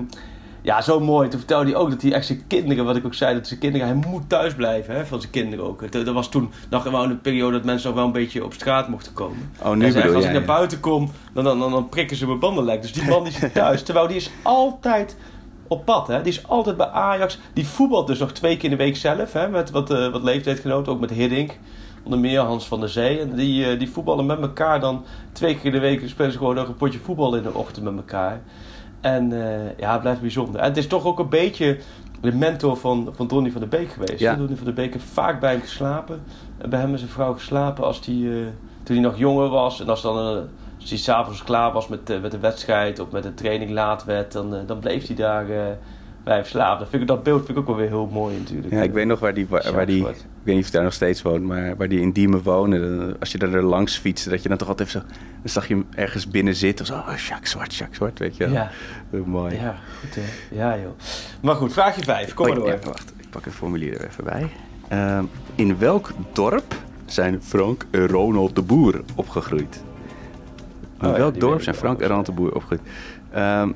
ja, 0.64 0.82
zo 0.82 1.00
mooi. 1.00 1.30
Toen 1.30 1.40
vertelde 1.40 1.70
hij 1.70 1.80
ook 1.80 1.90
dat 1.90 2.02
hij 2.02 2.14
echt 2.14 2.26
zijn 2.26 2.44
kinderen, 2.48 2.86
wat 2.86 2.96
ik 2.96 3.06
ook 3.06 3.14
zei, 3.14 3.36
dat 3.36 3.48
zijn 3.48 3.60
kinderen, 3.60 3.88
hij 3.88 3.96
moet 4.08 4.30
thuis 4.30 4.56
blijven, 4.56 4.96
hè, 4.96 5.06
van 5.06 5.20
zijn 5.20 5.32
kinderen 5.32 5.66
ook. 5.66 5.92
Dat, 5.92 6.06
dat 6.06 6.14
was 6.14 6.30
toen 6.30 6.52
nog 6.70 6.84
wel 6.84 7.04
een 7.04 7.22
periode 7.22 7.52
dat 7.58 7.66
mensen 7.66 7.88
nog 7.88 7.98
wel 7.98 8.06
een 8.06 8.12
beetje 8.12 8.44
op 8.44 8.54
straat 8.54 8.88
mochten 8.88 9.14
komen. 9.14 9.52
Oh, 9.64 9.74
nu 9.74 9.92
zei, 9.92 10.14
als 10.14 10.24
jij, 10.24 10.34
ik 10.34 10.38
naar 10.38 10.48
buiten 10.58 10.80
kom, 10.80 11.12
dan, 11.34 11.44
dan, 11.44 11.60
dan, 11.60 11.72
dan 11.72 11.90
prikken 11.90 12.18
ze 12.18 12.28
mijn 12.28 12.40
banden 12.40 12.64
lek. 12.64 12.82
Dus 12.82 12.94
die 12.94 13.10
man 13.10 13.24
die 13.24 13.34
zit 13.34 13.54
thuis. 13.64 13.84
Terwijl 13.84 14.08
die 14.08 14.16
is 14.16 14.32
altijd 14.42 15.16
op 15.68 15.86
pad. 15.86 16.08
Hè? 16.08 16.22
Die 16.22 16.32
is 16.32 16.48
altijd 16.48 16.78
bij 16.78 16.88
Ajax. 16.88 17.40
Die 17.54 17.68
voetbalt 17.68 18.08
dus 18.08 18.20
nog 18.20 18.32
twee 18.32 18.56
keer 18.56 18.72
in 18.72 18.78
de 18.78 18.84
week 18.84 18.96
zelf. 18.96 19.34
Hè? 19.34 19.50
Met 19.50 19.72
wat, 19.72 19.92
eh, 19.92 20.12
wat 20.12 20.24
leeftijdgenoten. 20.24 20.92
Ook 20.92 21.00
met 21.00 21.10
Hiddink. 21.10 21.58
Onder 22.04 22.20
meer 22.20 22.40
Hans 22.40 22.68
van 22.68 22.80
der 22.80 22.90
Zee. 22.90 23.20
En 23.20 23.36
die, 23.36 23.66
eh, 23.66 23.80
die 23.80 23.90
voetballen 23.90 24.26
met 24.26 24.42
elkaar 24.42 24.80
dan 24.80 25.06
twee 25.32 25.56
keer 25.56 25.66
in 25.66 25.72
de 25.72 25.80
week. 25.80 26.10
Spelen 26.10 26.32
ze 26.32 26.38
gewoon 26.38 26.56
nog 26.56 26.68
een 26.68 26.76
potje 26.76 27.00
voetbal 27.00 27.36
in 27.36 27.44
de 27.44 27.54
ochtend 27.54 27.86
met 27.86 27.96
elkaar. 27.96 28.42
En 29.04 29.32
eh, 29.32 29.78
ja, 29.78 29.92
het 29.92 30.02
blijft 30.02 30.22
bijzonder. 30.22 30.62
En 30.62 30.68
het 30.68 30.78
is 30.78 30.88
toch 30.88 31.06
ook 31.06 31.20
een 31.20 31.30
beetje 31.30 31.78
de 32.22 32.36
mentor 32.36 32.78
van, 32.78 33.10
van 33.16 33.28
Donny 33.28 33.52
van 33.52 33.60
der 33.62 33.70
Beek 33.70 33.90
geweest. 33.90 34.20
Ja. 34.20 34.36
Donny 34.36 34.56
van 34.56 34.66
der 34.66 34.74
Beek 34.74 34.94
heeft 34.94 35.06
vaak 35.06 35.40
bij 35.40 35.52
hem 35.52 35.62
geslapen. 35.62 36.22
En 36.58 36.70
bij 36.70 36.80
hem 36.80 36.92
en 36.92 36.98
zijn 36.98 37.10
vrouw 37.10 37.34
geslapen 37.34 37.84
als 37.84 38.02
die, 38.02 38.30
eh, 38.30 38.36
toen 38.84 38.96
hij 38.96 39.06
nog 39.06 39.18
jonger 39.18 39.50
was. 39.50 39.82
En 39.82 39.90
als, 39.90 40.02
dan, 40.02 40.18
eh, 40.18 40.42
als 40.80 40.90
hij 40.90 40.98
s'avonds 40.98 41.44
klaar 41.44 41.72
was 41.72 41.88
met, 41.88 42.22
met 42.22 42.32
de 42.32 42.40
wedstrijd 42.40 43.00
of 43.00 43.12
met 43.12 43.24
de 43.24 43.34
training 43.34 43.72
laat 43.72 44.04
werd, 44.04 44.32
dan, 44.32 44.56
dan 44.66 44.80
bleef 44.80 45.08
hij 45.08 45.16
daar 45.16 45.46
bij. 46.24 46.46
Dat, 46.52 46.90
vind 46.90 47.02
ik, 47.02 47.08
dat 47.08 47.24
beeld 47.24 47.46
vind 47.46 47.50
ik 47.52 47.58
ook 47.58 47.68
wel 47.68 47.76
weer 47.76 47.88
heel 47.88 48.10
mooi 48.12 48.38
natuurlijk. 48.38 48.74
Ja, 48.74 48.82
ik 48.82 48.92
weet 48.94 49.06
nog 49.06 49.20
waar 49.20 49.34
die, 49.34 49.48
waar, 49.50 49.74
waar 49.74 49.86
die 49.86 50.08
ik 50.08 50.16
weet 50.44 50.56
niet 50.56 50.58
of 50.58 50.64
hij 50.64 50.72
daar 50.72 50.84
nog 50.84 50.94
steeds 50.94 51.22
woont, 51.22 51.44
maar 51.44 51.76
waar 51.78 51.88
die 51.88 52.00
in 52.00 52.12
Diemen 52.12 52.42
woonde. 52.44 52.98
dan- 52.98 53.20
Als 53.20 53.32
je 53.32 53.38
daar 53.38 53.62
langs 53.62 53.98
fietste, 53.98 54.30
dat 54.30 54.44
je 54.44 54.50
dan 54.50 54.58
toch 54.58 54.68
altijd 54.68 54.90
zo, 54.90 55.00
dan 55.00 55.50
zag 55.50 55.68
je 55.68 55.74
hem 55.74 55.86
ergens 55.96 56.28
binnen 56.28 56.56
zitten. 56.56 56.86
Zo, 56.86 56.94
oh, 56.94 57.16
Jacques 57.28 57.50
Zwart, 57.50 57.76
Jacques 57.76 57.98
Zwart, 57.98 58.20
weet 58.20 58.38
je 58.38 58.44
wel. 58.44 58.54
Ja. 58.54 58.70
Heel 59.10 59.26
mooi. 59.26 59.56
Ja, 59.56 59.76
goed 60.00 60.16
hè. 60.16 60.22
Ja 60.56 60.78
joh. 60.78 60.92
Maar 61.42 61.56
goed, 61.56 61.74
vraagje 61.74 62.04
5. 62.04 62.34
Kom 62.34 62.46
Oh, 62.46 62.52
maar 62.52 62.60
door. 62.62 62.68
ja, 62.74 62.80
wacht, 62.84 63.14
ik 63.18 63.30
pak 63.30 63.46
het 63.46 63.54
formulier 63.54 63.94
er 64.00 64.08
even 64.08 64.24
bij. 64.24 64.50
Ehm, 64.88 65.24
in 65.56 65.78
welk 65.78 66.10
dorp 66.34 66.76
zijn 67.06 67.42
Frank 67.44 67.86
en 67.92 68.08
Ronald 68.08 68.56
de 68.56 68.62
Boer 68.62 69.02
opgegroeid? 69.16 69.84
In 71.02 71.10
Oh 71.10 71.16
welk 71.16 71.40
dorp 71.40 71.62
zijn 71.62 71.76
Frank 71.76 72.02
en 72.02 72.08
Ronald 72.08 72.26
de 72.26 72.32
Boer 72.32 72.56
opgegroeid? 72.56 72.82
Ehm, 73.32 73.72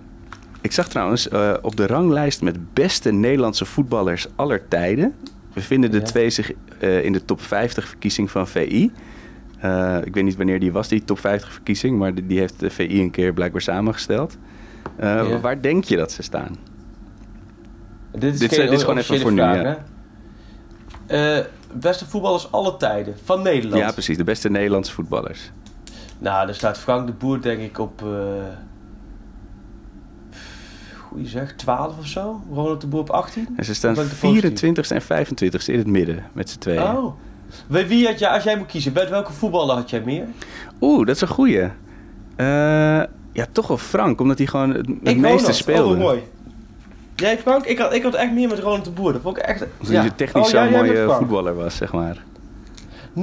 ik 0.67 0.73
zag 0.73 0.88
trouwens 0.88 1.27
eh, 1.30 1.53
op 1.62 1.75
de 1.75 1.88
ranglijst 1.88 2.41
met 2.41 2.73
beste 2.73 3.12
Nederlandse 3.12 3.65
voetballers 3.65 4.27
aller 4.36 4.67
tijden... 4.67 5.13
bevinden 5.53 5.91
de 5.91 5.97
Ja. 5.97 6.03
twee 6.03 6.30
zich 6.30 6.51
eh, 6.80 7.03
in 7.06 7.12
de 7.13 7.25
top 7.25 7.41
50 7.41 7.88
verkiezing 7.88 8.32
van 8.32 8.47
VI. 8.47 8.91
Eh, 9.60 9.97
ik 10.03 10.13
weet 10.13 10.23
niet 10.23 10.36
wanneer 10.36 10.60
die 10.60 10.71
was, 10.71 10.88
die 10.88 11.03
top 11.03 11.19
50 11.19 11.51
verkiezing... 11.51 11.97
maar 11.97 12.13
die 12.15 12.25
die 12.27 12.39
heeft 12.39 12.60
de 12.60 12.69
VI 12.69 13.01
een 13.01 13.12
keer 13.12 13.34
blijkbaar 13.34 13.62
samengesteld. 13.62 14.38
Ja. 14.99 15.39
Waar 15.39 15.62
denk 15.62 15.84
je 15.84 15.97
dat 15.97 16.12
ze 16.12 16.21
staan? 16.23 16.56
Dit 18.12 18.34
is, 18.34 18.39
Dit 18.39 18.49
geen 18.53 18.63
is- 18.63 18.69
dit 18.69 18.77
is 18.77 18.84
gewoon 18.84 18.97
even 18.97 19.19
voor 19.19 19.32
nu, 19.34 19.41
ja. 19.41 19.77
beste 21.73 22.06
voetballers 22.06 22.51
alle 22.51 22.77
tijden 22.77 23.15
van 23.23 23.41
Nederland. 23.41 23.82
Ja, 23.82 23.91
precies. 23.91 24.17
De 24.17 24.23
beste 24.23 24.49
Nederlandse 24.49 24.93
voetballers. 24.93 25.51
Nou, 26.19 26.45
daar 26.45 26.56
staat 26.56 26.77
Frank 26.77 27.08
de 27.08 27.13
Boer 27.13 27.41
denk 27.41 27.62
ik 27.62 27.80
op... 27.80 28.03
eh 31.17 31.23
goeie 31.23 31.47
zeg, 31.47 31.56
12 31.56 31.97
of 31.99 32.08
zo. 32.08 32.41
Ronald 32.51 32.82
de 32.82 32.88
Boer 32.88 32.99
op 32.99 33.10
18. 33.10 33.47
En 33.56 33.65
ze 33.65 33.73
staan 33.73 33.91
Of 33.91 33.97
ben 33.97 34.06
ik 34.06 34.12
te 34.12 34.17
positief? 34.17 34.86
24ste 34.86 34.95
en 35.08 35.25
25ste 35.25 35.65
in 35.65 35.77
het 35.77 35.88
midden 35.88 36.25
met 36.34 36.49
z'n 36.49 36.60
tweeën. 36.60 36.82
Oh. 36.82 37.13
Wie, 37.67 37.86
wie 37.86 38.06
had 38.06 38.19
jij, 38.19 38.30
als 38.30 38.43
jij 38.43 38.58
moet 38.58 38.67
kiezen, 38.67 38.93
met 38.93 39.10
welke 39.10 39.34
voetballer 39.34 39.75
had 39.75 39.89
jij 39.89 40.01
meer? 40.06 40.25
Oeh, 40.82 41.06
dat 41.06 41.15
is 41.15 41.21
een 41.21 41.27
goeie. 41.27 41.62
Eh, 42.36 43.03
ja, 43.32 43.45
toch 43.51 43.67
wel 43.67 43.77
Frank, 43.77 44.21
omdat 44.21 44.38
hij 44.38 44.47
gewoon 44.47 44.69
het, 45.03 45.17
meeste 45.17 45.53
speelde. 45.53 45.93
Oh, 45.93 45.99
mooi. 45.99 46.23
Jij 47.15 47.38
Frank? 47.38 47.65
Ik 47.65 47.77
had, 47.77 47.93
ik 47.93 48.03
had 48.03 48.13
echt 48.13 48.32
meer 48.32 48.49
met 48.49 48.60
Ronald 48.60 48.86
de 48.86 48.91
Boer. 48.91 49.13
Dat 49.13 49.21
vond 49.21 49.38
ik 49.38 49.43
echt... 49.43 49.65
Omdat 49.80 49.95
hij 49.95 50.10
technisch 50.10 50.53
Oh, 50.53 50.63
zo'n 50.63 50.71
mooie 50.71 51.15
voetballer 51.19 51.56
was, 51.56 51.75
zeg 51.75 51.93
maar. 51.93 52.23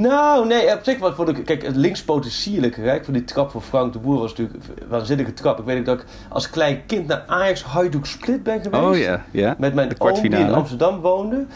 Nou, 0.01 0.47
nee, 0.47 0.73
op 0.73 0.81
zich 0.83 0.99
wat 0.99 1.15
vond 1.15 1.29
ik. 1.29 1.45
Kijk, 1.45 1.63
het 1.63 1.77
linkspoot 1.77 2.25
is 2.25 2.43
sierlijk. 2.43 2.77
Hè? 2.77 2.95
Ik 2.95 3.05
vond 3.05 3.17
die 3.17 3.27
trap 3.27 3.51
van 3.51 3.63
Frank 3.63 3.93
de 3.93 3.99
Boer 3.99 4.19
was 4.19 4.31
natuurlijk 4.31 4.59
een 4.81 4.89
waanzinnige 4.89 5.33
trap. 5.33 5.59
Ik 5.59 5.65
weet 5.65 5.79
ook 5.79 5.85
dat 5.85 6.01
ik 6.01 6.05
als 6.29 6.51
klein 6.51 6.87
kind 6.87 7.07
naar 7.07 7.25
Ajax 7.27 7.63
Hajduk 7.63 8.07
Split 8.07 8.43
ben 8.43 8.63
geweest. 8.63 8.83
Oh 8.83 8.97
ja, 8.97 9.25
ja. 9.31 9.55
Met 9.59 9.75
mijn 9.75 9.89
de 9.89 9.95
oom 9.99 10.21
die 10.23 10.31
in. 10.31 10.53
Amsterdam 10.53 11.01
woonde. 11.01 11.47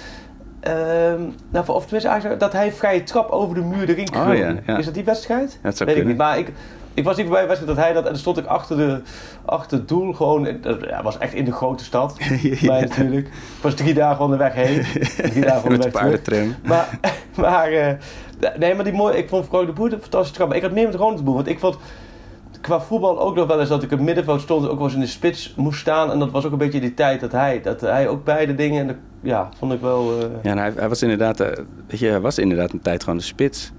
Ehm, 0.60 1.22
nou, 1.50 1.68
of 1.68 1.86
tenminste 1.86 2.36
dat 2.38 2.52
hij 2.52 2.72
vrije 2.72 3.02
trap 3.02 3.30
over 3.30 3.54
de 3.54 3.60
muur 3.60 3.88
erin 3.88 4.08
Oh, 4.16 4.36
ja, 4.36 4.54
ja. 4.66 4.76
Is 4.76 4.84
dat 4.84 4.94
die 4.94 5.04
wedstrijd? 5.04 5.58
Dat 5.62 5.76
zou 5.76 5.88
weet 5.90 5.98
ik 5.98 6.06
niet. 6.06 6.16
Maar 6.16 6.38
ik, 6.38 6.52
ik 6.98 7.04
was 7.04 7.16
niet 7.16 7.28
bij 7.28 7.46
wedstrijd 7.46 7.76
dat 7.76 7.84
hij 7.84 7.92
dat... 7.92 8.02
En 8.04 8.10
dan 8.10 8.18
stond 8.18 8.38
ik 8.38 8.46
achter, 8.46 8.76
de, 8.76 9.00
achter 9.44 9.78
het 9.78 9.88
doel 9.88 10.12
gewoon... 10.12 10.58
ja, 10.88 11.02
was 11.02 11.18
echt 11.18 11.32
in 11.34 11.44
de 11.44 11.52
grote 11.52 11.84
stad. 11.84 12.18
Mij 12.62 12.80
natuurlijk. 12.80 13.26
Ik 13.26 13.32
was 13.62 13.74
drie 13.74 13.94
dagen 13.94 14.24
onderweg 14.24 14.52
heen. 14.54 14.82
Drie 15.30 15.44
dagen 15.44 15.70
Met 15.70 15.82
de 15.82 15.86
onderweg 15.86 15.92
terug. 15.92 15.92
paardentram. 15.92 16.54
Maar, 16.64 16.98
maar 17.44 17.72
eh, 17.72 17.92
nee, 18.58 18.74
maar 18.74 18.84
die 18.84 18.92
mooie, 18.92 19.16
ik 19.16 19.28
vond 19.28 19.46
Frank 19.46 19.66
de 19.66 19.72
Boer 19.72 19.92
een 19.92 20.00
fantastische 20.00 20.34
trap. 20.34 20.48
Maar 20.48 20.56
ik 20.56 20.62
had 20.62 20.72
meer 20.72 20.86
met 20.86 20.94
Ronald 20.94 21.16
de 21.16 21.22
Boer, 21.22 21.34
want 21.34 21.48
ik 21.48 21.58
vond 21.58 21.76
qua 22.60 22.80
voetbal 22.80 23.20
ook 23.20 23.34
nog 23.34 23.46
wel 23.46 23.60
eens 23.60 23.68
dat 23.68 23.82
ik 23.82 23.92
op 23.92 24.00
middenveld 24.00 24.40
stond 24.40 24.64
en 24.64 24.70
ook 24.70 24.76
wel 24.76 24.84
eens 24.86 24.94
in 24.94 25.00
de 25.00 25.06
spits 25.06 25.54
moest 25.56 25.80
staan. 25.80 26.10
En 26.12 26.18
dat 26.18 26.30
was 26.30 26.44
ook 26.44 26.52
een 26.52 26.58
beetje 26.58 26.80
die 26.80 26.94
tijd 26.94 27.20
dat 27.20 27.32
hij, 27.32 27.60
dat 27.62 27.80
hij 27.80 28.08
ook 28.08 28.24
beide 28.24 28.54
dingen, 28.54 28.80
en 28.80 28.86
dat, 28.86 28.96
ja, 29.20 29.48
vond 29.58 29.72
ik 29.72 29.80
wel... 29.80 30.18
eh, 30.18 30.26
Ja, 30.42 30.50
en 30.50 30.58
hij, 30.58 30.72
hij 30.76 30.88
was 30.88 31.02
inderdaad, 31.02 31.40
eh, 31.40 31.64
weet 31.86 31.98
je, 32.00 32.08
hij 32.08 32.20
was 32.20 32.38
inderdaad 32.38 32.72
een 32.72 32.80
tijd 32.82 33.02
gewoon 33.02 33.18
de 33.18 33.24
spits. 33.24 33.72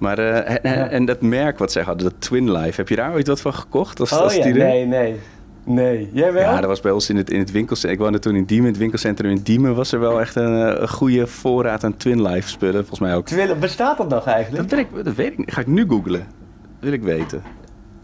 Maar, 0.00 0.18
eh, 0.18 0.92
en, 0.92 1.04
dat 1.04 1.20
merk 1.20 1.58
wat 1.58 1.72
zij 1.72 1.82
hadden, 1.82 2.10
dat 2.10 2.20
Twin 2.20 2.52
Life, 2.52 2.80
heb 2.80 2.88
je 2.88 2.96
daar 2.96 3.12
ooit 3.12 3.26
wat 3.26 3.40
van 3.40 3.54
gekocht? 3.54 4.00
Als, 4.00 4.12
oh 4.12 4.20
als 4.20 4.34
ja, 4.34 4.42
die 4.42 4.54
nee, 4.54 4.86
nee. 4.86 5.16
Nee, 5.64 6.10
jij 6.12 6.32
wel? 6.32 6.42
Ja, 6.42 6.60
dat 6.60 6.68
was 6.68 6.80
bij 6.80 6.92
ons 6.92 7.10
in 7.10 7.16
het, 7.16 7.30
in 7.30 7.38
het 7.38 7.50
winkelcentrum. 7.50 7.92
Ik 7.92 7.98
woonde 8.04 8.18
toen 8.18 8.36
in 8.36 8.44
Diemen. 8.44 8.66
In 8.66 8.72
het 8.72 8.80
winkelcentrum 8.80 9.30
in 9.30 9.40
Diemen 9.42 9.74
was 9.74 9.92
er 9.92 10.00
wel 10.00 10.20
echt 10.20 10.34
een, 10.34 10.68
eh, 10.68 10.80
een 10.80 10.88
goede 10.88 11.26
voorraad 11.26 11.84
aan 11.84 11.96
Twin 11.96 12.22
Life 12.22 12.48
spullen. 12.48 12.80
Volgens 12.80 13.00
mij 13.00 13.14
ook. 13.14 13.26
Terwijl, 13.26 13.56
bestaat 13.56 13.96
dat 13.96 14.08
nog 14.08 14.26
eigenlijk? 14.26 14.70
Dat, 14.70 14.78
ik, 14.78 15.04
dat 15.04 15.14
weet 15.14 15.32
ik 15.32 15.38
niet. 15.38 15.52
Ga 15.52 15.60
ik 15.60 15.66
nu 15.66 15.86
googlen. 15.88 16.20
Dat 16.20 16.80
wil 16.80 16.92
ik 16.92 17.02
weten. 17.02 17.42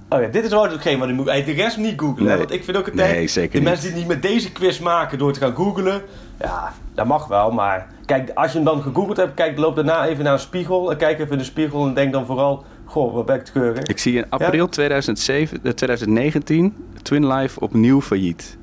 Oh 0.09 0.21
ja, 0.21 0.27
dit 0.29 0.45
is 0.45 0.51
wel 0.51 0.63
hetgeen 0.71 0.99
wat 0.99 1.09
ik 1.09 1.15
moet... 1.15 1.27
De 1.27 1.33
rest 1.53 1.77
niet 1.77 2.01
googlen, 2.01 2.23
hè, 2.25 2.29
Nee. 2.29 2.39
want 2.39 2.53
ik 2.53 2.65
vind 2.65 2.77
ook 2.77 2.87
het 2.87 2.95
Nee, 2.95 3.13
tijd... 3.13 3.31
zeker 3.31 3.51
De 3.53 3.59
niet. 3.59 3.67
mensen 3.67 3.85
die 3.87 3.93
het 3.99 4.01
niet 4.09 4.09
met 4.23 4.23
deze 4.31 4.53
quiz 4.53 4.79
maken 4.79 5.19
door 5.19 5.33
te 5.33 5.41
gaan 5.41 5.55
googlen... 5.55 6.03
Ja, 6.41 6.73
dat 6.95 7.07
mag 7.07 7.27
wel, 7.27 7.51
maar... 7.51 7.87
Kijk, 8.05 8.31
als 8.35 8.51
je 8.53 8.57
hem 8.57 8.67
dan 8.67 8.83
gegoogeld 8.83 9.17
hebt, 9.17 9.35
kijk, 9.35 9.59
loop 9.59 9.77
daarna 9.77 10.07
even 10.07 10.25
naar 10.25 10.33
een 10.33 10.39
spiegel... 10.39 10.91
en 10.91 10.97
kijk 10.97 11.19
even 11.19 11.33
in 11.33 11.39
de 11.39 11.45
spiegel 11.45 11.87
en 11.87 11.95
denk 11.95 12.13
dan 12.13 12.27
vooral... 12.27 12.65
Goh, 12.85 13.15
wat 13.15 13.27
ben 13.27 13.37
ik 13.37 13.45
treurig. 13.45 13.83
Ik 13.83 13.99
zie 13.99 14.17
in 14.17 14.25
april 14.29 14.69
2007, 14.69 15.59
eh, 15.63 15.73
2019 15.73 16.75
Twin 17.03 17.27
Life 17.27 17.61
opnieuw 17.61 18.01
failliet. 18.01 18.57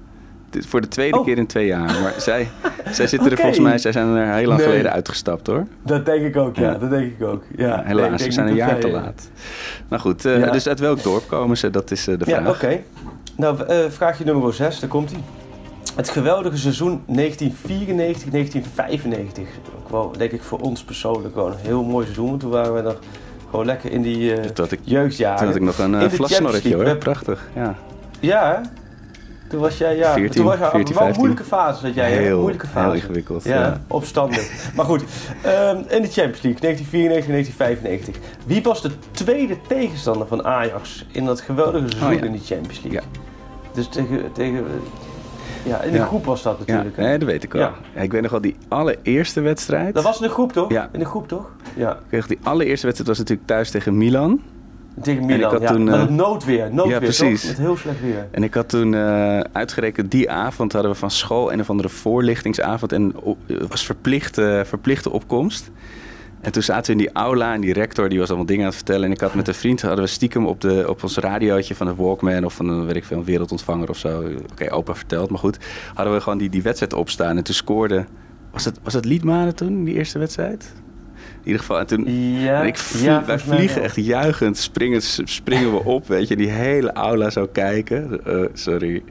Voor 0.60 0.82
de 0.82 0.88
tweede 0.88 1.18
Oh. 1.20 1.26
keer 1.26 1.38
in 1.38 1.48
twee 1.48 1.66
jaar. 1.66 2.02
Maar 2.02 2.14
zij, 2.18 2.48
zij 2.92 3.08
zitten 3.08 3.32
er 3.32 3.38
volgens 3.38 3.60
mij, 3.60 3.78
zij 3.78 3.92
zijn 3.92 4.08
er 4.16 4.34
heel 4.36 4.48
lang 4.48 4.60
Nee. 4.60 4.70
geleden 4.70 4.92
uitgestapt 4.92 5.48
hoor. 5.48 5.66
Dat 5.86 6.06
denk 6.06 6.26
ik 6.26 6.38
ook, 6.38 6.56
ja. 6.56 6.72
Ja. 6.72 6.78
Dat 6.78 6.90
denk 6.90 7.12
ik 7.20 7.28
ook. 7.28 7.44
Ja, 7.58 7.68
Ja, 7.68 7.82
helaas, 7.86 8.22
ze 8.24 8.32
zijn 8.32 8.48
een 8.48 8.56
jaar 8.56 8.80
te 8.80 8.88
eh, 8.88 8.94
laat. 8.94 9.30
Nou 9.90 10.02
goed, 10.02 10.26
eh, 10.26 10.40
Ja. 10.40 10.52
dus 10.52 10.68
uit 10.68 10.80
welk 10.80 11.04
dorp 11.04 11.28
komen 11.28 11.58
ze? 11.58 11.70
Dat 11.70 11.92
is 11.92 12.08
eh, 12.08 12.18
de 12.20 12.26
Ja, 12.28 12.42
vraag. 12.42 12.56
oké. 12.56 12.80
Nou, 13.38 13.58
vraagje 13.90 14.24
nummer 14.26 14.54
6, 14.54 14.80
daar 14.80 14.90
komt 14.90 15.12
hij. 15.12 15.20
Het 15.96 16.10
geweldige 16.10 16.58
seizoen 16.58 17.02
1994, 17.08 18.30
1995. 18.32 19.44
Ook 19.78 19.90
wel, 19.90 20.12
denk 20.18 20.32
ik, 20.32 20.42
voor 20.44 20.60
ons 20.60 20.84
persoonlijk 20.84 21.36
wel 21.36 21.48
een 21.48 21.58
heel 21.62 21.84
mooi 21.84 22.04
seizoen. 22.04 22.28
Want 22.28 22.40
toen 22.40 22.50
waren 22.52 22.74
we 22.74 22.82
nog 22.82 23.00
gewoon 23.50 23.66
lekker 23.66 23.92
in 23.92 24.02
die 24.02 24.34
Toen 24.40 24.52
had 24.56 24.72
ik, 24.72 24.80
jeugdjaren. 24.84 25.38
toen 25.38 25.48
had 25.48 25.56
ik 25.56 25.62
nog 25.62 25.78
een 25.78 25.94
uh, 25.94 26.74
hoor. 26.86 26.96
Prachtig, 26.98 27.50
ja. 27.56 27.76
Ja, 28.20 28.62
hè? 28.62 28.83
Toen 29.54 29.62
was 29.62 29.78
jij, 29.78 29.96
ja. 29.98 30.14
14, 30.14 30.36
toen 30.36 30.46
was 30.46 30.58
jij 30.60 30.70
14, 30.70 30.96
wel 30.96 31.08
een 31.08 31.14
15. 31.14 31.18
moeilijke 31.26 31.44
fase 31.44 31.84
dat 31.86 31.94
jij? 31.94 32.12
Heel, 32.12 32.40
moeilijke 32.40 32.68
fase. 32.68 32.86
heel 32.86 32.94
ingewikkeld, 32.96 33.44
Ja, 33.44 33.60
ja. 33.60 33.82
opstandig. 33.88 34.74
maar 34.76 34.86
goed, 34.86 35.04
ehm, 35.44 35.76
in 35.78 36.02
de 36.02 36.08
Champions 36.12 36.42
League, 36.42 36.60
1994, 36.62 37.28
1995. 37.28 38.16
Wie 38.46 38.64
was 38.64 38.82
de 38.82 38.92
tweede 39.12 39.58
tegenstander 39.68 40.28
van 40.28 40.46
Ajax 40.46 41.06
in 41.12 41.26
dat 41.26 41.42
geweldige 41.42 41.86
seizoen 41.90 42.14
Oh, 42.14 42.20
ja. 42.20 42.26
in 42.26 42.32
die 42.32 42.42
Champions 42.44 42.82
League? 42.84 43.02
Ja. 43.02 43.08
Dus 43.74 43.88
tegen, 43.88 44.32
tegen 44.32 44.66
ja, 45.64 45.82
in 45.82 45.92
de 45.92 45.98
Ja. 45.98 46.06
groep 46.06 46.26
was 46.26 46.42
dat 46.44 46.58
Ja, 46.58 46.64
natuurlijk. 46.74 46.98
hè? 46.98 47.04
nee, 47.04 47.18
dat 47.18 47.28
weet 47.28 47.44
ik 47.44 47.52
wel. 47.54 47.62
Ja. 47.62 47.74
Ja, 47.96 48.02
ik 48.02 48.12
weet 48.12 48.22
nog 48.22 48.32
wel 48.32 48.42
die 48.42 48.56
allereerste 48.68 49.42
wedstrijd. 49.42 49.94
Dat 49.94 50.04
was 50.04 50.20
in 50.20 50.28
de 50.28 50.34
groep 50.34 50.52
toch? 50.54 50.70
Ja. 50.72 50.90
In 50.92 51.00
de 51.00 51.06
groep 51.06 51.28
toch? 51.28 51.50
Ja. 51.76 51.92
Ik 51.92 51.98
weet 52.10 52.20
nog, 52.20 52.28
die 52.30 52.40
allereerste 52.44 52.86
wedstrijd 52.86 53.10
was 53.10 53.18
natuurlijk 53.20 53.48
thuis 53.48 53.72
tegen 53.72 53.98
Milan. 53.98 54.42
Tegen 55.02 55.26
Milan, 55.26 55.62
ja. 55.62 55.72
toen, 55.72 55.84
Met 55.84 55.94
eh, 55.94 56.00
het 56.00 56.10
noodweer, 56.10 56.74
noodweer 56.74 56.94
ja, 56.94 57.00
precies. 57.00 57.42
toch? 57.42 57.50
Met 57.50 57.60
heel 57.60 57.78
slecht 57.78 58.02
weer. 58.02 58.28
En 58.32 58.44
ik 58.44 58.54
had 58.54 58.70
toen 58.70 58.94
eh, 58.94 59.40
uitgerekend, 59.40 60.12
die 60.12 60.32
avond 60.32 60.74
hadden 60.74 60.92
we 60.92 60.98
van 60.98 61.12
school 61.12 61.54
een 61.54 61.60
of 61.60 61.70
andere 61.70 61.90
voorlichtingsavond. 61.90 62.92
En 62.92 63.16
het 63.48 63.70
was 63.70 63.86
verplichte, 63.86 64.64
verplichte 64.66 65.10
opkomst. 65.10 65.72
En 66.42 66.52
toen 66.52 66.64
zaten 66.64 66.86
we 66.86 66.92
in 66.92 67.06
die 67.08 67.16
aula 67.16 67.54
en 67.54 67.62
die 67.62 67.74
rector 67.74 68.10
die 68.10 68.20
was 68.20 68.28
allemaal 68.28 68.46
dingen 68.46 68.62
aan 68.62 68.68
het 68.70 68.78
vertellen. 68.78 69.06
En 69.06 69.12
ik 69.12 69.22
had 69.22 69.34
met 69.34 69.48
een 69.48 69.54
vriend, 69.54 69.82
hadden 69.82 70.04
we 70.04 70.10
stiekem 70.10 70.46
op, 70.46 70.62
de, 70.62 70.86
op 70.90 71.04
ons 71.04 71.18
radiootje 71.18 71.76
van 71.76 71.88
een 71.88 71.96
Walkman 71.96 72.46
of 72.46 72.54
van 72.54 72.68
een, 72.68 72.86
weet 72.86 72.96
ik 72.96 73.06
veel, 73.06 73.18
een 73.18 73.24
wereldontvanger 73.24 73.90
of 73.90 73.98
zo. 73.98 74.24
Oké, 74.52 74.72
opa 74.72 74.96
verteld, 74.96 75.30
maar 75.30 75.40
goed. 75.40 75.58
Hadden 75.94 76.14
we 76.14 76.22
gewoon 76.22 76.38
die, 76.38 76.50
die 76.50 76.62
wedstrijd 76.62 76.94
opstaan. 76.94 77.38
En 77.38 77.44
toen 77.44 77.56
scoorde, 77.56 78.06
was 78.52 78.66
het, 78.66 78.80
was 78.84 78.94
het 78.94 79.06
Liedmanen 79.06 79.56
toen, 79.56 79.84
die 79.84 79.96
eerste 79.96 80.20
wedstrijd? 80.20 80.74
In 81.44 81.50
ieder 81.50 81.60
geval, 81.60 81.80
en 81.80 81.86
toen, 81.88 82.06
Ja, 82.42 82.62
en 82.62 82.68
ik 82.68 82.78
vlie- 82.78 83.04
ja, 83.04 83.26
wij 83.26 83.40
vliegen 83.40 83.82
echt 83.84 83.96
juichend, 83.96 84.58
springen, 84.58 85.02
springen 85.24 85.72
we 85.72 85.84
op, 85.84 86.08
weet 86.08 86.28
je. 86.28 86.36
Die 86.36 86.50
hele 86.50 86.94
aula 86.94 87.30
zou 87.30 87.48
kijken. 87.52 88.26
Eh, 88.26 88.46
sorry. 88.54 89.04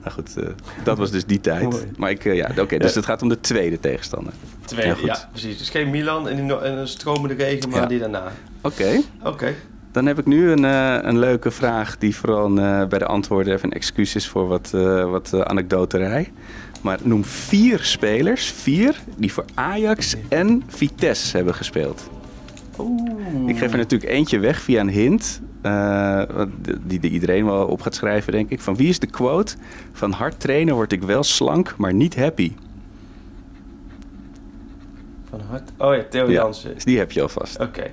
Nou 0.00 0.12
goed, 0.12 0.36
eh, 0.36 0.46
dat 0.84 0.98
was 0.98 1.10
dus 1.10 1.24
die 1.26 1.40
tijd. 1.40 1.62
Mooi. 1.70 1.84
Maar 1.96 2.10
ik, 2.10 2.24
eh, 2.24 2.34
ja, 2.34 2.50
oké, 2.58 2.78
dus 2.78 2.90
Ja. 2.90 2.96
het 2.96 3.04
gaat 3.04 3.22
om 3.22 3.28
de 3.28 3.40
tweede 3.40 3.80
tegenstander. 3.80 4.32
Tweede, 4.64 4.88
Ja, 4.88 4.94
goed. 4.94 5.06
ja, 5.06 5.28
precies. 5.30 5.58
Dus 5.58 5.70
geen 5.70 5.90
Milan 5.90 6.28
en, 6.28 6.46
die 6.46 6.58
en 6.58 6.78
een 6.78 6.88
stromende 6.88 7.34
regen, 7.34 7.70
maar 7.70 7.80
Ja. 7.80 7.86
die 7.86 7.98
daarna. 7.98 8.32
Oké, 8.60 9.00
Oké. 9.24 9.54
dan 9.92 10.06
heb 10.06 10.18
ik 10.18 10.26
nu 10.26 10.50
een, 10.50 10.64
eh, 10.64 10.96
een 11.00 11.18
leuke 11.18 11.50
vraag 11.50 11.98
die 11.98 12.16
vooral 12.16 12.46
eh, 12.58 12.84
bij 12.86 12.98
de 12.98 13.06
antwoorden 13.06 13.52
even 13.54 13.64
een 13.68 13.72
excuus 13.76 14.14
is 14.14 14.28
voor 14.28 14.46
wat, 14.48 14.70
eh, 14.74 15.10
wat 15.10 15.44
anekdoterij. 15.44 16.32
Maar 16.80 16.98
noem 17.02 17.24
vier 17.24 17.78
spelers, 17.82 18.50
vier, 18.50 19.00
die 19.16 19.32
voor 19.32 19.44
Ajax 19.54 20.16
en 20.28 20.62
Vitesse 20.66 21.36
hebben 21.36 21.54
gespeeld. 21.54 22.10
Oeh. 22.78 23.48
Ik 23.48 23.58
geef 23.58 23.72
er 23.72 23.78
natuurlijk 23.78 24.10
eentje 24.10 24.38
weg 24.38 24.60
via 24.60 24.80
een 24.80 24.88
hint. 24.88 25.40
Eh, 25.62 26.22
die, 26.82 27.00
die 27.00 27.10
iedereen 27.10 27.44
wel 27.44 27.66
op 27.66 27.80
gaat 27.80 27.94
schrijven, 27.94 28.32
denk 28.32 28.50
ik. 28.50 28.60
Van 28.60 28.76
wie 28.76 28.88
is 28.88 28.98
de 28.98 29.06
quote? 29.06 29.56
Van 29.92 30.12
hard 30.12 30.40
trainen 30.40 30.74
word 30.74 30.92
ik 30.92 31.02
wel 31.02 31.22
slank, 31.22 31.74
maar 31.76 31.94
niet 31.94 32.16
happy. 32.16 32.52
Van 35.30 35.40
hard... 35.48 35.70
Oh 35.78 35.94
ja, 35.94 36.02
Theo 36.10 36.30
Jansen. 36.30 36.74
Die 36.78 36.98
heb 36.98 37.12
je 37.12 37.22
alvast. 37.22 37.60
Oké. 37.60 37.90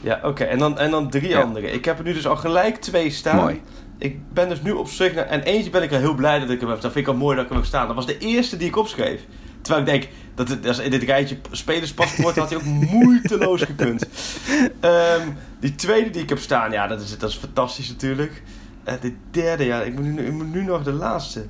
Ja, 0.00 0.20
oké. 0.22 0.44
En, 0.44 0.58
dan, 0.58 0.78
en 0.78 0.90
dan 0.90 1.10
drie 1.10 1.36
andere. 1.36 1.70
Ik 1.70 1.84
heb 1.84 1.98
er 1.98 2.04
nu 2.04 2.12
dus 2.12 2.26
al 2.26 2.36
gelijk 2.36 2.76
twee 2.76 3.10
staan. 3.10 3.36
Mooi. 3.36 3.60
Ik 4.00 4.32
ben 4.32 4.48
dus 4.48 4.62
nu 4.62 4.70
op 4.70 4.88
zoek 4.88 5.14
naar... 5.14 5.26
En 5.26 5.42
eentje 5.42 5.70
ben 5.70 5.82
ik 5.82 5.92
al 5.92 5.98
heel 5.98 6.14
blij 6.14 6.38
dat 6.38 6.50
ik 6.50 6.60
hem 6.60 6.68
heb. 6.68 6.80
Dat 6.80 6.92
vind 6.92 7.06
ik 7.06 7.12
al 7.12 7.18
mooi 7.18 7.34
dat 7.34 7.44
ik 7.44 7.50
hem 7.50 7.58
heb 7.58 7.68
staan. 7.68 7.86
Dat 7.86 7.96
was 7.96 8.06
de 8.06 8.18
eerste 8.18 8.56
die 8.56 8.68
ik 8.68 8.76
opschreef. 8.76 9.20
Terwijl 9.62 9.86
ik 9.86 9.90
denk, 9.90 10.08
dat 10.34 10.48
het, 10.48 10.78
in 10.78 10.90
dit 10.90 11.02
rijtje 11.02 11.38
spelerspaspoort 11.50 12.36
had 12.36 12.48
hij 12.48 12.58
ook 12.58 12.64
moeiteloos 12.92 13.62
gekund. 13.62 14.06
Ehm, 14.80 15.28
die 15.60 15.74
tweede 15.74 16.10
die 16.10 16.22
ik 16.22 16.28
heb 16.28 16.38
staan, 16.38 16.70
ja, 16.70 16.86
dat 16.86 17.00
is, 17.00 17.18
dat 17.18 17.30
is 17.30 17.36
fantastisch 17.36 17.88
natuurlijk. 17.88 18.42
Eh, 18.84 18.94
de 19.00 19.14
derde, 19.30 19.64
ja, 19.64 19.82
ik 19.82 19.94
moet, 19.94 20.04
nu, 20.04 20.26
ik 20.26 20.32
moet 20.32 20.52
nu 20.52 20.64
nog 20.64 20.82
de 20.82 20.92
laatste. 20.92 21.46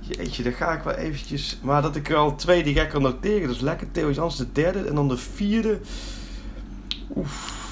Jeetje, 0.00 0.42
daar 0.42 0.52
ga 0.52 0.72
ik 0.72 0.82
wel 0.82 0.94
eventjes... 0.94 1.58
Maar 1.62 1.82
dat 1.82 1.96
ik 1.96 2.08
er 2.08 2.16
al 2.16 2.36
twee 2.36 2.62
die 2.62 2.74
ik 2.74 2.88
kan 2.88 3.02
noteren, 3.02 3.46
dat 3.46 3.56
is 3.56 3.60
lekker. 3.60 3.86
Theo 3.92 4.10
Jans 4.10 4.36
de 4.36 4.52
derde. 4.52 4.84
En 4.84 4.94
dan 4.94 5.08
de 5.08 5.16
vierde... 5.16 5.80
Oef. 7.16 7.63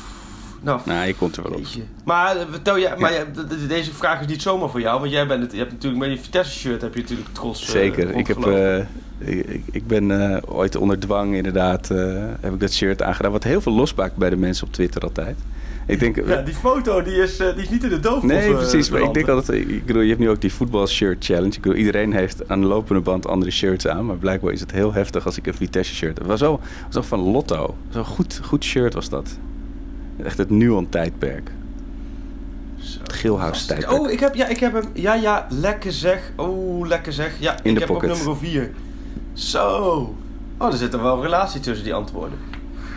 Nou, 0.62 0.80
Nou, 0.84 1.06
je 1.06 1.14
komt 1.14 1.36
er 1.36 1.42
wel 1.42 1.52
op. 1.52 1.64
Maar, 2.04 2.36
eh, 2.36 2.42
vertel 2.50 2.78
jij, 2.78 2.94
maar 2.98 3.12
ja, 3.12 3.24
deze 3.68 3.92
vraag 3.94 4.20
is 4.20 4.26
niet 4.26 4.42
zomaar 4.42 4.70
voor 4.70 4.80
jou, 4.80 5.00
want 5.00 5.12
jij 5.12 5.26
bent 5.26 5.42
het, 5.42 5.52
je 5.52 5.58
hebt 5.58 5.72
natuurlijk 5.72 6.02
met 6.02 6.10
je 6.12 6.18
Vitesse 6.24 6.58
shirt 6.58 6.80
heb 6.82 6.94
je 6.94 7.00
natuurlijk 7.00 7.28
trots. 7.32 7.62
eh, 7.62 7.68
Zeker. 7.68 8.14
Ik, 8.16 8.26
heb, 8.26 8.46
eh, 8.46 8.78
ik, 9.18 9.62
ik 9.70 9.86
ben 9.86 10.30
eh, 10.32 10.42
ooit 10.46 10.76
onder 10.76 10.98
dwang 10.98 11.34
inderdaad, 11.34 11.90
eh, 11.90 12.24
heb 12.40 12.52
ik 12.54 12.60
dat 12.60 12.72
shirt 12.72 13.02
aangedaan. 13.02 13.32
Wat 13.32 13.44
heel 13.44 13.60
veel 13.60 13.72
losmaakt 13.72 14.16
bij 14.16 14.30
de 14.30 14.36
mensen 14.36 14.66
op 14.66 14.72
Twitter 14.72 15.02
altijd. 15.02 15.38
Ik 15.86 16.00
denk, 16.00 16.26
ja, 16.26 16.42
die 16.42 16.54
foto 16.54 17.02
die 17.02 17.14
is, 17.22 17.36
die 17.36 17.46
is 17.56 17.68
niet 17.68 17.82
in 17.84 17.88
de 17.88 18.00
doofpot. 18.00 18.22
nee, 18.22 18.54
precies. 18.54 18.90
Maar 18.90 19.00
ik 19.00 19.14
denk 19.14 19.28
altijd, 19.28 19.68
ik 19.68 19.86
bedoel, 19.86 20.02
je 20.02 20.08
hebt 20.08 20.20
nu 20.20 20.30
ook 20.30 20.40
die 20.40 20.52
voetbalshirt 20.52 21.24
challenge. 21.24 21.52
Ik 21.54 21.60
bedoel, 21.60 21.78
iedereen 21.78 22.12
heeft 22.12 22.48
aan 22.48 22.60
de 22.60 22.66
lopende 22.66 23.00
band 23.00 23.26
andere 23.26 23.50
shirts 23.50 23.86
aan. 23.86 24.06
Maar 24.06 24.16
blijkbaar 24.16 24.52
is 24.52 24.60
het 24.60 24.70
heel 24.72 24.92
heftig 24.92 25.26
als 25.26 25.38
ik 25.38 25.46
een 25.46 25.54
Vitesse 25.54 25.94
shirt 25.94 26.18
heb. 26.18 26.18
Het 26.18 26.26
was 26.26 26.38
zo, 26.40 26.60
was 26.86 26.96
ook 26.96 27.04
van 27.04 27.20
Lotto. 27.20 27.76
Zo'n 27.90 28.04
goed, 28.04 28.40
goed 28.44 28.64
shirt 28.64 28.94
was 28.94 29.08
dat. 29.08 29.38
Echt 30.24 30.38
het 30.38 30.50
Nuon 30.50 30.88
tijdperk. 30.88 31.50
Zo, 32.78 32.98
Het 33.02 33.12
Geelhuis 33.12 33.42
fantastisch. 33.58 33.66
tijdperk. 33.84 34.00
Oh, 34.00 34.10
ik 34.10 34.20
heb, 34.20 34.34
ja, 34.34 34.46
ik 34.46 34.58
heb 34.60 34.72
hem. 34.72 34.84
Ja, 34.92 35.14
ja, 35.14 35.46
lekker 35.50 35.92
zeg. 35.92 36.32
Oh, 36.36 36.86
lekker 36.86 37.12
zeg. 37.12 37.32
Ja, 37.38 37.52
In 37.52 37.58
ik 37.62 37.72
de 37.74 37.78
heb 37.78 37.88
pocket. 37.88 38.10
ook 38.10 38.16
nummer 38.16 38.36
4. 38.36 38.70
Zo. 39.32 40.14
Oh, 40.58 40.66
er 40.72 40.76
zit 40.78 40.92
er 40.92 41.02
wel 41.02 41.16
een 41.16 41.22
relatie 41.22 41.60
tussen 41.60 41.84
die 41.84 41.94
antwoorden. 41.94 42.38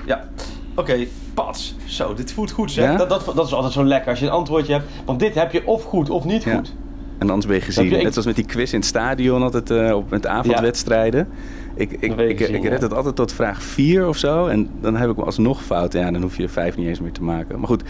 Ja. 0.06 0.28
Oké, 0.76 1.06
pats. 1.34 1.76
Zo, 1.86 2.14
dit 2.14 2.34
voelt 2.34 2.52
goed 2.52 2.72
zeg. 2.72 2.92
Ja? 2.92 2.96
Dat, 2.98 3.10
dat, 3.10 3.32
dat 3.36 3.46
is 3.46 3.54
altijd 3.54 3.74
zo 3.74 3.86
lekker 3.86 4.10
als 4.10 4.20
je 4.20 4.26
een 4.26 4.32
antwoordje 4.32 4.74
hebt. 4.74 4.86
Want 5.06 5.20
dit 5.20 5.36
heb 5.36 5.52
je 5.52 5.68
of 5.68 5.84
goed 5.84 6.10
of 6.10 6.24
niet 6.24 6.44
Ja. 6.44 6.56
goed. 6.56 6.74
En 7.18 7.28
anders 7.30 7.46
ben 7.46 7.56
je 7.56 7.62
gezien. 7.62 7.90
Je- 7.90 8.02
Net 8.04 8.12
zoals 8.12 8.26
met 8.28 8.36
die 8.36 8.46
quiz 8.46 8.72
in 8.74 8.80
het 8.80 8.88
stadion 8.88 9.42
altijd 9.44 9.72
eh, 9.72 9.96
op, 9.96 10.10
met 10.10 10.28
avondwedstrijden. 10.28 11.28
Ik, 11.76 11.92
ik, 11.92 12.14
ik, 12.20 12.40
red 12.40 12.64
ja. 12.64 12.70
het 12.70 12.94
altijd 12.94 13.16
tot 13.16 13.34
vraag 13.34 13.64
4 13.64 14.08
of 14.08 14.18
zo. 14.18 14.48
En 14.48 14.70
dan 14.82 14.96
heb 14.96 15.10
ik 15.10 15.16
hem 15.16 15.26
alsnog 15.26 15.64
fout. 15.64 15.94
Ja, 15.94 16.12
dan 16.12 16.22
hoef 16.22 16.38
je 16.38 16.44
er 16.44 16.50
5 16.50 16.78
niet 16.78 16.88
eens 16.88 17.00
meer 17.00 17.12
te 17.12 17.24
maken. 17.24 17.60
Maar 17.60 17.68
goed, 17.68 17.84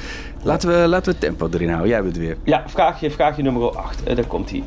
laten 0.44 0.70
we, 0.70 0.88
laten 0.88 1.06
we 1.06 1.12
het 1.12 1.20
tempo 1.20 1.50
erin 1.54 1.68
houden. 1.70 1.90
Jij 1.90 2.04
bent 2.04 2.18
weer. 2.18 2.38
Ja, 2.44 2.64
vraagje, 2.68 3.12
vraagje 3.12 3.44
nummer 3.44 3.70
8. 3.78 4.06
daar 4.16 4.26
komt 4.26 4.50
hij. 4.50 4.64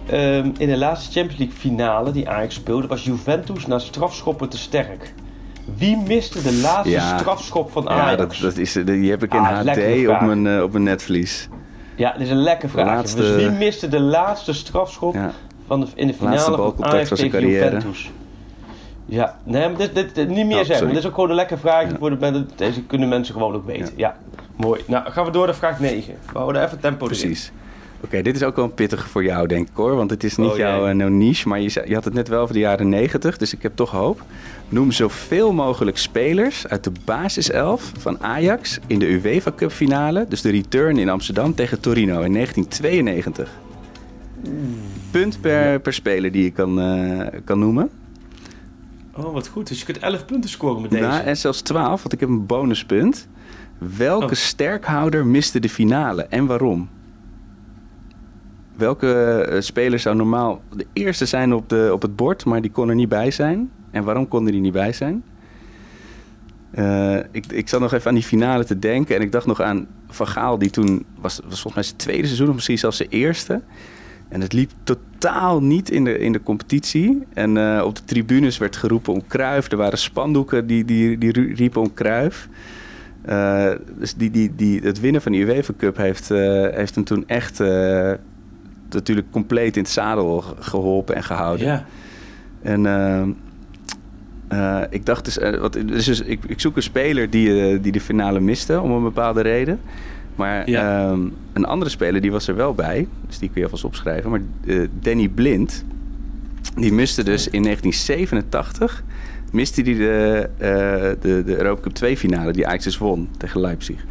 in 0.58 0.68
de 0.68 0.76
laatste 0.78 1.12
Champions 1.12 1.38
League 1.38 1.56
finale 1.56 2.10
die 2.12 2.28
Ajax 2.28 2.54
speelde, 2.54 2.86
was 2.86 3.04
Juventus 3.04 3.66
na 3.66 3.78
strafschoppen 3.78 4.48
te 4.48 4.58
sterk. 4.58 5.12
Wie 5.76 5.96
miste 6.06 6.42
de 6.42 6.52
laatste 6.62 6.90
Ja. 6.90 7.18
strafschop 7.18 7.70
van 7.70 7.82
Ja, 7.82 7.88
Ajax? 7.88 8.16
dat, 8.40 8.50
dat 8.50 8.56
is, 8.56 8.72
die 8.72 9.10
heb 9.10 9.22
ik 9.22 9.32
in 9.34 9.40
Ah, 9.40 9.58
HD 9.58 9.66
op 9.68 9.74
vraag. 10.04 10.20
mijn, 10.26 10.46
eh, 10.46 10.62
op 10.62 10.72
mijn 10.72 10.84
netvlies. 10.84 11.48
Ja, 11.96 12.12
dit 12.12 12.20
is 12.20 12.30
een 12.30 12.36
lekker. 12.42 12.70
Laatste- 12.74 13.20
Dus 13.20 13.34
wie 13.36 13.50
miste 13.50 13.88
de 13.88 14.00
laatste 14.00 14.52
strafschop 14.52 15.14
Ja. 15.14 15.32
van 15.66 15.80
de, 15.80 15.86
in 15.94 16.06
de 16.06 16.14
finale 16.14 16.40
van 16.40 16.74
Ajax 16.84 17.08
tegen. 17.08 17.48
Juventus? 17.48 18.10
Ja, 19.10 19.36
nee, 19.44 19.68
maar 19.68 19.76
dit, 19.78 19.94
dit, 19.94 20.14
dit- 20.14 20.28
niet 20.28 20.46
meer 20.46 20.58
Oh, 20.58 20.64
zeggen. 20.64 20.88
Dit 20.88 20.96
is 20.96 21.06
ook 21.06 21.14
gewoon 21.14 21.28
een 21.30 21.34
lekker 21.36 21.58
vraagje 21.58 21.90
Ja. 21.92 21.96
voor 21.98 22.10
de 22.10 22.16
mensen. 22.20 22.48
Deze 22.56 22.82
kunnen 22.82 23.08
mensen 23.08 23.34
gewoon 23.34 23.54
ook 23.54 23.66
weten. 23.66 23.92
Ja. 23.96 24.16
mooi. 24.56 24.80
Nou, 24.86 25.10
gaan 25.10 25.24
we 25.24 25.30
door 25.30 25.46
naar 25.46 25.54
vraag 25.54 25.80
9. 25.80 26.14
We 26.32 26.38
houden 26.38 26.64
even 26.64 26.80
tempo. 26.80 27.06
Precies. 27.06 27.52
Oké, 28.00 28.22
dit 28.22 28.36
is 28.36 28.42
ook 28.42 28.56
wel 28.56 28.64
een 28.64 28.74
pittige 28.74 29.08
voor 29.08 29.24
jou, 29.24 29.46
denk 29.46 29.68
ik 29.68 29.74
hoor. 29.74 29.94
Want 29.96 30.10
het 30.10 30.24
is 30.24 30.36
niet 30.36 30.50
Oh, 30.50 30.56
jouw 30.56 30.86
eh, 30.86 30.94
nou, 30.94 31.10
niche, 31.10 31.48
maar 31.48 31.60
je, 31.60 31.68
zei- 31.68 31.88
je 31.88 31.94
had 31.94 32.04
het 32.04 32.14
net 32.14 32.28
wel 32.28 32.40
over 32.42 32.54
de 32.54 32.60
jaren 32.60 32.88
90, 32.88 33.36
dus 33.36 33.52
ik 33.54 33.62
heb 33.62 33.72
toch 33.76 33.90
hoop. 33.90 34.22
Noem 34.68 34.92
zoveel 34.92 35.52
mogelijk 35.52 35.98
spelers 35.98 36.66
uit 36.68 36.84
de 36.84 36.92
basiself 37.04 37.92
van 37.98 38.22
Ajax 38.22 38.78
in 38.86 38.98
de 38.98 39.06
UEFA 39.12 39.52
Cup 39.56 39.70
finale, 39.70 40.26
dus 40.28 40.40
de 40.40 40.50
return 40.50 40.96
in 40.98 41.08
Amsterdam 41.08 41.54
tegen 41.54 41.80
Torino 41.80 42.20
in 42.20 42.32
1992. 42.32 43.50
Punt 45.10 45.40
per, 45.40 45.80
per 45.80 45.92
speler 45.92 46.32
die 46.32 46.42
je 46.44 46.50
kan, 46.50 46.80
eh, 46.80 47.26
kan 47.44 47.58
noemen. 47.58 47.90
Oh, 49.18 49.32
wat 49.32 49.48
goed. 49.48 49.68
Dus 49.68 49.78
je 49.78 49.84
kunt 49.84 49.98
11 49.98 50.24
punten 50.24 50.50
scoren 50.50 50.82
met 50.82 50.90
deze. 50.90 51.02
Nou, 51.02 51.22
en 51.24 51.36
zelfs 51.36 51.60
12, 51.60 52.00
want 52.02 52.12
ik 52.12 52.20
heb 52.20 52.28
een 52.28 52.46
bonuspunt. 52.46 53.28
Welke 53.96 54.24
Oh. 54.24 54.32
sterkhouder 54.32 55.26
miste 55.26 55.58
de 55.60 55.68
finale 55.68 56.22
en 56.22 56.46
waarom? 56.46 56.88
Welke 58.76 59.12
eh, 59.40 59.60
speler 59.60 59.98
zou 59.98 60.16
normaal 60.16 60.62
de 60.76 60.86
eerste 60.92 61.26
zijn 61.26 61.54
op, 61.54 61.68
de, 61.68 61.90
op 61.92 62.02
het 62.02 62.16
bord, 62.16 62.44
maar 62.44 62.60
die 62.62 62.70
kon 62.70 62.88
er 62.88 62.94
niet 62.94 63.08
bij 63.08 63.30
zijn? 63.30 63.70
En 63.90 64.04
waarom 64.04 64.28
kon 64.28 64.44
die 64.44 64.60
niet 64.60 64.72
bij 64.72 64.92
zijn? 64.92 65.24
Eh, 66.70 67.16
ik, 67.30 67.46
ik 67.46 67.68
zat 67.68 67.80
nog 67.80 67.92
even 67.92 68.08
aan 68.08 68.14
die 68.14 68.22
finale 68.24 68.64
te 68.64 68.78
denken 68.78 69.16
en 69.16 69.22
ik 69.22 69.32
dacht 69.32 69.46
nog 69.46 69.60
aan 69.60 69.86
Van 70.08 70.26
Gaal, 70.26 70.58
die 70.58 70.70
toen 70.70 71.04
was, 71.20 71.40
was 71.48 71.60
volgens 71.60 71.74
mij 71.74 71.82
zijn 71.82 71.96
tweede 71.96 72.24
seizoen, 72.26 72.48
of 72.48 72.54
misschien 72.54 72.78
zelfs 72.78 72.96
zijn 72.96 73.08
eerste. 73.08 73.62
En 74.28 74.40
het 74.40 74.52
liep 74.52 74.70
totaal 74.82 75.62
niet 75.62 75.90
in 75.90 76.04
de, 76.04 76.18
in 76.18 76.32
de 76.32 76.42
competitie. 76.42 77.22
En 77.34 77.56
eh, 77.56 77.82
op 77.84 77.96
de 77.96 78.04
tribunes 78.04 78.58
werd 78.58 78.76
geroepen 78.76 79.12
om 79.12 79.26
Kruif. 79.26 79.70
Er 79.70 79.76
waren 79.76 79.98
spandoeken 79.98 80.66
die, 80.66 80.84
die, 80.84 81.18
die 81.18 81.54
riepen 81.54 81.80
om 81.80 81.94
Kruif. 81.94 82.48
Eh, 83.22 83.70
dus 83.98 84.14
die, 84.14 84.30
die, 84.30 84.52
die, 84.56 84.80
het 84.80 85.00
winnen 85.00 85.22
van 85.22 85.32
de 85.32 85.38
UEFA 85.38 85.72
Cup 85.76 85.96
heeft, 85.96 86.30
eh, 86.30 86.38
heeft 86.70 86.94
hem 86.94 87.04
toen 87.04 87.24
echt 87.28 87.58
natuurlijk 88.90 89.26
compleet 89.30 89.76
in 89.76 89.82
het 89.82 89.90
zadel 89.90 90.40
ge- 90.40 90.54
geholpen 90.58 91.14
en 91.14 91.22
gehouden. 91.24 91.66
Ja. 91.66 91.84
En 92.62 93.36
ik 94.90 95.06
dacht 95.06 95.24
dus, 95.24 95.38
wat, 95.60 95.72
dus, 95.72 96.04
dus 96.04 96.20
ik, 96.20 96.44
ik 96.46 96.60
zoek 96.60 96.76
een 96.76 96.82
speler 96.82 97.30
die, 97.30 97.80
die 97.80 97.92
de 97.92 98.00
finale 98.00 98.40
miste 98.40 98.80
om 98.80 98.90
een 98.90 99.02
bepaalde 99.02 99.40
reden. 99.40 99.80
Maar 100.38 100.70
Ja. 100.70 101.08
ehm, 101.10 101.20
een 101.52 101.64
andere 101.64 101.90
speler 101.90 102.20
die 102.20 102.30
was 102.32 102.48
er 102.48 102.56
wel 102.56 102.74
bij, 102.74 103.06
dus 103.26 103.38
die 103.38 103.48
kun 103.48 103.58
je 103.58 103.64
alvast 103.64 103.84
opschrijven. 103.84 104.30
Maar 104.30 104.40
eh, 104.66 104.80
Danny 105.00 105.28
Blind, 105.28 105.84
die 106.76 106.92
miste 106.92 107.24
dus 107.24 107.48
in 107.48 107.62
1987 107.62 109.02
miste 109.52 109.82
hij 109.82 109.94
de, 109.94 110.48
eh, 110.58 110.68
de, 111.20 111.42
de 111.44 111.56
Europa 111.56 111.80
Cup 111.80 111.92
2 111.92 112.16
finale 112.16 112.52
die 112.52 112.66
Ajax 112.66 112.84
dus 112.84 112.98
won 112.98 113.28
tegen 113.36 113.60
Leipzig. 113.60 114.04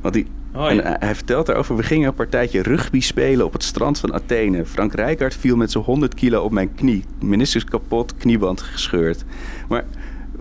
Want 0.00 0.14
die, 0.14 0.26
Oh, 0.56 0.68
en 0.70 0.76
ja. 0.76 0.82
hij- 0.82 0.96
hij 0.98 1.14
vertelt 1.14 1.46
daarover, 1.46 1.76
we 1.76 1.82
gingen 1.82 2.08
een 2.08 2.14
partijtje 2.14 2.62
rugby 2.62 3.00
spelen 3.00 3.46
op 3.46 3.52
het 3.52 3.62
strand 3.62 3.98
van 3.98 4.12
Athene. 4.14 4.64
Frank 4.66 4.94
Rijkaard 4.94 5.34
viel 5.34 5.56
met 5.56 5.70
zo'n 5.70 5.82
100 5.82 6.14
kilo 6.14 6.42
op 6.42 6.52
mijn 6.52 6.74
knie. 6.74 7.04
Meniscus 7.20 7.64
kapot, 7.64 8.16
knieband 8.16 8.60
gescheurd. 8.62 9.24
Maar 9.68 9.84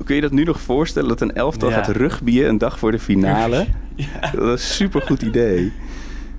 kun 0.06 0.16
je 0.16 0.22
dat 0.22 0.32
nu 0.32 0.44
nog 0.44 0.62
voorstellen 0.62 1.10
dat 1.10 1.22
een 1.22 1.36
elftal 1.36 1.70
Ja. 1.70 1.76
gaat 1.76 1.96
rugbyen 1.96 2.50
een 2.50 2.58
dag 2.58 2.80
voor 2.80 2.92
de 2.92 3.00
finale? 3.00 3.66
Ja. 3.96 4.20
Dat 4.36 4.60
is 4.60 4.70
een 4.70 4.74
supergoed 4.76 5.22
idee. 5.22 5.72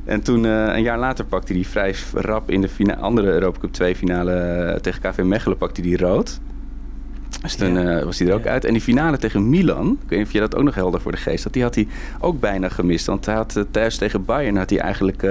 En 0.05 0.23
toen, 0.23 0.45
eh, 0.47 0.67
een 0.75 0.83
jaar 0.83 0.99
later, 0.99 1.25
pakte 1.25 1.53
hij 1.53 1.65
vrij 1.65 1.95
rap 2.15 2.51
in 2.51 2.61
de 2.61 2.97
andere 2.97 3.27
Europa 3.33 3.59
Cup 3.61 3.73
2 3.73 3.97
finale 3.97 4.33
eh, 4.33 4.81
tegen 4.81 5.01
KV 5.01 5.23
Mechelen, 5.23 5.57
pakte 5.59 5.81
hij 5.81 5.93
rood. 5.97 6.41
Dus 7.43 7.55
toen 7.55 7.75
Ja. 7.75 7.99
eh, 7.99 8.05
was 8.05 8.19
hij 8.19 8.29
er 8.29 8.35
ook 8.35 8.45
Ja. 8.45 8.51
uit. 8.51 8.65
En 8.65 8.73
die 8.73 8.83
finale 8.83 9.19
tegen 9.19 9.49
Milan, 9.49 9.99
ik 10.03 10.09
weet 10.09 10.19
niet 10.19 10.27
of 10.27 10.33
je 10.33 10.41
dat 10.41 10.57
ook 10.57 10.63
nog 10.63 10.75
helder 10.75 11.01
voor 11.01 11.13
de 11.13 11.19
geest 11.19 11.45
had, 11.45 11.53
die 11.53 11.63
had 11.63 11.75
hij 11.75 11.87
ook 12.21 12.41
bijna 12.41 12.69
gemist. 12.69 13.07
Want 13.07 13.27
hij 13.27 13.35
had 13.35 13.65
thuis 13.71 13.97
tegen 13.97 14.25
Bayern 14.25 14.57
had 14.57 14.71
hij 14.71 14.79
eigenlijk 14.79 15.27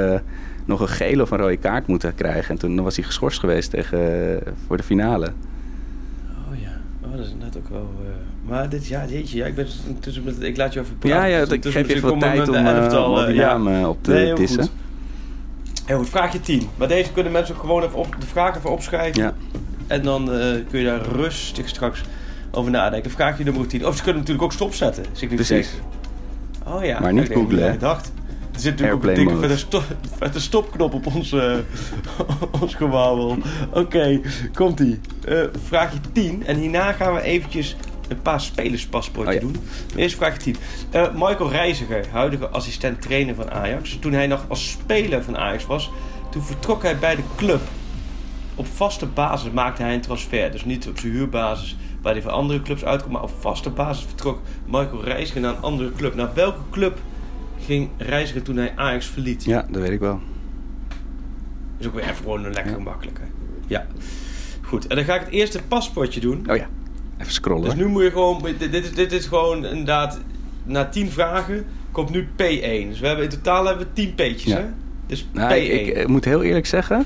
nog 0.66 0.80
een 0.80 0.88
gele 0.88 1.22
of 1.22 1.32
een 1.32 1.38
rode 1.38 1.58
kaart 1.58 1.88
moeten 1.88 2.16
krijgen. 2.16 2.50
En 2.50 2.58
toen 2.58 2.82
was 2.82 2.96
hij 2.96 3.06
geschorst 3.06 3.40
geweest 3.40 3.70
tegen, 3.70 4.40
voor 4.68 4.78
de 4.78 4.84
finale. 4.84 5.26
Oh 6.52 6.60
ja. 6.60 6.72
Oh, 7.06 7.12
dat 7.18 7.26
is 7.26 7.34
net 7.40 7.58
ook 7.58 7.70
wel... 7.70 7.90
Maar 8.48 8.70
dit, 8.70 8.88
ja, 8.88 9.06
jeetje, 9.08 9.38
ja, 9.38 9.46
ik 9.46 9.56
ben 9.56 9.68
tussen 10.00 10.24
met, 10.24 10.42
ik 10.42 10.58
laat 10.58 10.74
je 10.74 10.80
even 10.80 10.98
praten. 10.98 11.20
Ja, 11.20 11.26
ja 11.26 11.46
Dus 11.46 11.56
ik 11.56 11.64
geef 11.64 11.94
je 11.94 12.02
wat 12.02 12.20
tijd 12.20 12.34
om, 12.34 12.54
met 12.54 12.64
de 12.64 12.70
eh, 12.70 12.78
elftal, 12.78 13.12
om 13.12 13.18
eh, 13.18 13.36
ja. 13.36 13.48
namen 13.48 13.90
op 13.90 14.04
te 14.04 14.12
Nee, 14.12 14.36
goed. 14.36 14.72
Heel 15.86 15.98
goed, 15.98 16.10
vraagje 16.10 16.40
10. 16.40 16.68
Maar 16.76 16.88
deze 16.88 17.12
kunnen 17.12 17.32
mensen 17.32 17.56
ook 17.56 17.62
gewoon 17.62 17.84
even 17.84 17.98
op, 17.98 18.16
de 18.20 18.26
vragen 18.26 18.58
even 18.58 18.72
opschrijven. 18.72 19.22
Ja. 19.22 19.34
En 19.88 20.04
dan 20.04 20.34
eh, 20.34 20.56
kun 20.70 20.80
je 20.80 20.86
daar 20.86 21.02
rustig 21.02 21.70
straks 21.70 22.02
over 22.52 22.72
nadenken. 22.72 23.12
Vraagje 23.12 23.44
nummer 23.44 23.68
10. 23.68 23.88
Of 23.88 23.96
ze 23.96 24.04
kunnen 24.04 24.22
natuurlijk 24.22 24.46
ook 24.46 24.54
stopzetten. 24.54 25.06
Zie 25.12 25.24
ik 25.24 25.30
nu 25.30 25.36
Precies. 25.36 25.70
Oh 26.68 26.84
ja. 26.84 27.00
Maar 27.00 27.14
niet 27.14 27.32
googlen, 27.34 27.64
hè? 27.64 27.72
Ik 27.72 27.80
dacht. 27.80 28.12
Er 28.54 28.60
zit 28.60 28.72
natuurlijk 28.72 29.04
ook 29.04 29.10
een 29.10 29.16
dikke 29.16 29.38
vette, 29.38 29.58
sto 29.58 29.82
vette 30.18 30.40
stopknop 30.40 30.94
op 30.94 31.16
ons, 31.16 31.32
eh 31.32 31.56
ons 32.62 32.76
gewauwel. 32.76 33.38
Oké, 33.72 34.22
komt-ie. 34.54 35.00
Eh, 35.26 35.38
vraagje 35.68 35.98
10. 36.12 36.44
En 36.46 36.58
hierna 36.58 36.92
gaan 36.92 37.14
we 37.14 37.22
eventjes 37.22 37.76
een 38.10 38.22
paar 38.22 38.42
spelerspaspoorten 38.42 39.34
Oh 39.34 39.40
ja. 39.42 39.46
doen. 39.48 39.56
Eerst 39.96 40.16
vraagje 40.16 40.38
10. 40.40 40.56
Eh, 40.92 41.08
Michael 41.14 41.50
Reiziger, 41.52 42.06
huidige 42.12 42.48
assistent-trainer 42.48 43.36
van 43.36 43.52
Ajax. 43.52 43.98
Toen 44.02 44.14
hij 44.14 44.28
nog 44.28 44.46
als 44.48 44.70
speler 44.70 45.24
van 45.24 45.38
Ajax 45.38 45.66
was, 45.66 45.92
toen 46.32 46.42
vertrok 46.44 46.82
hij 46.84 46.98
bij 47.00 47.16
de 47.16 47.24
club. 47.36 47.62
Op 48.56 48.68
vaste 48.68 49.06
basis 49.06 49.52
maakte 49.52 49.82
hij 49.82 49.94
een 49.94 50.02
transfer. 50.02 50.52
Dus 50.52 50.66
niet 50.66 50.88
op 50.88 51.00
zijn 51.00 51.12
huurbasis, 51.12 51.78
waar 52.02 52.14
hij 52.14 52.22
voor 52.22 52.32
andere 52.32 52.62
clubs 52.62 52.86
uitkomt. 52.86 53.14
Maar 53.14 53.24
op 53.24 53.32
vaste 53.40 53.70
basis 53.70 54.06
vertrok 54.06 54.42
Michael 54.66 55.04
Reiziger 55.04 55.42
naar 55.42 55.56
een 55.56 55.62
andere 55.62 55.92
club. 55.92 56.16
Naar 56.16 56.34
welke 56.34 56.60
club 56.72 57.00
ging 57.66 57.90
Reiziger 57.98 58.42
toen 58.44 58.58
hij 58.58 58.74
Ajax 58.76 59.06
verliet? 59.06 59.44
Ja, 59.44 59.66
dat 59.70 59.82
weet 59.82 59.92
ik 59.92 60.00
wel. 60.00 60.20
is 61.78 61.88
ook 61.88 61.94
weer 61.94 62.04
even 62.04 62.16
gewoon 62.16 62.46
een 62.46 62.54
lekker 62.54 62.82
makkelijk. 62.82 63.18
Hè? 63.20 63.26
Ja. 63.68 63.86
Goed, 64.62 64.88
en 64.88 64.96
dan 64.96 65.06
ga 65.06 65.16
ik 65.16 65.22
het 65.22 65.30
eerste 65.30 65.64
paspoortje 65.68 66.20
doen. 66.20 66.46
Oh 66.50 66.56
ja, 66.56 66.68
even 67.24 67.34
scrollen. 67.34 67.64
Dus 67.64 67.74
nu 67.76 67.86
moet 67.88 68.04
je 68.04 68.12
gewoon... 68.12 68.42
Dit, 68.44 68.72
dit, 68.72 68.84
is, 68.84 68.94
dit 68.94 69.12
is 69.12 69.26
gewoon 69.26 69.66
inderdaad... 69.66 70.20
Na 70.64 70.90
10 70.90 71.12
vragen 71.12 71.66
komt 71.92 72.10
nu 72.10 72.28
P1. 72.28 72.88
Dus 72.90 73.00
we 73.00 73.08
hebben 73.08 73.24
in 73.24 73.30
totaal 73.30 73.66
hebben 73.66 73.88
we 73.88 73.94
10 73.94 74.14
P'tjes, 74.16 74.44
Ja. 74.44 74.58
hè? 74.58 74.64
Dus 75.08 75.28
Nou, 75.32 75.54
P1. 75.54 75.58
ik, 75.58 75.88
ik, 75.98 76.08
moet 76.08 76.26
heel 76.26 76.44
eerlijk 76.44 76.66
zeggen, 76.66 77.06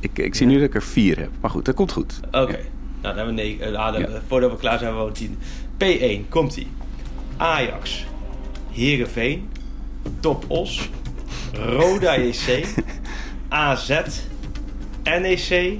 ik, 0.00 0.18
ik 0.18 0.34
zie 0.34 0.46
Ja. 0.46 0.52
nu 0.52 0.58
dat 0.58 0.68
ik 0.68 0.74
er 0.74 0.82
vier 0.82 1.18
heb. 1.18 1.30
Maar 1.40 1.50
goed, 1.50 1.64
dat 1.64 1.74
komt 1.74 1.92
goed. 1.92 2.20
Oké. 2.26 2.36
Nou, 2.36 2.58
dan 3.00 3.16
hebben 3.16 3.34
we 3.34 3.40
negen. 3.42 3.72
eh, 3.74 3.78
ah, 3.86 3.92
dan- 3.92 4.00
Ja. 4.00 4.08
Voordat 4.26 4.50
we 4.50 4.56
klaar 4.56 4.78
zijn, 4.78 4.94
hebben 4.94 5.12
we 5.12 5.18
tien. 5.18 5.38
P1, 5.78 6.28
komt 6.28 6.56
ie. 6.56 6.66
Ajax, 7.36 8.06
Heerenveen, 8.72 9.48
Top 10.20 10.44
Os, 10.48 10.90
Roda 11.52 12.16
JC, 12.18 12.64
AZ, 13.48 13.88
NEC, 15.20 15.78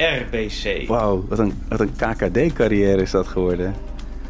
RBC. 0.00 0.88
Wauw, 0.88 1.24
wat 1.28 1.38
een, 1.38 1.52
wat 1.68 1.80
een 1.80 1.92
KKD-carrière 1.96 3.02
is 3.02 3.10
dat 3.10 3.26
geworden. 3.26 3.74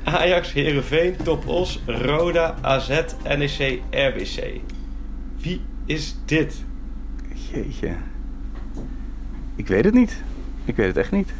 Ajax, 0.04 0.52
Heerenveen, 0.52 1.16
Top 1.22 1.48
Os, 1.48 1.82
Roda, 1.86 2.54
AZ, 2.60 3.00
NEC, 3.24 3.80
RBC. 3.90 4.60
Wie 5.40 5.60
is 5.86 6.16
dit? 6.24 6.64
Jeetje. 7.52 7.94
Ik 9.56 9.66
weet 9.68 9.84
het 9.84 9.94
niet. 9.94 10.22
Ik 10.64 10.76
weet 10.76 10.86
het 10.86 10.96
echt 10.96 11.10
niet. 11.10 11.32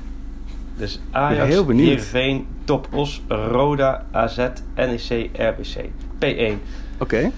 Dus 0.77 1.01
Ajax, 1.11 1.49
heel 1.49 1.65
benieuwd. 1.65 1.89
Heerenveen, 1.89 2.47
Top 2.65 2.89
Os, 2.95 3.23
Roda, 3.29 4.07
AZ, 4.11 4.37
NEC, 4.77 5.31
RBC. 5.33 5.85
P1. 6.25 6.53
Oké. 6.99 7.31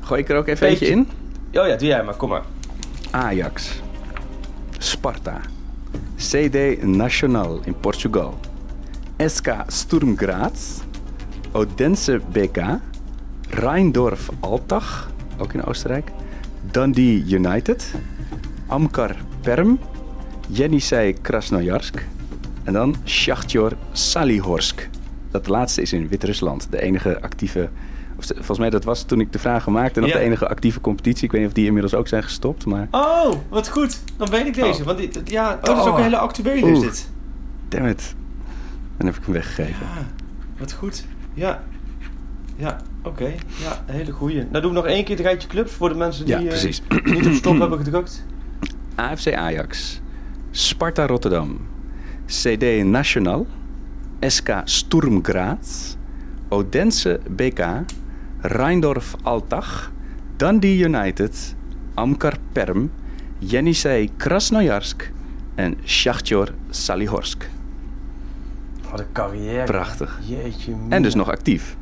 Gooi 0.00 0.20
ik 0.20 0.28
er 0.28 0.36
ook 0.36 0.46
even 0.46 0.68
Beetje. 0.68 0.86
eentje 0.86 1.10
in? 1.52 1.60
Oh 1.60 1.66
ja, 1.66 1.76
doe 1.76 1.88
jij 1.88 2.02
maar, 2.04 2.14
kom 2.14 2.28
maar. 2.28 2.42
Ajax. 3.10 3.80
Sparta. 4.78 5.40
CD 6.22 6.78
Nacional 6.82 7.60
in 7.64 7.74
Portugal. 7.74 8.38
SK 9.18 9.48
Sturm 9.66 10.16
Graz. 10.16 10.80
Odense 11.52 12.20
BK. 12.32 12.78
Rheindorf 13.50 14.30
Altach, 14.40 15.10
ook 15.38 15.52
in 15.52 15.64
Oostenrijk. 15.64 16.10
Dundee 16.70 17.24
United. 17.26 17.94
Amkar 18.66 19.16
Perm. 19.40 19.78
Jenisej 20.48 21.12
Krasnojarsk. 21.12 22.06
En 22.64 22.72
dan 22.72 22.94
Shakhtar 23.04 23.72
Salihorsk. 23.92 24.88
Dat 25.30 25.48
laatste 25.48 25.82
is 25.82 25.92
in 25.92 26.08
Wit-Rusland. 26.08 26.66
De 26.70 26.82
enige 26.82 27.20
actieve... 27.22 27.68
Volgens 28.34 28.58
mij 28.58 28.70
dat 28.70 28.84
was 28.84 29.02
toen 29.02 29.20
ik 29.20 29.32
de 29.32 29.38
vragen 29.38 29.72
maakte 29.72 30.00
nog 30.00 30.08
Ja. 30.08 30.14
de 30.14 30.20
enige 30.22 30.48
actieve 30.48 30.80
competitie. 30.80 31.24
Ik 31.24 31.30
weet 31.30 31.40
niet 31.40 31.48
of 31.50 31.54
die 31.56 31.66
inmiddels 31.66 31.94
ook 31.94 32.08
zijn 32.08 32.22
gestopt, 32.22 32.66
maar... 32.66 32.88
Oh, 32.90 33.32
wat 33.48 33.68
goed. 33.68 34.00
Dan 34.16 34.30
weet 34.30 34.46
ik 34.46 34.54
deze. 34.54 34.80
Oh. 34.80 34.86
Want 34.86 34.98
dit, 34.98 35.20
ja, 35.24 35.58
dat 35.62 35.76
is 35.76 35.82
ook 35.82 35.88
Oh. 35.88 35.96
een 35.96 36.02
hele 36.02 36.16
actuele 36.18 36.70
is 36.70 36.80
dit. 36.80 37.10
Damn 37.68 37.86
it. 37.86 38.14
Dan 38.96 39.06
heb 39.06 39.16
ik 39.16 39.22
hem 39.24 39.32
weggegeven. 39.32 39.86
Wat 40.58 40.72
goed. 40.72 41.04
Ja. 41.34 41.62
Ja, 42.56 42.76
oké. 43.02 43.24
Ja, 43.62 43.82
een 43.86 43.94
hele 43.94 44.12
goeie. 44.12 44.36
Nou, 44.36 44.50
doe 44.60 44.70
ik 44.70 44.76
nog 44.76 44.86
één 44.86 45.04
keer 45.04 45.16
het 45.16 45.24
rijtje 45.24 45.48
clubs 45.48 45.72
voor 45.72 45.88
de 45.88 45.94
mensen 45.94 46.24
die 46.24 46.38
Ja, 46.40 46.50
eh, 46.50 47.14
niet 47.14 47.26
op 47.26 47.32
stop 47.32 47.58
hebben 47.58 47.78
gedrukt. 47.78 48.24
AFC 48.94 49.32
Ajax, 49.34 50.00
Sparta 50.50 51.06
Rotterdam, 51.06 51.58
CD 52.26 52.84
Nacional, 52.84 53.46
SK 54.20 54.48
Sturm 54.64 55.24
Graz, 55.24 55.94
Odense 56.48 57.20
BK, 57.30 57.64
Rheindorf 58.42 59.14
Altach, 59.22 59.90
Dundee 60.36 60.84
United, 60.84 61.54
Amkar 61.94 62.36
Perm, 62.52 62.90
Jenisej 63.38 64.10
Krasnojarsk 64.16 65.12
en 65.54 65.76
Shakhtar 65.84 66.48
Salihorsk. 66.70 67.48
Wat 68.90 69.00
een 69.00 69.06
carrière. 69.12 69.64
Prachtig. 69.64 70.20
Jeetje. 70.22 70.74
En 70.88 71.02
dus 71.02 71.14
nog 71.14 71.30
actief. 71.30 71.76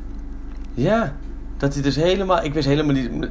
Ja, 0.73 1.15
dat 1.57 1.73
hij 1.73 1.83
dus 1.83 1.95
helemaal... 1.95 2.43
Ik 2.43 2.53
wist 2.53 2.67
helemaal 2.67 2.95
niet... 2.95 3.29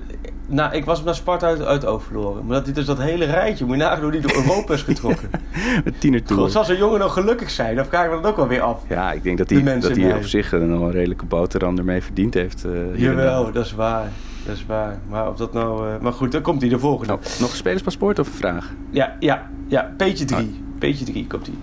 Nou, 0.51 0.75
ik 0.75 0.85
was 0.85 1.05
naar 1.05 1.15
Sparta 1.15 1.47
uit, 1.47 1.65
uit 1.65 1.87
overloren. 1.87 2.47
Maar 2.47 2.57
dat 2.57 2.65
hij 2.65 2.75
dus 2.75 2.85
dat 2.85 2.99
hele 2.99 3.25
rijtje... 3.25 3.65
Moet 3.65 3.77
je 3.77 3.83
nagaan 3.83 4.03
hoe 4.03 4.11
die 4.11 4.21
door 4.21 4.35
Europa 4.35 4.75
is 4.75 4.83
getrokken. 4.83 5.31
Met 5.85 6.01
tienertour. 6.01 6.41
God, 6.41 6.53
zal 6.53 6.65
zo'n 6.65 6.77
jongen 6.77 6.99
nog 6.99 7.13
gelukkig 7.13 7.51
zijn? 7.51 7.77
Dan 7.77 7.85
vraag 7.85 8.05
ik 8.05 8.11
me 8.11 8.21
dat 8.21 8.31
ook 8.31 8.37
wel 8.37 8.49
weer 8.49 8.61
af. 8.61 8.83
Ja, 8.89 9.13
ik 9.13 9.23
denk 9.23 9.39
dat 9.39 9.51
hij, 9.51 9.81
dat 9.81 9.97
hij 9.97 10.15
op 10.15 10.25
zich 10.25 10.53
eh, 10.53 10.61
nog 10.61 10.81
een 10.81 10.91
redelijke 10.91 11.25
boterham 11.25 11.79
ermee 11.79 12.03
verdiend 12.03 12.35
heeft. 12.35 12.63
hier 12.63 12.93
en 12.93 12.99
Jawel, 12.99 13.53
dat 13.53 13.65
is 13.65 13.75
waar. 13.75 14.09
Dat 14.47 14.57
is 14.57 14.67
waar. 14.67 14.99
Maar 15.09 15.29
of 15.29 15.37
dat 15.37 15.53
nou... 15.53 15.89
eh, 15.89 16.01
maar 16.01 16.13
goed, 16.13 16.33
dan 16.33 16.43
komt 16.43 16.61
hij 16.61 16.71
de 16.71 16.79
volgende. 16.79 17.13
Oh, 17.13 17.19
nog 17.41 17.51
een 17.51 17.57
spelerspaspoort 17.57 18.19
of 18.19 18.27
een 18.27 18.33
vraag? 18.33 18.73
Ja, 18.91 19.17
ja, 19.21 19.51
ja. 19.69 19.93
Peetje 19.97 20.25
3. 20.25 20.65
Peetje 20.79 21.05
3 21.05 21.27
komt 21.27 21.47
hij. 21.47 21.55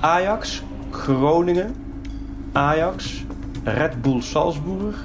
Ajax, 0.00 0.62
Groningen, 0.90 1.74
Ajax, 2.52 3.24
Red 3.64 4.02
Bull 4.02 4.20
Salzburg, 4.20 5.00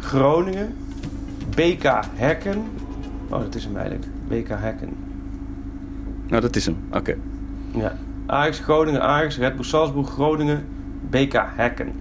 Groningen, 0.00 0.74
BK 1.56 1.82
Hekken. 2.14 2.62
Oh, 3.30 3.40
dat 3.40 3.54
is 3.54 3.64
hem 3.64 3.76
eigenlijk. 3.76 4.06
BK 4.28 4.48
Hekken. 4.48 4.88
Nou, 6.28 6.40
dat 6.42 6.56
is 6.56 6.66
hem. 6.66 6.76
Oké. 6.92 7.16
Ja. 7.74 7.96
Ajax, 8.26 8.58
Groningen, 8.60 9.02
Ajax, 9.02 9.38
Red 9.38 9.54
Bull 9.54 9.64
Salzburg, 9.64 10.08
Groningen, 10.08 10.64
BK 11.10 11.32
Hekken. 11.56 11.92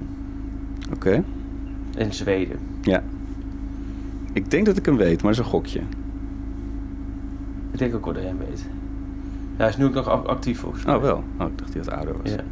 Oké. 0.93 1.23
In 1.97 2.13
Zweden. 2.13 2.57
Ja. 2.81 3.03
Ik 4.33 4.51
denk 4.51 4.65
dat 4.65 4.77
ik 4.77 4.85
hem 4.85 4.97
weet, 4.97 5.23
maar 5.23 5.31
dat 5.31 5.31
is 5.31 5.37
een 5.37 5.51
gokje. 5.51 5.79
Ik 7.71 7.77
denk 7.77 7.95
ook 7.95 8.05
wel 8.05 8.13
dat 8.13 8.21
jij 8.23 8.31
hem 8.31 8.47
weet. 8.49 8.65
Ja, 9.57 9.61
hij 9.61 9.67
is 9.69 9.77
nu 9.77 9.85
ook 9.85 9.93
nog 9.93 10.07
ac- 10.07 10.25
actief 10.27 10.59
volgens 10.59 10.85
mij. 10.85 10.95
Oh, 10.95 11.01
wel. 11.01 11.15
Oh, 11.39 11.47
ik 11.47 11.57
dacht 11.57 11.57
dat 11.57 11.73
hij 11.73 11.83
wat 11.83 11.93
ouder 11.93 12.15
was. 12.23 12.31
Ja. 12.31 12.43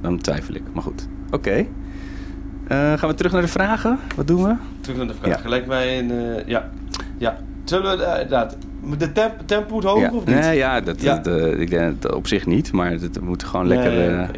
Dan 0.00 0.18
twijfel 0.18 0.54
ik, 0.54 0.62
maar 0.72 0.82
goed. 0.82 1.08
Oké. 1.30 1.66
Gaan 2.68 3.08
we 3.08 3.14
terug 3.14 3.32
naar 3.32 3.42
de 3.42 3.48
vragen? 3.48 3.98
Wat 4.16 4.26
doen 4.26 4.42
we? 4.44 4.54
Terug 4.80 4.96
naar 4.98 5.06
de 5.06 5.14
vraag. 5.20 5.36
Ja. 5.36 5.40
Gelijk 5.42 5.66
mij 5.66 5.96
in... 5.96 6.10
eh, 6.10 6.46
ja. 6.46 6.70
Ja. 7.18 7.36
Zullen 7.64 7.98
we 7.98 8.04
eh, 8.04 8.12
inderdaad... 8.22 8.56
De 8.98 9.12
temp, 9.12 9.32
tempo 9.44 9.74
moet 9.74 9.84
hoger 9.84 10.02
ja. 10.02 10.10
of 10.16 10.24
niet? 10.26 10.38
Nee, 10.38 10.56
ja, 10.56 10.80
dat, 10.80 11.02
Ja. 11.02 11.14
dat, 11.18 11.26
eh, 11.26 11.60
ik 11.60 11.70
denk 11.70 12.02
dat 12.02 12.14
op 12.14 12.26
zich 12.26 12.46
niet, 12.46 12.72
maar 12.72 12.98
dat 13.00 13.20
moet 13.20 13.44
gewoon 13.44 13.66
lekker 13.66 13.90
Nee, 13.90 14.08
eh. 14.08 14.28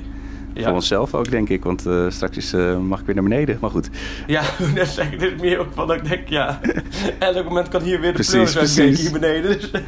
Ja. 0.59 0.65
voor 0.65 0.75
onszelf 0.75 1.15
ook, 1.15 1.31
denk 1.31 1.49
ik. 1.49 1.65
Want 1.65 1.87
eh, 1.87 2.05
straks 2.09 2.37
is, 2.37 2.53
eh, 2.53 2.79
mag 2.79 3.01
ik 3.01 3.07
weer 3.07 3.15
naar 3.15 3.25
beneden. 3.25 3.59
Maar 3.61 3.71
goed. 3.71 3.89
Ja, 4.27 4.43
net 4.75 4.89
zeggen, 4.89 5.19
dit 5.19 5.33
is 5.35 5.41
meer 5.41 5.59
ook 5.59 5.69
van 5.75 5.87
dat 5.87 5.97
ik 5.97 6.09
denk, 6.09 6.29
ja. 6.29 6.61
Elk 7.19 7.45
moment 7.45 7.69
kan 7.69 7.83
hier 7.83 8.01
weer 8.01 8.13
de 8.15 8.19
uitbreken 8.19 8.53
precies. 8.53 9.01
hier 9.01 9.13
beneden. 9.13 9.51
Dus. 9.61 9.71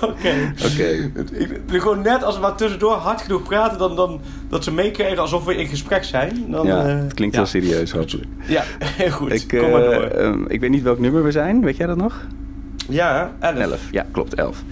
Oké. 0.00 0.52
Oké. 0.64 1.10
Ik- 1.32 1.60
Gewoon 1.66 2.02
net 2.02 2.22
als 2.24 2.34
we 2.34 2.40
maar 2.40 2.54
tussendoor 2.56 2.92
hard 2.94 3.20
genoeg 3.22 3.42
praten, 3.42 3.78
dan, 3.78 3.96
dan 3.96 4.20
dat 4.48 4.64
ze 4.64 4.72
meekrijgen 4.72 5.18
alsof 5.18 5.44
we 5.44 5.56
in 5.56 5.66
gesprek 5.66 6.04
zijn. 6.04 6.44
Dan, 6.48 6.66
Ja, 6.66 6.84
eh, 6.86 6.98
het 6.98 7.14
klinkt 7.14 7.34
ja. 7.34 7.40
heel 7.40 7.50
serieus, 7.50 7.92
hopelijk. 7.92 8.28
Ja, 8.46 8.62
heel 9.02 9.10
goed. 9.10 9.32
Ik, 9.32 9.58
Kom 9.58 9.70
maar 9.70 9.80
door. 9.80 10.02
ehm, 10.02 10.44
ik 10.48 10.60
weet 10.60 10.70
niet 10.70 10.82
welk 10.82 10.98
nummer 10.98 11.22
we 11.24 11.30
zijn. 11.30 11.60
Weet 11.64 11.76
jij 11.76 11.86
dat 11.86 11.96
nog? 11.96 12.26
Ja, 12.88 13.32
11. 13.40 13.56
11. 13.58 13.80
Ja, 13.90 14.06
klopt, 14.10 14.34
11. 14.34 14.62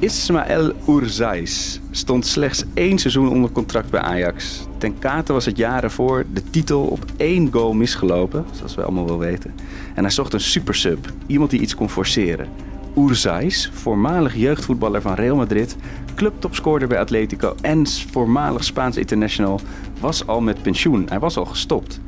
Ismaël 0.00 0.72
Ourzais 0.86 1.80
stond 1.90 2.26
slechts 2.26 2.64
één 2.74 2.98
seizoen 2.98 3.28
onder 3.28 3.50
contract 3.50 3.90
bij 3.90 4.00
Ajax. 4.00 4.66
Ten 4.78 4.98
Kate 4.98 5.32
was 5.32 5.44
het 5.44 5.56
jaar 5.56 5.82
ervoor 5.82 6.26
de 6.32 6.42
titel 6.50 6.82
op 6.82 7.04
één 7.16 7.52
goal 7.52 7.72
misgelopen, 7.72 8.44
zoals 8.52 8.74
we 8.74 8.82
allemaal 8.82 9.06
wel 9.06 9.18
weten. 9.18 9.54
En 9.94 10.02
hij 10.02 10.12
zocht 10.12 10.32
een 10.32 10.40
supersub, 10.40 11.12
iemand 11.26 11.50
die 11.50 11.60
iets 11.60 11.74
kon 11.74 11.90
forceren. 11.90 12.48
Ourzais, 12.94 13.70
voormalig 13.72 14.34
jeugdvoetballer 14.34 15.02
van 15.02 15.14
Real 15.14 15.36
Madrid, 15.36 15.76
clubtopscorer 16.14 16.88
bij 16.88 17.00
Atletico 17.00 17.54
en 17.60 17.86
voormalig 17.86 18.64
Spaans 18.64 18.96
international, 18.96 19.60
was 20.00 20.26
al 20.26 20.40
met 20.40 20.62
pensioen. 20.62 21.06
Hij 21.08 21.18
was 21.18 21.36
al 21.36 21.46
gestopt. 21.46 22.00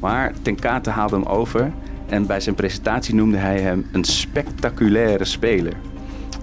Maar 0.00 0.32
Ten 0.42 0.56
Kate 0.56 0.90
haalde 0.90 1.16
hem 1.16 1.24
over 1.24 1.72
en 2.06 2.26
bij 2.26 2.40
zijn 2.40 2.54
presentatie 2.54 3.14
noemde 3.14 3.36
hij 3.36 3.60
hem 3.60 3.86
een 3.92 4.04
spectaculaire 4.04 5.24
speler. 5.24 5.72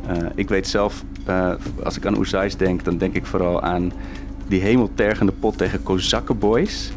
Eh, 0.07 0.15
ik 0.35 0.49
weet 0.49 0.67
zelf, 0.67 1.03
eh, 1.25 1.51
als 1.83 1.97
ik 1.97 2.05
aan 2.05 2.17
Oezais 2.17 2.55
denk, 2.55 2.83
dan 2.83 2.97
denk 2.97 3.15
ik 3.15 3.25
vooral 3.25 3.61
aan 3.61 3.91
die 4.47 4.61
hemeltergende 4.61 5.31
pot 5.31 5.57
tegen 5.57 5.83
Kozakkenboys. 5.83 6.91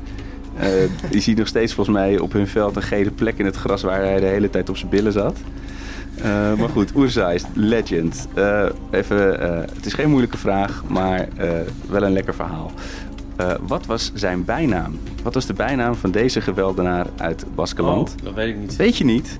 Eh 0.56 0.68
die 1.10 1.20
ziet 1.20 1.38
nog 1.38 1.46
steeds 1.46 1.74
volgens 1.74 1.96
mij 1.96 2.18
op 2.18 2.32
hun 2.32 2.46
veld 2.46 2.76
een 2.76 2.82
gele 2.82 3.10
plek 3.10 3.38
in 3.38 3.44
het 3.44 3.56
gras 3.56 3.82
waar 3.82 4.00
hij 4.00 4.20
de 4.20 4.26
hele 4.26 4.50
tijd 4.50 4.68
op 4.68 4.76
zijn 4.76 4.90
billen 4.90 5.12
zat. 5.12 5.38
Maar 6.58 6.68
goed, 6.68 6.94
Oezais, 6.94 7.44
legend. 7.54 8.28
Even, 8.90 9.40
het 9.74 9.86
is 9.86 9.92
geen 9.92 10.08
moeilijke 10.08 10.36
vraag, 10.36 10.82
maar 10.88 11.28
wel 11.88 12.02
een 12.02 12.12
lekker 12.12 12.34
verhaal. 12.34 12.70
Wat 13.66 13.86
was 13.86 14.10
zijn 14.14 14.44
bijnaam? 14.44 14.98
Wat 15.22 15.34
was 15.34 15.46
de 15.46 15.52
bijnaam 15.52 15.94
van 15.94 16.10
deze 16.10 16.40
geweldenaar 16.40 17.06
uit 17.16 17.44
Baskeland? 17.54 18.14
Oh, 18.18 18.24
dat 18.24 18.34
weet 18.34 18.48
ik 18.48 18.56
niet. 18.56 18.76
Weet 18.76 18.96
je 18.96 19.04
niet? 19.04 19.38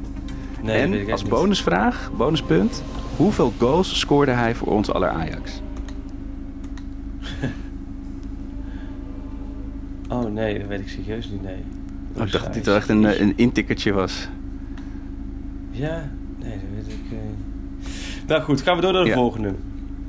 Nee, 0.62 0.81
dat 0.81 0.91
weet 0.91 1.01
ik 1.01 1.07
en 1.07 1.12
als 1.12 1.25
bonusvraag, 1.25 2.11
bonuspunt, 2.16 2.83
hoeveel 3.21 3.53
goals 3.59 3.99
scoorde 3.99 4.31
hij 4.33 4.55
voor 4.55 4.68
ons 4.68 4.91
aller 4.93 5.09
Ajax? 5.09 5.61
Oh 10.09 10.25
nee, 10.33 10.59
dat 10.59 10.68
weet 10.68 10.81
ik 10.81 10.89
serieus 10.89 11.29
niet, 11.31 11.43
nee. 11.43 11.57
Oh, 12.16 12.23
ik 12.27 12.33
dacht 12.33 12.45
dat 12.45 12.55
dit 12.55 12.66
wel 12.66 12.75
echt 12.77 12.89
een, 12.89 13.05
eh, 13.07 13.21
een 13.21 13.33
intikkertje 13.37 13.93
was. 13.93 14.29
Ja, 15.71 16.11
nee, 16.39 16.51
dat 16.51 16.61
weet 16.75 16.87
ik. 16.95 17.12
eh. 17.12 17.18
Nou 18.27 18.43
goed, 18.43 18.61
gaan 18.61 18.77
we 18.77 18.83
door 18.83 18.93
naar 18.93 19.03
de 19.03 19.09
Ja. 19.09 19.14
volgende. 19.14 19.55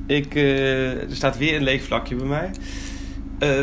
Ik, 0.06 0.36
eh, 0.36 1.02
er 1.10 1.16
staat 1.16 1.38
weer 1.38 1.56
een 1.56 1.64
leeg 1.64 1.84
vlakje 1.84 2.16
bij 2.16 2.26
mij. 2.28 2.52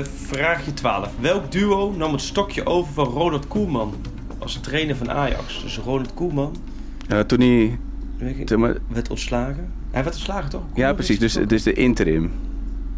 Vraagje 0.04 0.74
12. 0.74 1.12
Welk 1.20 1.52
duo 1.52 1.92
nam 1.96 2.12
het 2.12 2.20
stokje 2.20 2.66
over 2.66 2.92
van 2.92 3.04
Ronald 3.06 3.46
Koeman 3.48 3.94
als 4.38 4.60
trainer 4.60 4.96
van 4.96 5.10
Ajax? 5.10 5.62
Dus 5.62 5.78
Ronald 5.78 6.14
Koeman 6.14 6.56
Ja, 7.08 7.24
toen 7.24 7.40
hij... 7.40 7.78
toen 8.44 8.60
maar- 8.60 8.76
werd 8.88 9.10
ontslagen. 9.10 9.72
Hij 9.90 10.02
werd 10.02 10.14
ontslagen 10.14 10.50
toch? 10.50 10.62
Ja, 10.74 10.92
precies. 10.94 11.18
Dus, 11.18 11.34
het 11.34 11.48
dus 11.48 11.62
de 11.62 11.72
interim. 11.72 12.32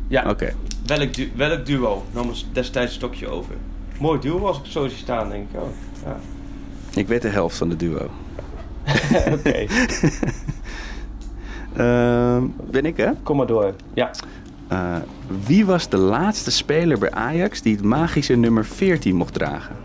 Ja, 0.09 0.31
Oké. 0.31 0.53
welk, 0.87 1.15
du- 1.15 1.31
welk 1.37 1.67
duo 1.67 2.05
nam 2.13 2.29
het 2.29 2.45
destijds 2.53 2.93
het 2.95 3.03
stokje 3.03 3.29
over? 3.29 3.55
Mooi 3.99 4.21
duo 4.21 4.47
als 4.47 4.57
ik 4.57 4.63
het 4.63 4.73
zo 4.73 4.89
zie 4.89 4.99
staan, 4.99 5.29
denk 5.29 5.51
ik. 5.53 5.61
Oh, 5.61 5.69
ja. 6.05 6.17
Ik 6.95 7.09
weet 7.09 7.23
de 7.23 7.29
helft 7.29 7.57
van 7.57 7.69
de 7.69 7.77
duo. 7.77 8.09
Oké, 9.35 9.67
Ehm, 11.77 12.45
ben 12.71 12.85
ik, 12.85 12.97
hè? 12.97 13.11
kom 13.23 13.37
maar 13.37 13.47
door. 13.47 13.75
Ja. 13.95 14.11
Eh, 14.69 14.97
wie 15.47 15.67
was 15.67 15.89
de 15.89 15.97
laatste 15.97 16.51
speler 16.51 16.99
bij 16.99 17.11
Ajax 17.11 17.63
die 17.63 17.75
het 17.77 17.85
magische 17.85 18.35
nummer 18.35 18.65
14 18.65 19.17
mocht 19.17 19.33
dragen? 19.35 19.77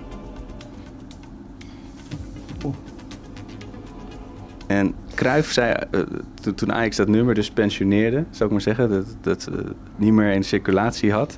En 4.68 4.94
Cruijff 5.16 5.52
zei, 5.52 5.74
eh, 5.92 6.00
to- 6.42 6.54
toen 6.54 6.74
Ajax 6.74 6.96
dat 6.96 7.08
nummer 7.08 7.34
dus 7.36 7.52
pensioneerde, 7.52 8.24
zou 8.30 8.46
ik 8.46 8.52
maar 8.52 8.62
zeggen, 8.62 8.90
dat 8.90 9.06
dat 9.22 9.48
eh, 9.52 9.60
niet 9.96 10.14
meer 10.14 10.32
in 10.32 10.44
circulatie 10.44 11.12
had, 11.12 11.38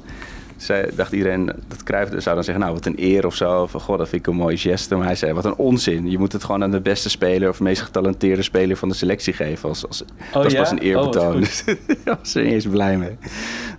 zei, 0.58 0.90
dacht 0.96 1.12
iedereen 1.12 1.46
dat 1.68 1.84
Cruijff 1.84 2.10
zou 2.22 2.36
dan 2.36 2.44
zeggen, 2.44 2.64
nou 2.64 2.74
wat 2.76 2.86
een 2.86 2.96
eer 3.04 3.26
of 3.26 3.36
zo, 3.36 3.62
of 3.62 3.72
god 3.72 3.98
dat 3.98 4.10
vind 4.10 4.22
ik 4.22 4.28
een 4.34 4.40
mooie 4.40 4.58
geste. 4.58 4.96
Maar 4.96 5.06
hij 5.06 5.16
zei, 5.16 5.34
wat 5.34 5.46
een 5.46 5.56
onzin, 5.56 6.10
je 6.12 6.18
moet 6.18 6.34
het 6.34 6.44
gewoon 6.44 6.64
aan 6.64 6.72
de 6.72 6.82
beste 6.82 7.10
speler 7.10 7.50
of 7.50 7.60
meest 7.60 7.82
getalenteerde 7.82 8.42
speler 8.42 8.78
van 8.78 8.90
de 8.90 8.96
selectie 8.96 9.34
geven. 9.34 9.70
Als, 9.70 9.88
als, 9.88 10.04
dat 10.34 10.46
is 10.46 10.52
ja? 10.52 10.60
pas 10.60 10.72
een 10.72 10.78
Oh, 10.80 10.84
eerbetoon. 10.84 11.40
Dus 11.40 11.64
Daar 12.04 12.18
was 12.18 12.36
er 12.36 12.44
eens 12.46 12.66
blij 12.68 12.98
mee. 12.98 13.18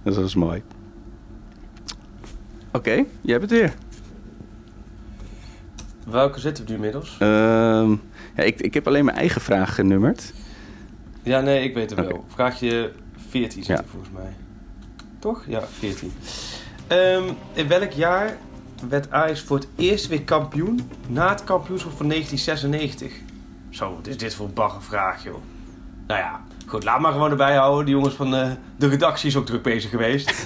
Dat 0.03 0.17
was 0.17 0.35
mooi. 0.35 0.63
Oké, 2.73 3.05
jij 3.21 3.39
bent 3.39 3.51
weer. 3.51 3.75
Welke 6.11 6.41
zitten 6.41 6.65
we 6.65 6.71
nu 6.71 6.77
inmiddels? 6.77 7.17
Ehm, 7.19 7.95
ja, 8.39 8.45
ik, 8.45 8.61
ik 8.61 8.75
heb 8.75 8.87
alleen 8.87 9.05
mijn 9.05 9.17
eigen 9.17 9.41
vraag 9.41 9.75
genummerd. 9.75 10.33
Ja, 11.23 11.41
nee, 11.41 11.63
ik 11.65 11.75
weet 11.75 11.91
het 11.91 11.99
wel. 12.01 12.25
Vraagje 12.29 12.93
14 13.29 13.63
zit 13.65 13.77
Ja. 13.77 13.83
er 13.83 13.89
volgens 13.91 14.13
mij. 14.13 14.33
Toch? 15.19 15.45
Ja, 15.49 15.63
14. 15.79 16.13
Ehm, 16.87 17.25
in 17.53 17.69
welk 17.69 17.91
jaar 17.91 18.37
werd 18.89 19.11
Ajax 19.11 19.41
voor 19.41 19.57
het 19.57 19.69
eerst 19.77 20.07
weer 20.07 20.23
kampioen 20.23 20.81
na 21.09 21.29
het 21.29 21.45
kampioenschap 21.45 21.93
van 21.97 22.09
1996? 22.09 23.13
Zo, 23.71 23.95
wat 23.95 24.07
is 24.07 24.17
dit 24.17 24.35
voor 24.35 24.47
een 24.47 24.55
baggervraag, 24.55 25.25
joh. 25.25 25.35
Nou 26.09 26.21
ja, 26.21 26.41
goed, 26.67 26.85
laat 26.85 27.01
maar 27.01 27.13
gewoon 27.13 27.31
erbij 27.31 27.55
houden. 27.57 27.85
Die 27.85 27.95
jongens 27.95 28.15
van 28.15 28.35
eh, 28.35 28.47
de 28.77 28.89
redactie 28.89 29.29
is 29.29 29.37
ook 29.37 29.47
druk 29.47 29.63
bezig 29.63 29.91
geweest. 29.91 30.31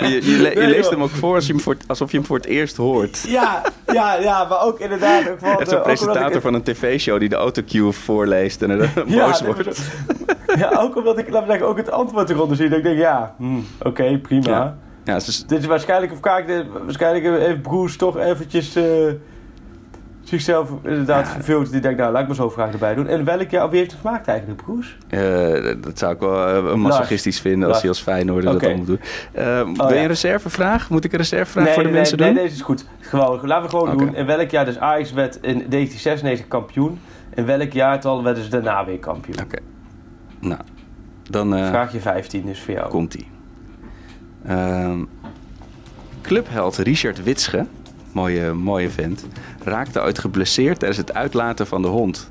Je, 0.00 0.20
je, 0.30 0.36
le- 0.42 0.48
je 0.48 0.54
Nee, 0.56 0.66
leest 0.68 0.90
hem 0.90 1.02
ook 1.02 1.10
voor, 1.10 1.34
als 1.34 1.46
je 1.46 1.52
hem 1.52 1.62
voor 1.62 1.72
het- 1.74 1.84
alsof 1.88 2.10
je 2.10 2.16
hem 2.16 2.26
voor 2.26 2.36
het 2.36 2.46
eerst 2.46 2.76
hoort. 2.76 3.24
ja, 3.28 3.62
ja, 3.92 4.14
ja, 4.20 4.44
maar 4.44 4.62
ook 4.62 4.80
inderdaad... 4.80 5.28
Ook 5.30 5.38
van, 5.38 5.58
Echt 5.58 5.68
zo'n 5.70 5.82
presentator 5.82 6.40
van 6.40 6.54
een 6.54 6.62
tv-show 6.62 7.18
die 7.18 7.28
de 7.28 7.34
autocue 7.36 7.92
voorleest 7.92 8.62
en 8.62 8.70
er 8.70 8.90
dan 8.94 9.04
boos 9.18 9.42
wordt. 9.42 9.80
Ja, 10.56 10.70
ook 10.78 10.96
omdat 10.96 11.18
ik, 11.18 11.30
laat 11.30 11.44
me 11.44 11.50
zeggen, 11.50 11.66
ook 11.68 11.76
het 11.76 11.90
antwoord 11.90 12.30
eronder 12.30 12.56
zie. 12.56 12.68
Dat 12.68 12.78
ik 12.78 12.84
denk, 12.84 12.98
ja, 12.98 13.34
hm, 13.38 13.58
oké, 13.82 14.18
prima. 14.18 14.48
Ja. 14.50 14.76
Ja, 15.04 15.14
Dit 15.46 15.58
is 15.60 15.66
waarschijnlijk, 15.66 16.12
of 16.12 16.18
waarschijnlijk 16.84 17.24
heeft 17.40 17.62
Broes 17.62 17.96
toch 17.96 18.18
eventjes 18.18 18.76
eh, 18.76 18.84
zichzelf 20.28 20.70
inderdaad 20.82 21.26
Ja. 21.26 21.32
verveeld. 21.32 21.70
Die 21.70 21.80
denkt, 21.80 21.98
nou, 21.98 22.12
laat 22.12 22.20
ik 22.20 22.26
maar 22.26 22.36
zo 22.36 22.50
vraag 22.50 22.72
erbij 22.72 22.94
doen. 22.94 23.06
En 23.06 23.24
welk 23.24 23.50
jaar, 23.50 23.70
wie 23.70 23.78
heeft 23.78 23.90
het 23.90 24.00
gemaakt 24.00 24.28
eigenlijk, 24.28 24.62
Broes? 24.62 24.96
eh, 25.08 25.74
dat 25.80 25.98
zou 25.98 26.12
ik 26.14 26.20
wel 26.20 26.68
eh, 26.70 26.74
masochistisch 26.74 27.40
vinden 27.40 27.60
als 27.62 27.68
Lars. 27.68 27.80
hij 27.80 27.88
als 27.90 28.00
Feyenoorder 28.00 28.50
Oké. 28.50 28.58
dat 28.58 28.68
allemaal 28.68 28.86
doet. 28.86 29.00
Eh, 29.32 29.44
wil 29.62 29.88
je 29.88 29.94
ja. 29.94 30.00
een 30.00 30.06
reservevraag? 30.06 30.90
Moet 30.90 31.04
ik 31.04 31.12
een 31.12 31.18
reservevraag 31.18 31.74
voor 31.74 31.82
de 31.82 31.88
nee, 31.88 31.98
mensen 31.98 32.18
nee, 32.18 32.26
doen? 32.26 32.34
nee, 32.34 32.44
deze 32.44 32.56
is 32.56 32.62
goed. 32.62 32.84
Gewoon, 33.00 33.40
laten 33.46 33.62
we 33.64 33.68
gewoon 33.76 33.98
doen. 33.98 34.14
In 34.14 34.26
welk 34.26 34.50
jaar 34.50 34.64
dus 34.64 34.78
Ajax 34.78 35.12
werd 35.12 35.34
in 35.34 35.40
1996 35.42 36.48
kampioen? 36.48 36.98
In 37.34 37.44
welk 37.46 37.72
jaartal 37.72 38.22
werden 38.22 38.42
ze 38.42 38.50
daarna 38.50 38.84
weer 38.84 38.98
kampioen? 38.98 39.36
Oké. 39.42 39.58
Nou, 40.40 40.60
dan 41.30 41.48
Vraagje 41.48 42.00
15 42.00 42.48
is 42.48 42.60
voor 42.60 42.74
jou. 42.74 42.88
komt-ie. 42.90 43.28
Ehm, 44.46 45.04
clubheld 46.22 46.76
Richard 46.76 47.22
Witsche, 47.22 47.66
mooie, 48.12 48.52
mooie 48.52 48.90
vent, 48.90 49.26
raakte 49.64 50.00
ooit 50.02 50.18
geblesseerd 50.18 50.78
tijdens 50.78 51.00
het 51.00 51.14
uitlaten 51.14 51.66
van 51.66 51.82
de 51.82 51.88
hond. 51.88 52.30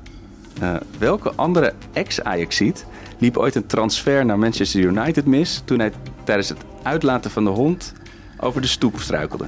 Eh, 0.60 0.74
welke 0.98 1.32
andere 1.34 1.72
ex-Ajaxiet 1.92 2.86
liep 3.18 3.36
ooit 3.36 3.54
een 3.54 3.66
transfer 3.66 4.24
naar 4.24 4.38
Manchester 4.38 4.80
United 4.80 5.26
mis 5.26 5.62
toen 5.64 5.78
hij 5.78 5.92
tijdens 6.24 6.48
het 6.48 6.58
uitlaten 6.82 7.30
van 7.30 7.44
de 7.44 7.50
hond 7.50 7.92
over 8.38 8.60
de 8.60 8.66
stoep 8.66 9.00
struikelde? 9.00 9.46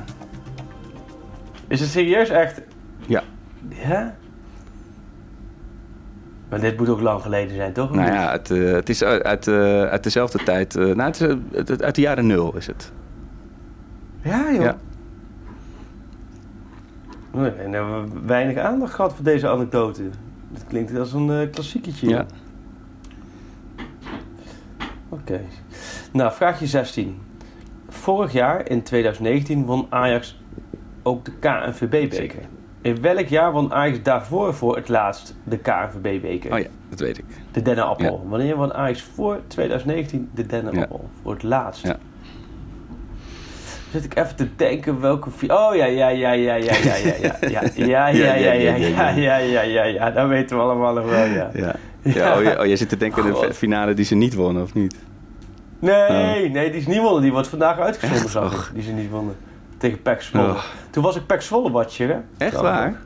Is 1.68 1.80
het 1.80 1.88
serieus 1.90 2.28
echt? 2.28 2.60
Ja. 3.06 3.22
Ja? 3.68 4.14
Maar 6.48 6.60
dit 6.60 6.76
moet 6.78 6.88
ook 6.88 7.00
lang 7.00 7.22
geleden 7.22 7.56
zijn, 7.56 7.72
toch? 7.72 7.90
Nou 7.90 8.12
ja, 8.12 8.30
het, 8.32 8.50
eh, 8.50 8.72
het 8.72 8.88
is 8.88 9.02
uit, 9.04 9.22
uit, 9.22 9.46
eh, 9.48 9.82
uit 9.84 10.02
dezelfde 10.02 10.38
tijd. 10.42 10.76
eh, 10.76 10.84
nou, 10.84 11.02
het 11.02 11.20
is, 11.20 11.26
eh, 11.28 11.34
het- 11.52 11.82
uit 11.82 11.94
de 11.94 12.00
jaren 12.00 12.26
nul 12.26 12.56
is 12.56 12.66
het. 12.66 12.92
Ja, 14.22 14.52
joh. 14.52 14.62
Ja. 14.62 14.76
Nee, 17.30 17.50
en 17.50 17.72
hebben 17.72 18.02
we 18.12 18.20
weinig 18.26 18.56
aandacht 18.56 18.94
gehad 18.94 19.14
voor 19.14 19.24
deze 19.24 19.48
anekdote. 19.48 20.02
Dat 20.48 20.64
klinkt 20.68 20.98
als 20.98 21.12
een 21.12 21.30
eh 21.30 21.50
klassieketje. 21.50 22.08
Ja. 22.08 22.26
Oké. 25.08 25.40
Nou, 26.12 26.32
vraagje 26.32 26.66
16. 26.66 27.18
Vorig 27.88 28.32
jaar, 28.32 28.68
in 28.68 28.82
2019, 28.82 29.64
won 29.64 29.86
Ajax 29.88 30.40
ook 31.02 31.24
de 31.24 31.32
KNVB-beker. 31.38 32.42
In 32.80 33.00
welk 33.00 33.26
jaar 33.26 33.52
won 33.52 33.72
Ajax 33.72 34.02
daarvoor 34.02 34.54
voor 34.54 34.76
het 34.76 34.88
laatst 34.88 35.34
de 35.44 35.58
KNVB-beker? 35.58 36.52
Oh 36.52 36.58
ja, 36.58 36.66
dat 36.88 37.00
weet 37.00 37.18
ik. 37.18 37.24
De 37.52 37.62
dennenappel. 37.62 38.26
Wanneer 38.28 38.56
won 38.56 38.74
Ajax 38.74 39.02
voor 39.02 39.40
2019 39.46 40.30
de 40.34 40.46
dennenappel? 40.46 41.08
Voor 41.22 41.32
het 41.32 41.42
laatst. 41.42 41.86
Ja. 41.86 41.98
Zit 43.90 44.04
ik 44.04 44.16
even 44.18 44.36
te 44.36 44.48
denken 44.56 45.00
welke... 45.00 45.28
Oh 45.46 45.74
ja, 45.74 45.84
ja, 45.84 46.08
ja, 46.08 46.08
ja, 46.08 46.54
ja, 46.54 46.54
ja, 46.54 46.74
ja, 46.76 46.94
ja, 46.96 47.34
ja, 47.48 47.62
ja, 47.76 48.06
ja, 48.06 48.32
ja, 48.32 48.52
ja, 48.52 48.76
ja, 48.76 49.08
ja, 49.08 49.36
ja, 49.36 49.60
ja, 49.62 49.84
ja, 49.84 50.10
dat 50.10 50.28
weten 50.28 50.56
we 50.56 50.62
allemaal 50.62 50.94
nog 50.94 51.10
wel, 51.10 51.24
ja. 51.24 51.50
Oh, 52.04 52.60
oh, 52.60 52.66
jij 52.66 52.76
zit 52.76 52.88
te 52.88 52.96
denken 52.96 53.22
aan 53.22 53.32
de 53.32 53.54
finale 53.54 53.94
die 53.94 54.04
ze 54.04 54.14
niet 54.14 54.34
wonnen, 54.34 54.62
of 54.62 54.74
niet? 54.74 54.96
Nee, 55.78 56.50
nee, 56.50 56.70
die 56.70 56.80
is 56.80 56.86
niet 56.86 56.98
wonnen. 56.98 57.22
Die 57.22 57.32
wordt 57.32 57.48
vandaag 57.48 57.78
uitgezonden, 57.78 58.30
zag 58.30 58.68
ik. 58.68 58.74
Die 58.74 58.82
ze 58.82 58.92
niet 58.92 59.10
wonnen. 59.10 59.36
Tegen 59.78 60.02
Pek 60.02 60.22
Zwolle. 60.22 60.48
Oh. 60.48 60.62
Toen 60.90 61.02
was 61.02 61.16
ik 61.16 61.26
Pek 61.26 61.42
Zwolle 61.42 61.70
watcher, 61.70 62.08
hè? 62.08 62.44
Echt 62.44 62.60
waar? 62.60 63.00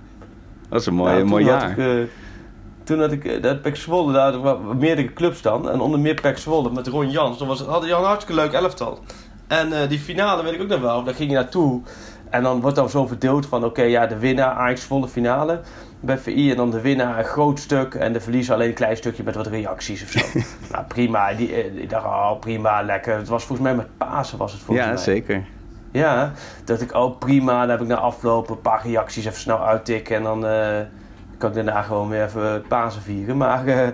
Dat 0.69 0.81
is 0.81 0.87
een 0.87 0.95
mooi, 0.95 1.13
Nou, 1.13 1.25
mooi 1.25 1.45
toen 1.45 1.53
had 1.53 1.63
jaar. 1.63 1.79
Eh, 1.79 2.05
toen 2.85 3.01
had 3.01 3.13
ik, 3.13 3.25
eh, 3.25 3.43
dat 3.43 3.63
Pek 3.63 3.77
Zwolle, 3.77 4.13
daar 4.13 4.59
meerdere 4.77 5.13
clubs 5.13 5.43
dan. 5.43 5.71
En 5.71 5.81
onder 5.81 6.01
meer 6.01 6.21
Pek 6.21 6.39
Zwolle 6.39 6.71
met 6.71 6.87
Ron 6.87 7.11
Jans. 7.11 7.39
Dat 7.39 7.49
was, 7.49 7.61
hadden 7.61 7.89
Jan 7.89 8.01
een 8.01 8.07
hartstikke 8.07 8.41
leuk 8.41 8.53
elftal. 8.53 8.99
En 9.59 9.73
eh, 9.73 9.89
die 9.89 9.99
finale 9.99 10.43
weet 10.43 10.53
ik 10.55 10.61
ook 10.63 10.69
nog 10.69 10.81
wel. 10.81 11.03
Daar 11.05 11.15
ging 11.15 11.31
je 11.31 11.37
naartoe. 11.37 11.81
En 12.31 12.43
dan 12.43 12.61
wordt 12.61 12.77
dan 12.77 12.89
zo 12.91 13.07
verdeeld 13.07 13.47
van, 13.47 13.65
oké, 13.65 13.83
ja, 13.83 14.07
de 14.07 14.19
winnaar 14.19 14.51
Ajax 14.51 14.83
volle 14.85 15.09
finale 15.09 15.61
bij 16.01 16.19
VI. 16.19 16.51
En 16.51 16.57
dan 16.57 16.71
de 16.71 16.81
winnaar 16.81 17.19
een 17.19 17.25
groot 17.25 17.59
stuk. 17.61 17.95
En 17.95 18.13
de 18.13 18.21
verliezer 18.21 18.55
alleen 18.55 18.69
een 18.69 18.75
klein 18.75 18.97
stukje 18.97 19.23
met 19.23 19.35
wat 19.35 19.47
reacties 19.47 20.03
of 20.03 20.09
zo. 20.09 20.39
nou, 20.73 20.85
prima. 20.85 21.33
Die, 21.35 21.53
eh, 21.55 21.83
ik 21.83 21.91
dacht, 21.91 22.05
oh, 22.05 22.39
prima, 22.39 22.83
lekker. 22.83 23.17
Het 23.17 23.29
was 23.29 23.45
volgens 23.45 23.69
mij 23.69 23.77
met 23.77 23.97
Pasen 23.99 24.39
was 24.39 24.53
het 24.53 24.61
volgens 24.61 24.87
Ja, 24.87 24.93
mij. 24.93 25.03
zeker. 25.03 25.45
Ja, 25.91 26.33
dat 26.65 26.81
ik, 26.81 26.95
oh 26.95 27.19
prima, 27.19 27.61
dan 27.61 27.71
heb 27.71 27.81
ik 27.81 27.87
na 27.87 27.97
afloop 27.97 28.51
een 28.51 28.61
paar 28.61 28.81
reacties 28.85 29.25
even 29.27 29.41
snel 29.41 29.67
uittikken 29.67 30.17
en 30.17 30.23
dan 30.23 30.47
eh, 30.47 30.81
kan 31.39 31.49
ik 31.49 31.55
daarna 31.55 31.83
gewoon 31.83 32.09
weer 32.09 32.25
even 32.25 32.65
Pasen 32.69 33.03
vieren. 33.03 33.37
Maar 33.37 33.93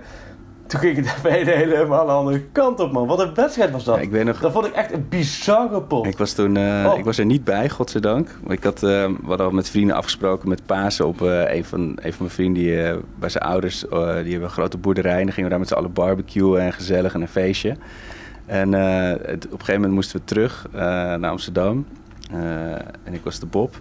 toen 0.70 0.80
ging 0.80 0.96
het 0.96 1.22
bij 1.22 1.44
de 1.44 1.50
helemaal 1.50 2.06
de 2.06 2.12
andere 2.12 2.42
kant 2.52 2.80
op, 2.80 2.92
man. 2.92 3.06
Wat 3.06 3.20
een 3.20 3.34
wedstrijd 3.34 3.70
was 3.70 3.84
dat. 3.84 3.96
Ja, 3.96 4.00
ik 4.00 4.10
weet 4.10 4.24
nog, 4.24 4.40
Dat 4.40 4.52
vond 4.52 4.66
ik 4.66 4.72
echt 4.72 4.92
een 4.92 5.06
bizarre 5.08 5.82
pot. 5.82 6.06
ik 6.06 6.18
was 6.18 6.32
toen, 6.32 6.56
eh, 6.56 6.86
Oh. 6.92 6.98
ik 6.98 7.04
was 7.04 7.18
er 7.18 7.24
niet 7.24 7.44
bij, 7.44 7.68
godzijdank. 7.68 8.28
Ik 8.48 8.64
had, 8.64 8.74
eh, 8.82 8.90
we 9.06 9.16
hadden 9.26 9.46
al 9.46 9.52
met 9.52 9.70
vrienden 9.70 9.96
afgesproken 9.96 10.48
met 10.48 10.66
Pasen 10.66 11.06
op 11.06 11.22
eh, 11.22 11.54
een, 11.54 11.64
van, 11.64 11.80
een 11.80 12.12
van 12.12 12.16
mijn 12.18 12.30
vrienden 12.30 12.62
die 12.62 13.00
bij 13.18 13.28
zijn 13.28 13.44
ouders, 13.44 13.80
die 13.80 13.88
hebben 13.98 14.42
een 14.42 14.48
grote 14.50 14.78
boerderij. 14.78 15.18
En 15.18 15.24
dan 15.24 15.32
gingen 15.32 15.44
we 15.44 15.50
daar 15.50 15.58
met 15.58 15.68
z'n 15.68 15.74
allen 15.74 15.92
barbecuen 15.92 16.60
en 16.60 16.72
gezellig 16.72 17.14
en 17.14 17.20
een 17.20 17.28
feestje. 17.28 17.76
En 18.46 18.72
het- 18.72 19.44
op 19.46 19.52
een 19.52 19.58
gegeven 19.58 19.74
moment 19.74 19.92
moesten 19.92 20.18
we 20.18 20.24
terug 20.24 20.66
naar 21.18 21.26
Amsterdam. 21.30 21.86
En 23.04 23.12
ik 23.14 23.20
was 23.24 23.38
de 23.38 23.46
Bob. 23.46 23.74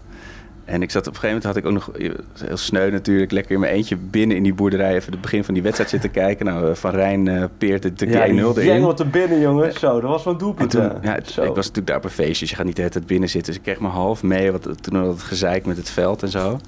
En 0.69 0.81
ik 0.81 0.91
zat 0.91 1.07
op 1.07 1.13
een 1.13 1.19
gegeven 1.19 1.41
moment 1.41 1.45
had 1.45 1.55
ik 1.55 1.65
ook 1.65 1.73
nog 1.73 2.13
heel 2.45 2.57
sneu 2.57 2.91
natuurlijk, 2.91 3.31
lekker 3.31 3.51
in 3.51 3.59
mijn 3.59 3.73
eentje 3.73 3.95
binnen 3.95 4.37
in 4.37 4.43
die 4.43 4.53
boerderij 4.53 4.95
even 4.95 5.11
het 5.11 5.21
begin 5.21 5.43
van 5.43 5.53
die 5.53 5.63
wedstrijd 5.63 5.89
zitten 5.89 6.11
kijken. 6.11 6.45
Nou, 6.45 6.75
Van 6.75 6.91
Rijn 6.91 7.25
uh, 7.25 7.43
peert 7.57 7.99
de 7.99 8.05
1-0 8.05 8.09
erin. 8.09 8.65
Jengel 8.65 8.93
te 8.93 9.05
binnen, 9.05 9.39
jongens. 9.39 9.79
Zo, 9.79 10.01
dat 10.01 10.09
was 10.09 10.23
wel 10.23 10.33
een 10.33 10.39
doelpunt. 10.39 10.69
Toen, 10.69 10.81
ja, 10.81 11.13
het, 11.13 11.29
ik 11.29 11.35
was 11.35 11.55
natuurlijk 11.55 11.87
daar 11.87 11.97
op 11.97 12.03
een 12.03 12.09
feestje, 12.09 12.39
dus 12.39 12.49
je 12.49 12.55
gaat 12.55 12.65
niet 12.65 12.75
de 12.75 12.81
hele 12.81 12.93
tijd 12.93 13.07
binnen 13.07 13.29
zitten. 13.29 13.53
Dus 13.53 13.61
ik 13.61 13.67
kreeg 13.67 13.79
me 13.79 13.87
half 13.87 14.23
mee, 14.23 14.51
wat, 14.51 14.83
toen 14.83 14.95
had 14.95 15.07
het 15.07 15.21
gezeik 15.21 15.65
met 15.65 15.77
het 15.77 15.89
veld 15.89 16.23
en 16.23 16.29
zo. 16.29 16.59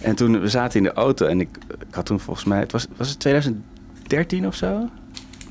En 0.00 0.14
toen 0.14 0.40
we 0.40 0.48
zaten 0.48 0.78
in 0.78 0.84
de 0.84 0.92
auto 0.92 1.26
en 1.26 1.40
ik, 1.40 1.48
ik 1.88 1.94
had 1.94 2.06
toen 2.06 2.20
volgens 2.20 2.46
mij, 2.46 2.58
het 2.58 2.72
was, 2.72 2.86
was 2.96 3.08
het 3.08 3.20
2013 3.20 4.46
of 4.46 4.54
zo? 4.54 4.88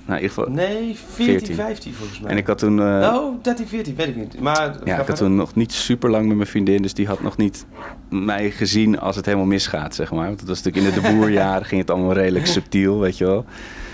Nou, 0.09 0.21
in 0.21 0.27
ieder 0.27 0.43
geval 0.43 0.53
nee, 0.53 0.97
14, 1.13 1.37
14, 1.37 1.55
15 1.55 1.93
volgens 1.93 2.19
mij. 2.19 2.31
En 2.31 2.37
ik 2.37 2.47
had 2.47 2.57
toen... 2.57 2.77
Uh, 2.77 3.11
oh, 3.13 3.43
13, 3.43 3.67
14, 3.67 3.95
weet 3.95 4.07
ik 4.07 4.15
niet. 4.15 4.39
Maar, 4.39 4.75
ja, 4.83 4.99
ik 4.99 5.07
had 5.07 5.15
toen 5.15 5.35
nog 5.35 5.55
niet 5.55 5.71
super 5.71 6.09
lang 6.09 6.27
met 6.27 6.35
mijn 6.35 6.47
vriendin, 6.47 6.81
dus 6.81 6.93
die 6.93 7.07
had 7.07 7.21
nog 7.21 7.37
niet 7.37 7.65
mij 8.09 8.51
gezien 8.51 8.99
als 8.99 9.15
het 9.15 9.25
helemaal 9.25 9.47
misgaat, 9.47 9.95
zeg 9.95 10.11
maar. 10.11 10.25
Want 10.25 10.39
dat 10.39 10.47
was 10.47 10.63
natuurlijk 10.63 10.95
in 10.95 11.01
de, 11.01 11.09
de 11.09 11.13
boerjaren 11.15 11.65
ging 11.65 11.81
het 11.81 11.91
allemaal 11.91 12.13
redelijk 12.13 12.45
subtiel, 12.45 12.99
weet 12.99 13.17
je 13.17 13.25
wel. 13.25 13.45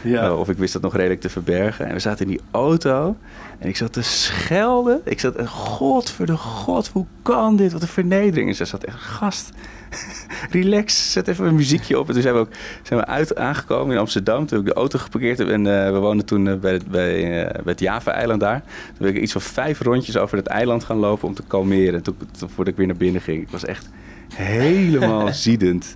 Ja. 0.05 0.25
Uh, 0.25 0.39
of 0.39 0.49
ik 0.49 0.57
wist 0.57 0.73
dat 0.73 0.81
nog 0.81 0.95
redelijk 0.95 1.21
te 1.21 1.29
verbergen. 1.29 1.85
En 1.85 1.93
we 1.93 1.99
zaten 1.99 2.25
in 2.25 2.31
die 2.31 2.41
auto 2.51 3.17
en 3.59 3.67
ik 3.67 3.77
zat 3.77 3.93
te 3.93 4.01
schelden. 4.01 5.01
Ik 5.03 5.19
zat, 5.19 5.47
god 5.47 6.09
voor 6.09 6.25
de 6.25 6.37
god, 6.37 6.87
hoe 6.87 7.05
kan 7.21 7.55
dit? 7.55 7.71
Wat 7.71 7.81
een 7.81 7.87
vernedering. 7.87 8.49
En 8.49 8.55
ze 8.55 8.65
zat 8.65 8.83
echt, 8.83 8.97
gast, 8.99 9.49
relax, 10.51 11.11
zet 11.11 11.27
even 11.27 11.45
een 11.45 11.55
muziekje 11.55 11.99
op. 11.99 12.07
En 12.07 12.13
toen 12.13 12.21
zijn 12.21 12.33
we 12.33 12.39
ook 12.39 12.51
zijn 12.83 12.99
we 12.99 13.05
uit 13.05 13.35
aangekomen 13.35 13.93
in 13.93 13.99
Amsterdam. 13.99 14.45
Toen 14.45 14.57
heb 14.57 14.67
ik 14.67 14.73
de 14.73 14.79
auto 14.79 14.99
geparkeerd 14.99 15.39
en 15.39 15.65
uh, 15.65 15.91
we 15.91 15.97
woonden 15.97 16.25
toen 16.25 16.45
uh, 16.45 16.55
bij, 16.55 16.73
het, 16.73 16.87
bij, 16.87 17.45
uh, 17.45 17.51
bij 17.51 17.61
het 17.65 17.79
Java-eiland 17.79 18.39
daar. 18.39 18.61
Toen 18.87 18.97
ben 18.97 19.15
ik 19.15 19.21
iets 19.21 19.31
van 19.31 19.41
vijf 19.41 19.81
rondjes 19.81 20.17
over 20.17 20.37
het 20.37 20.47
eiland 20.47 20.83
gaan 20.83 20.97
lopen 20.97 21.27
om 21.27 21.33
te 21.33 21.43
kalmeren. 21.47 22.03
Toen, 22.03 22.17
toen, 22.37 22.49
voordat 22.49 22.67
ik 22.67 22.77
weer 22.77 22.87
naar 22.87 22.95
binnen 22.95 23.21
ging. 23.21 23.41
Ik 23.41 23.49
was 23.49 23.65
echt 23.65 23.89
helemaal 24.33 25.33
ziedend. 25.47 25.95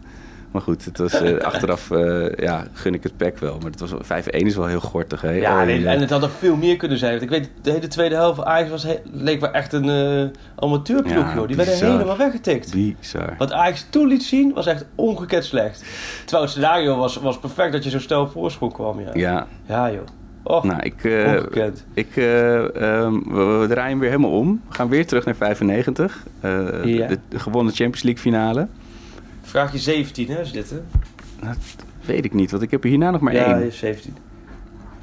Maar 0.52 0.62
goed, 0.62 0.86
het 0.86 0.98
was, 0.98 1.22
uh, 1.22 1.38
achteraf 1.40 1.90
uh, 1.90 2.30
ja, 2.36 2.68
gun 2.74 2.94
ik 2.94 3.04
het 3.04 3.18
pack 3.18 3.38
wel. 3.38 3.58
Maar 3.58 3.72
het 3.72 3.80
was 3.80 3.94
5-1 3.94 4.30
is 4.30 4.56
wel 4.56 4.66
heel 4.66 4.80
gortig. 4.80 5.22
Hè? 5.22 5.32
Ja, 5.32 5.64
nee, 5.64 5.88
en 5.88 6.00
het 6.00 6.10
had 6.10 6.24
er 6.24 6.30
veel 6.30 6.56
meer 6.56 6.78
kunnen 6.78 6.98
zijn. 6.98 7.12
Want 7.12 7.24
ik 7.24 7.30
weet, 7.30 7.50
de 7.62 7.72
hele 7.72 7.88
tweede 7.88 8.16
helft 8.16 8.44
Ajax 8.44 8.70
was 8.70 8.86
leek 9.12 9.40
wel 9.40 9.52
echt 9.52 9.74
een 9.74 9.88
uh, 9.88 10.30
amateurploeg, 10.56 11.28
ja, 11.28 11.36
joh. 11.36 11.48
Die 11.48 11.56
werden 11.56 11.76
helemaal 11.76 12.18
weggetikt. 12.18 12.74
Bizar. 12.74 13.36
Wat 13.38 13.52
Ajax 13.52 13.86
toen 13.90 14.08
liet 14.08 14.24
zien, 14.24 14.54
was 14.54 14.66
echt 14.66 14.86
ongekend 14.96 15.46
slecht. 15.46 15.84
Terwijl 16.20 16.42
het 16.42 16.52
scenario 16.52 16.98
was, 16.98 17.16
was 17.16 17.40
perfect 17.40 17.72
dat 17.72 17.84
je 17.84 17.90
zo 17.90 18.00
snel 18.00 18.28
voorsprong 18.28 18.74
kwam. 18.74 19.00
Ja, 19.00 19.10
ja. 19.14 19.48
ja 19.66 19.92
joh. 19.92 20.06
Oh, 20.44 20.64
nou, 20.64 20.82
ik, 20.82 21.04
uh, 21.04 21.34
ik, 21.94 22.16
uh, 22.16 22.54
um, 22.56 23.24
we, 23.28 23.58
we, 23.60 23.66
draaien 23.70 24.00
weer 24.00 24.10
helemaal 24.10 24.32
om. 24.32 24.62
We 24.70 24.76
gaan 24.76 24.90
weer 24.90 25.08
terug 25.08 25.26
naar 25.26 25.36
95. 25.36 26.24
Uh, 26.46 26.86
ja. 26.86 27.08
de, 27.08 27.18
de 27.30 27.40
gewonnen 27.40 27.74
Champions 27.74 28.04
League 28.04 28.22
finale. 28.22 28.68
Vraag 29.50 29.72
je 29.72 29.78
17, 29.78 30.28
hè, 30.28 30.42
is 30.42 30.52
dit, 30.52 30.70
hè? 30.70 30.80
Dat 31.42 31.58
weet 32.06 32.26
ik 32.26 32.34
niet, 32.34 32.52
want 32.52 32.64
ik 32.64 32.72
heb 32.72 32.84
er 32.84 32.90
hierna 32.90 33.12
nog 33.12 33.22
maar 33.22 33.34
ja, 33.34 33.56
één. 33.56 33.66
Ja, 33.66 33.72
17. 33.72 34.16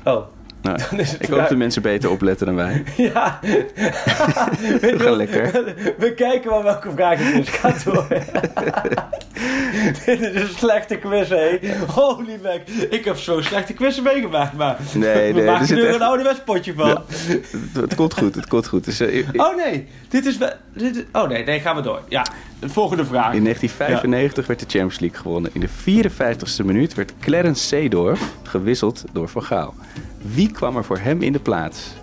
Oh. 0.04 0.26
Nou, 0.66 1.02
ik 1.18 1.28
hoop 1.28 1.48
dat 1.48 1.56
mensen 1.56 1.82
beter 1.82 2.10
opletten 2.10 2.46
dan 2.46 2.54
wij. 2.54 2.82
ja. 2.96 3.38
we 4.80 4.94
gaan 4.98 5.16
lekker. 5.16 5.74
We 5.98 6.14
kijken 6.14 6.50
wel 6.50 6.62
welke 6.62 6.90
vraag 6.90 7.18
het 7.18 7.48
is. 7.48 7.48
Ga 7.48 7.74
door. 7.84 8.06
Dit 10.04 10.20
is 10.20 10.42
een 10.42 10.48
slechte 10.56 10.96
quiz, 10.96 11.28
hé. 11.28 11.58
Holy 11.86 12.38
mac. 12.42 12.60
Ik 12.90 13.04
heb 13.04 13.16
zo'n 13.16 13.42
slechte 13.42 13.72
quiz 13.72 14.00
meegemaakt, 14.00 14.56
maar... 14.56 14.76
Nee, 14.94 15.32
we 15.32 15.40
nee. 15.40 15.50
maken 15.50 15.76
er 15.76 15.86
echt... 15.86 15.94
een 15.94 16.02
ouderwets 16.02 16.40
potje 16.44 16.74
van. 16.74 16.88
Ja, 16.88 17.02
het, 17.08 17.74
het, 17.74 17.94
komt 17.94 18.14
goed, 18.14 18.34
het 18.34 18.46
komt 18.46 18.66
goed. 18.66 18.84
Dus, 18.84 19.00
uh, 19.00 19.16
ik... 19.16 19.26
Oh 19.36 19.56
nee, 19.56 19.86
dit 20.08 20.26
is... 20.26 20.38
Dit 20.72 20.96
is... 20.96 21.02
Oh 21.12 21.28
nee, 21.28 21.44
nee, 21.44 21.60
gaan 21.60 21.76
we 21.76 21.82
door. 21.82 22.00
Ja, 22.08 22.26
de 22.58 22.68
volgende 22.68 23.04
vraag. 23.04 23.34
In 23.34 23.42
1995 23.42 24.42
ja. 24.42 24.48
werd 24.48 24.60
de 24.60 24.78
Champions 24.78 25.00
League 25.00 25.18
gewonnen. 25.18 25.50
In 25.54 25.60
de 25.60 25.68
54ste 25.68 26.64
minuut 26.64 26.94
werd 26.94 27.12
Clarence 27.20 27.66
Seedorf 27.66 28.20
gewisseld 28.42 29.04
door 29.12 29.28
Van 29.28 29.42
Gaal. 29.42 29.74
Wie 30.22 30.50
kwam 30.56 30.76
er 30.76 30.84
voor 30.84 30.98
hem 30.98 31.22
in 31.22 31.32
de 31.32 31.38
plaats? 31.38 31.94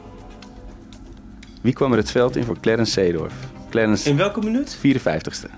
Wie 1.62 1.74
kwam 1.74 1.92
er 1.92 1.98
het 1.98 2.12
veld 2.12 2.36
in 2.36 2.44
voor 2.44 2.60
Clarence 2.60 2.92
Seedorf? 2.92 3.34
Clarence 3.70 4.10
in 4.10 4.18
welke 4.18 4.40
minuut? 4.40 4.78
54ste. 4.78 5.50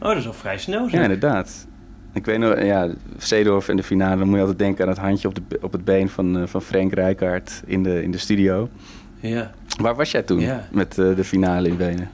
Oh, 0.00 0.08
dat 0.08 0.16
is 0.16 0.26
al 0.26 0.32
vrij 0.32 0.58
snel. 0.58 0.88
Zo. 0.88 0.96
Ja, 0.96 1.02
inderdaad. 1.02 1.66
Ik 2.12 2.24
weet 2.24 2.38
nog, 2.38 2.62
ja, 2.62 2.90
Seedorf 3.18 3.68
in 3.68 3.76
de 3.76 3.82
finale, 3.82 4.16
dan 4.16 4.26
moet 4.26 4.34
je 4.34 4.40
altijd 4.40 4.58
denken 4.58 4.84
aan 4.84 4.90
het 4.90 4.98
handje 5.00 5.28
op, 5.28 5.34
de, 5.34 5.58
op 5.60 5.72
het 5.72 5.84
been 5.84 6.08
van, 6.08 6.36
uh, 6.36 6.46
van 6.46 6.62
Frank 6.62 6.92
Rijkaard 6.92 7.62
in 7.66 7.82
de, 7.82 8.02
in 8.02 8.10
de 8.10 8.18
studio. 8.18 8.68
Ja. 9.20 9.50
Waar 9.80 9.94
was 9.94 10.10
jij 10.10 10.22
toen 10.22 10.40
ja. 10.40 10.68
met 10.70 10.98
uh, 10.98 11.16
de 11.16 11.24
finale 11.24 11.68
in 11.68 11.76
Wenen? 11.76 12.10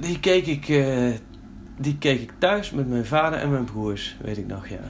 Die 0.00 0.20
keek, 0.20 0.46
ik, 0.46 0.68
uh, 0.68 1.08
die 1.76 1.98
keek 1.98 2.20
ik 2.20 2.32
thuis 2.38 2.70
met 2.70 2.88
mijn 2.88 3.06
vader 3.06 3.38
en 3.38 3.50
mijn 3.50 3.64
broers, 3.64 4.16
weet 4.22 4.38
ik 4.38 4.46
nog, 4.46 4.68
ja. 4.68 4.80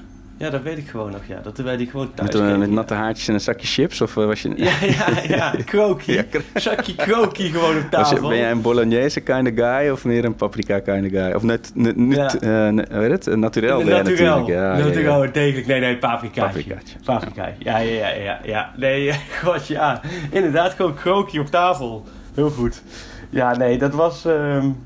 Ja, 0.41 0.51
dat 0.51 0.62
weet 0.62 0.78
ik 0.78 0.88
gewoon 0.88 1.11
nog, 1.11 1.20
ja. 1.26 1.41
Dat 1.41 1.59
wij 1.59 1.76
die 1.76 1.91
gewoon 1.91 2.14
thuis 2.14 2.34
Met, 2.34 2.59
met 2.59 2.70
natte 2.70 2.95
haartjes 2.95 3.28
en 3.28 3.34
een 3.34 3.41
zakje 3.41 3.66
chips? 3.66 4.01
Of 4.01 4.14
was 4.14 4.43
je... 4.43 4.53
Ja, 4.57 4.72
ja, 4.80 5.07
ja. 5.36 5.55
Krokie. 5.64 6.14
ja, 6.16 6.24
zakje 6.55 6.95
krokie 6.95 7.51
gewoon 7.51 7.76
op 7.76 7.91
tafel. 7.91 8.22
Je, 8.22 8.28
ben 8.28 8.38
jij 8.38 8.51
een 8.51 8.61
bolognese 8.61 9.20
kind 9.20 9.49
of 9.49 9.55
guy 9.55 9.88
of 9.88 10.05
meer 10.05 10.24
een 10.24 10.34
paprika 10.34 10.78
kind 10.78 11.05
of 11.05 11.11
guy? 11.11 11.32
Of 11.32 11.43
net, 11.43 11.70
net, 11.74 11.97
net 11.97 12.36
ja. 12.41 12.70
uh, 12.70 12.84
heet 12.88 13.24
het? 13.24 13.36
Naturel 13.36 13.84
ben 13.84 14.05
natuurlijk. 14.05 14.47
Ja, 14.47 14.76
ja. 14.76 15.26
degelijk. 15.26 15.66
Nee, 15.66 15.80
nee, 15.80 15.97
paprika. 15.97 16.45
Paprikaatje. 16.45 16.97
Paprika. 17.05 17.53
Ja, 17.59 17.78
ja, 17.78 18.09
ja, 18.09 18.09
ja. 18.09 18.41
ja. 18.43 18.72
Nee, 18.76 19.12
god, 19.43 19.66
ja. 19.66 20.01
Inderdaad, 20.30 20.72
gewoon 20.72 20.95
krokie 20.95 21.41
op 21.41 21.47
tafel. 21.47 22.05
Heel 22.34 22.51
goed. 22.51 22.82
Ja, 23.30 23.57
nee, 23.57 23.78
dat 23.78 23.95
was... 23.95 24.24
Um... 24.24 24.76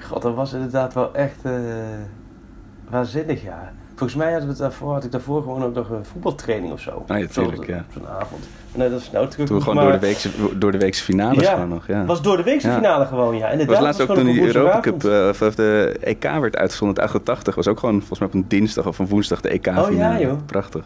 God, 0.00 0.22
dat 0.22 0.34
was 0.34 0.52
inderdaad 0.52 0.94
wel 0.94 1.14
echt 1.14 1.44
uh, 1.46 1.52
waanzinnig, 2.90 3.42
ja. 3.42 3.72
Volgens 3.96 4.18
mij 4.18 4.32
had, 4.32 4.42
het 4.42 4.56
daarvoor, 4.56 4.92
had 4.92 5.04
ik 5.04 5.12
daarvoor 5.12 5.42
gewoon 5.42 5.64
ook 5.64 5.74
nog 5.74 5.90
een 5.90 6.04
voetbaltraining 6.04 6.72
of 6.72 6.80
zo. 6.80 7.04
Ah, 7.06 7.18
ja, 7.18 7.26
tuurlijk, 7.26 7.66
ja. 7.66 7.84
Zo'n 7.92 8.08
avond. 8.08 8.44
Nee, 8.74 8.90
dat 8.90 9.00
is 9.00 9.10
nou 9.10 9.28
terug. 9.28 9.48
Toen 9.48 9.60
gewoon 9.60 9.74
maar... 9.74 9.84
door, 9.84 9.92
de 9.92 10.06
weekse, 10.06 10.30
door 10.58 10.72
de 10.72 10.78
weekse 10.78 11.04
finales 11.04 11.44
ja, 11.44 11.52
gewoon 11.52 11.68
nog, 11.68 11.86
ja. 11.86 12.04
was 12.04 12.22
door 12.22 12.36
de 12.36 12.42
weekse 12.42 12.68
Ja. 12.68 12.74
finale 12.74 13.06
gewoon, 13.06 13.36
ja. 13.36 13.48
Inderdaad, 13.48 13.76
was 13.76 13.84
laatst 13.84 14.00
ook 14.00 14.14
toen 14.14 14.24
die 14.24 14.40
op 14.40 14.40
een 14.40 14.54
Europa 14.54 14.80
Cup, 14.80 15.02
uh, 15.02 15.28
of 15.28 15.54
de 15.54 15.96
EK 16.00 16.22
werd 16.22 16.56
uitgezonden, 16.56 16.96
het 16.96 17.04
88, 17.04 17.54
was 17.54 17.68
ook 17.68 17.78
gewoon 17.78 17.98
volgens 17.98 18.18
mij 18.18 18.28
op 18.28 18.34
een 18.34 18.44
dinsdag 18.48 18.86
of 18.86 18.98
een 18.98 19.06
woensdag 19.06 19.40
de 19.40 19.48
EK 19.48 19.64
finale. 19.64 19.90
Oh, 19.90 19.96
ja, 19.96 20.20
joh. 20.20 20.38
Prachtig. 20.46 20.84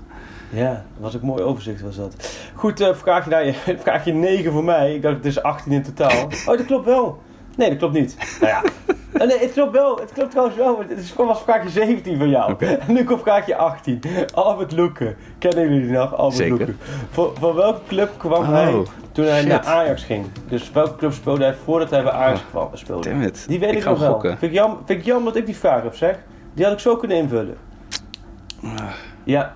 Ja, 0.51 0.71
dat 0.71 0.83
was 0.99 1.17
ook 1.17 1.23
mooi 1.23 1.43
overzicht 1.43 1.81
was 1.81 1.97
dat. 1.97 2.39
Goed, 2.55 2.81
uh, 2.81 2.95
vraagje, 2.95 3.31
naar 3.31 3.47
je, 3.47 3.55
vraagje 3.85 4.13
9 4.13 4.53
voor 4.53 4.65
mij. 4.65 4.95
Ik 4.95 5.03
dacht 5.03 5.17
het 5.17 5.25
is 5.25 5.43
18 5.43 5.73
in 5.73 5.83
totaal. 5.83 6.25
Oh, 6.25 6.57
dat 6.57 6.65
klopt 6.65 6.85
wel. 6.85 7.23
Nee, 7.57 7.69
dat 7.69 7.79
klopt 7.79 7.95
niet. 7.95 8.17
Nou 8.41 8.53
ja. 8.53 8.63
Oh, 9.19 9.27
nee, 9.27 9.39
het 9.39 9.53
klopt 9.53 9.73
wel. 9.73 9.97
Het 9.99 10.13
klopt 10.13 10.31
trouwens 10.31 10.57
wel. 10.59 10.79
Het 10.89 10.99
is- 10.99 11.15
was 11.15 11.43
vraagje 11.43 11.69
17 11.69 12.19
van 12.19 12.29
jou. 12.29 12.55
En 12.59 12.79
nu 12.87 13.05
komt 13.05 13.21
vraagje 13.23 13.57
18. 13.57 14.01
Albert 14.35 14.73
Loeken. 14.73 15.17
Kennen 15.39 15.65
jullie 15.65 15.81
die 15.81 15.91
nog? 15.91 16.15
Albert 16.17 16.37
Zeker. 16.37 16.57
Loeken. 16.57 16.79
Voor, 17.11 17.33
voor 17.39 17.55
welke 17.55 17.81
club 17.89 18.11
kwam 18.17 18.43
Oh, 18.43 18.49
hij 18.53 18.83
toen 19.13 19.25
hij 19.25 19.41
shit. 19.41 19.49
naar 19.49 19.65
Ajax 19.65 20.05
ging? 20.05 20.27
Dus 20.49 20.71
welke 20.71 20.97
club 20.97 21.13
speelde 21.13 21.45
hij 21.45 21.55
voordat 21.55 21.91
hij 21.91 22.03
bij 22.03 22.13
Ajax 22.13 22.41
kwam- 22.51 22.69
speelde? 22.73 23.09
Damn 23.09 23.23
it. 23.23 23.45
Die 23.49 23.59
weet 23.59 23.71
Ik 23.71 23.77
ik, 23.77 23.83
ga 23.83 23.91
nog 23.91 23.99
wel. 23.99 24.21
Vind 24.21 24.43
ik, 24.43 24.63
vind 24.87 24.99
ik 25.01 25.05
jammer 25.05 25.25
dat 25.33 25.37
ik 25.41 25.47
die 25.47 25.57
vraag 25.57 25.83
heb, 25.83 25.95
zeg. 25.95 26.19
Die 26.55 26.65
had 26.65 26.75
ik 26.75 26.81
zo 26.81 26.97
kunnen 26.97 27.17
invullen. 27.17 27.57
Ah. 28.65 28.71
Ja. 29.25 29.55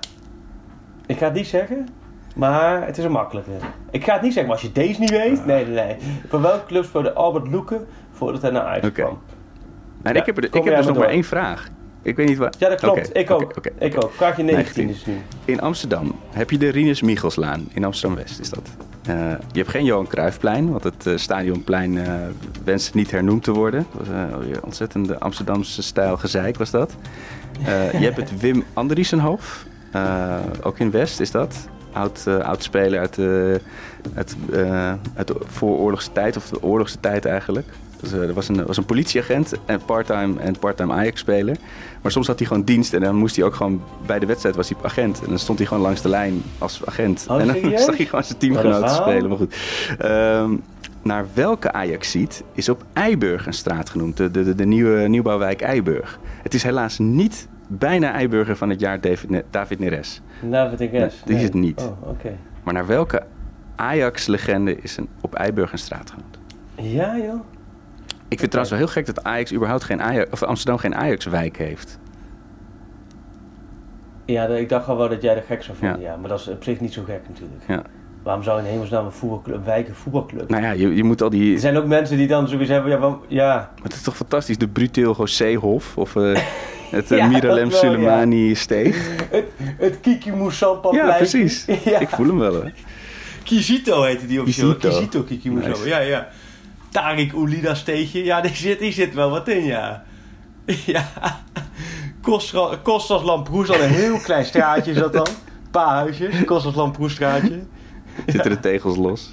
Ik 1.06 1.18
ga 1.18 1.24
het 1.24 1.34
niet 1.34 1.46
zeggen, 1.46 1.88
maar 2.36 2.86
het 2.86 2.98
is 2.98 3.04
een 3.04 3.10
makkelijke. 3.12 3.50
Ik 3.90 4.04
ga 4.04 4.12
het 4.12 4.22
niet 4.22 4.32
zeggen, 4.32 4.52
maar 4.52 4.60
als 4.62 4.70
je 4.70 4.72
deze 4.80 5.00
niet 5.00 5.10
weet... 5.10 5.46
Nee, 5.46 5.66
nee, 5.66 5.74
nee. 5.86 5.96
Voor 6.28 6.40
welke 6.40 6.66
club 6.66 6.84
speelde 6.84 7.12
Albert 7.12 7.48
Loeken 7.50 7.86
voordat 8.12 8.42
hij 8.42 8.50
naar 8.50 8.62
Ajax 8.62 8.92
kwam? 8.92 9.18
Nou, 10.02 10.14
Ja, 10.14 10.20
ik 10.20 10.26
heb, 10.26 10.36
er, 10.36 10.44
ik 10.44 10.54
heb 10.54 10.64
dus 10.64 10.74
maar 10.74 10.84
nog 10.84 10.96
maar 10.96 11.08
één 11.08 11.24
vraag. 11.24 11.68
Ik 12.02 12.16
weet 12.16 12.28
niet 12.28 12.38
waar. 12.38 12.52
Ja, 12.58 12.68
dat 12.68 12.80
klopt. 12.80 13.16
Ik 13.16 13.30
ook. 13.30 13.54
ik 13.78 14.04
ook. 14.04 14.12
Vraagje 14.12 14.42
19 14.42 14.86
19. 14.86 14.88
is 14.88 15.06
nu. 15.06 15.14
In 15.44 15.60
Amsterdam 15.60 16.14
heb 16.30 16.50
je 16.50 16.58
de 16.58 16.68
Rinus 16.68 17.02
Michelslaan. 17.02 17.68
In 17.72 17.84
Amsterdam-West 17.84 18.40
is 18.40 18.50
dat. 18.50 18.70
Eh, 19.06 19.14
je 19.52 19.58
hebt 19.58 19.70
geen 19.70 19.84
Johan 19.84 20.06
Cruijffplein, 20.06 20.70
want 20.70 20.84
het 20.84 21.06
eh, 21.06 21.16
stadionplein 21.16 21.98
eh 21.98 22.14
wenst 22.64 22.94
niet 22.94 23.10
hernoemd 23.10 23.42
te 23.42 23.52
worden. 23.52 23.86
Dat 23.96 24.06
was 24.06 24.60
ontzettende 24.60 25.18
Amsterdamse 25.18 25.82
stijl 25.82 26.16
gezeik 26.16 26.56
was 26.56 26.70
dat. 26.70 26.96
Je 27.92 28.04
hebt 28.04 28.16
het 28.16 28.40
Wim 28.40 28.64
Andriesenhof. 28.72 29.66
Ook 30.62 30.78
in 30.78 30.90
West 30.90 31.20
is 31.20 31.30
dat. 31.30 31.68
Oud, 31.92 32.26
oud 32.26 32.62
speler 32.62 33.00
uit 33.00 33.18
uit 35.14 35.26
de 35.26 35.36
vooroorlogse 35.44 36.12
tijd, 36.12 36.36
of 36.36 36.48
de 36.48 36.62
oorlogse 36.62 37.00
tijd 37.00 37.24
eigenlijk. 37.24 37.66
Dus, 38.02 38.12
er 38.12 38.34
was 38.34 38.48
een, 38.48 38.66
was 38.66 38.76
een 38.76 38.84
politieagent 38.84 39.52
en 39.64 39.84
part-time 39.84 40.40
en 40.40 40.58
part-time 40.58 40.92
Ajax-speler. 40.92 41.56
Maar 42.02 42.12
soms 42.12 42.26
had 42.26 42.38
hij 42.38 42.46
gewoon 42.46 42.62
dienst 42.62 42.94
en 42.94 43.00
dan 43.00 43.16
moest 43.16 43.36
hij 43.36 43.44
ook 43.44 43.54
gewoon 43.54 43.82
bij 44.06 44.18
de 44.18 44.26
wedstrijd 44.26 44.56
was 44.56 44.68
hij 44.68 44.78
agent. 44.82 45.20
En 45.22 45.28
dan 45.28 45.38
stond 45.38 45.58
hij 45.58 45.66
gewoon 45.66 45.82
langs 45.82 46.02
de 46.02 46.08
lijn 46.08 46.42
als 46.58 46.86
agent. 46.86 47.26
Oh, 47.28 47.40
en 47.40 47.46
dan 47.46 47.56
serieus? 47.56 47.84
zag 47.84 47.96
hij 47.96 48.06
gewoon 48.06 48.24
zijn 48.24 48.38
teamgenoten 48.38 48.94
spelen. 48.94 49.28
Maar 49.28 49.38
goed. 49.38 49.56
Ehm, 49.98 50.56
naar 51.02 51.26
welke 51.34 51.72
Ajaxiet 51.72 52.42
is 52.52 52.68
op 52.68 52.84
Eiburg 52.92 53.46
een 53.46 53.52
straat 53.52 53.90
genoemd? 53.90 54.16
De, 54.16 54.30
de, 54.30 54.54
de, 54.54 54.66
nieuwe 54.66 55.08
nieuwbouwwijk 55.08 55.60
Eiburg. 55.60 56.18
Het 56.42 56.54
is 56.54 56.62
helaas 56.62 56.98
niet 56.98 57.48
bijna 57.68 58.12
Eiburger 58.12 58.56
van 58.56 58.70
het 58.70 58.80
jaar 58.80 59.00
David, 59.00 59.30
Ne- 59.30 59.44
David 59.50 59.78
Neres. 59.78 60.20
David 60.50 60.78
Nee, 60.78 61.10
die 61.24 61.36
is 61.36 61.42
het 61.42 61.54
niet. 61.54 61.80
Oh, 61.80 62.08
oké. 62.08 62.36
Maar 62.62 62.74
naar 62.74 62.86
welke 62.86 63.22
Ajax-legende 63.76 64.76
is 64.76 64.96
een, 64.96 65.08
op 65.20 65.34
Eiburg 65.34 65.72
een 65.72 65.78
straat 65.78 66.10
genoemd? 66.10 66.38
Ja, 66.74 67.18
joh. 67.18 67.40
Ik 68.32 68.38
vind 68.38 68.40
het 68.40 68.50
trouwens 68.50 68.70
wel 68.70 68.78
heel 68.78 68.88
gek 69.04 69.14
dat 69.14 69.24
Ajax 69.24 69.52
überhaupt 69.52 69.84
geen 69.84 70.02
Ajax, 70.02 70.30
of 70.30 70.42
Amsterdam 70.42 70.78
geen 70.78 70.94
Ajax-wijk 70.94 71.56
heeft. 71.56 71.98
Ja, 74.26 74.46
ik 74.46 74.68
dacht 74.68 74.88
al 74.88 74.96
wel 74.96 75.08
dat 75.08 75.22
jij 75.22 75.36
er 75.36 75.42
gek 75.46 75.62
zou 75.62 75.76
vinden, 75.76 76.00
ja. 76.00 76.16
Maar 76.16 76.28
dat 76.28 76.40
is 76.40 76.48
op 76.48 76.62
zich 76.64 76.80
niet 76.80 76.92
zo 76.92 77.02
gek 77.06 77.20
natuurlijk. 77.28 77.62
Ja. 77.68 77.82
Waarom 78.22 78.42
zou 78.42 78.58
in 78.58 78.64
hemelsnaam 78.64 79.04
een, 79.04 79.12
voetbalclub, 79.12 79.56
een 79.56 79.64
wijk 79.64 79.88
een 79.88 79.94
voetbalclub? 79.94 80.48
Nou 80.48 80.62
ja, 80.62 80.70
je, 80.70 80.94
je 80.94 81.04
moet 81.04 81.22
al 81.22 81.30
die... 81.30 81.54
Er 81.54 81.60
zijn 81.60 81.76
ook 81.76 81.86
mensen 81.86 82.16
die 82.16 82.26
dan 82.26 82.48
zoiets 82.48 82.70
hebben, 82.70 82.90
ja, 82.90 82.98
waarom- 82.98 83.20
ja. 83.28 83.70
Het 83.82 83.92
is 83.92 84.02
toch 84.02 84.16
fantastisch, 84.16 84.58
de 84.58 84.68
Bruteel 84.68 85.14
José-hof 85.16 85.96
of 85.96 86.16
eh, 86.16 86.22
het 86.90 87.08
Ja, 87.08 87.16
uh, 87.16 87.28
Miralem 87.28 87.54
wel, 87.56 87.64
ja. 87.68 87.76
Soleimani-steeg. 87.76 89.16
Het, 89.30 89.44
het 89.58 90.00
Kiki 90.00 90.32
Moussampa 90.32 90.92
Ja, 90.92 91.16
precies. 91.16 91.64
Ik 92.04 92.08
voel 92.08 92.26
hem 92.26 92.38
wel 92.38 92.54
hoor. 92.54 92.70
Kizito 93.42 94.02
heette 94.02 94.26
die 94.26 94.40
officieel. 94.40 94.74
Kizito. 94.76 94.88
Kizito 94.96 95.22
Kiki 95.22 95.50
Moussampa, 95.50 95.78
Nice. 95.78 95.88
ja, 95.88 95.98
ja. 95.98 96.28
Tarik 96.92 97.32
Oulida 97.32 97.74
steegje, 97.74 98.24
ja, 98.24 98.40
die 98.40 98.54
zit, 98.54 98.78
die 98.78 98.92
zit 98.92 99.14
wel 99.14 99.30
wat 99.30 99.48
in, 99.48 99.64
ja. 99.64 100.02
Ja. 100.86 101.08
Kostas 102.82 103.22
Lamproes, 103.22 103.70
al 103.70 103.80
een 103.80 103.88
heel 103.90 104.18
klein 104.18 104.44
straatje 104.44 104.90
is 104.90 104.96
dat 104.98 105.12
dan. 105.12 105.26
Een 105.26 105.70
paar 105.70 105.94
huisjes, 105.94 106.44
Kostas 106.44 106.74
Lamproes 106.74 107.12
straatje. 107.12 107.62
Zitten 108.26 108.50
de 108.50 108.60
tegels 108.60 108.96
los? 108.96 109.30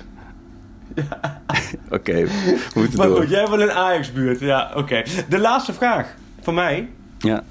Oké, 1.90 2.14
we 2.14 2.60
moeten 2.76 2.98
Maar 2.98 3.08
door. 3.08 3.18
goed, 3.18 3.30
jij 3.30 3.48
wil 3.48 3.62
een 3.62 3.72
Ajax-buurt. 3.72 4.40
Ja, 4.40 4.72
oké. 4.76 5.04
De 5.30 5.40
laatste 5.40 5.74
vraag 5.74 6.16
van 6.42 6.54
mij. 6.54 6.90
Ja. 7.18 7.44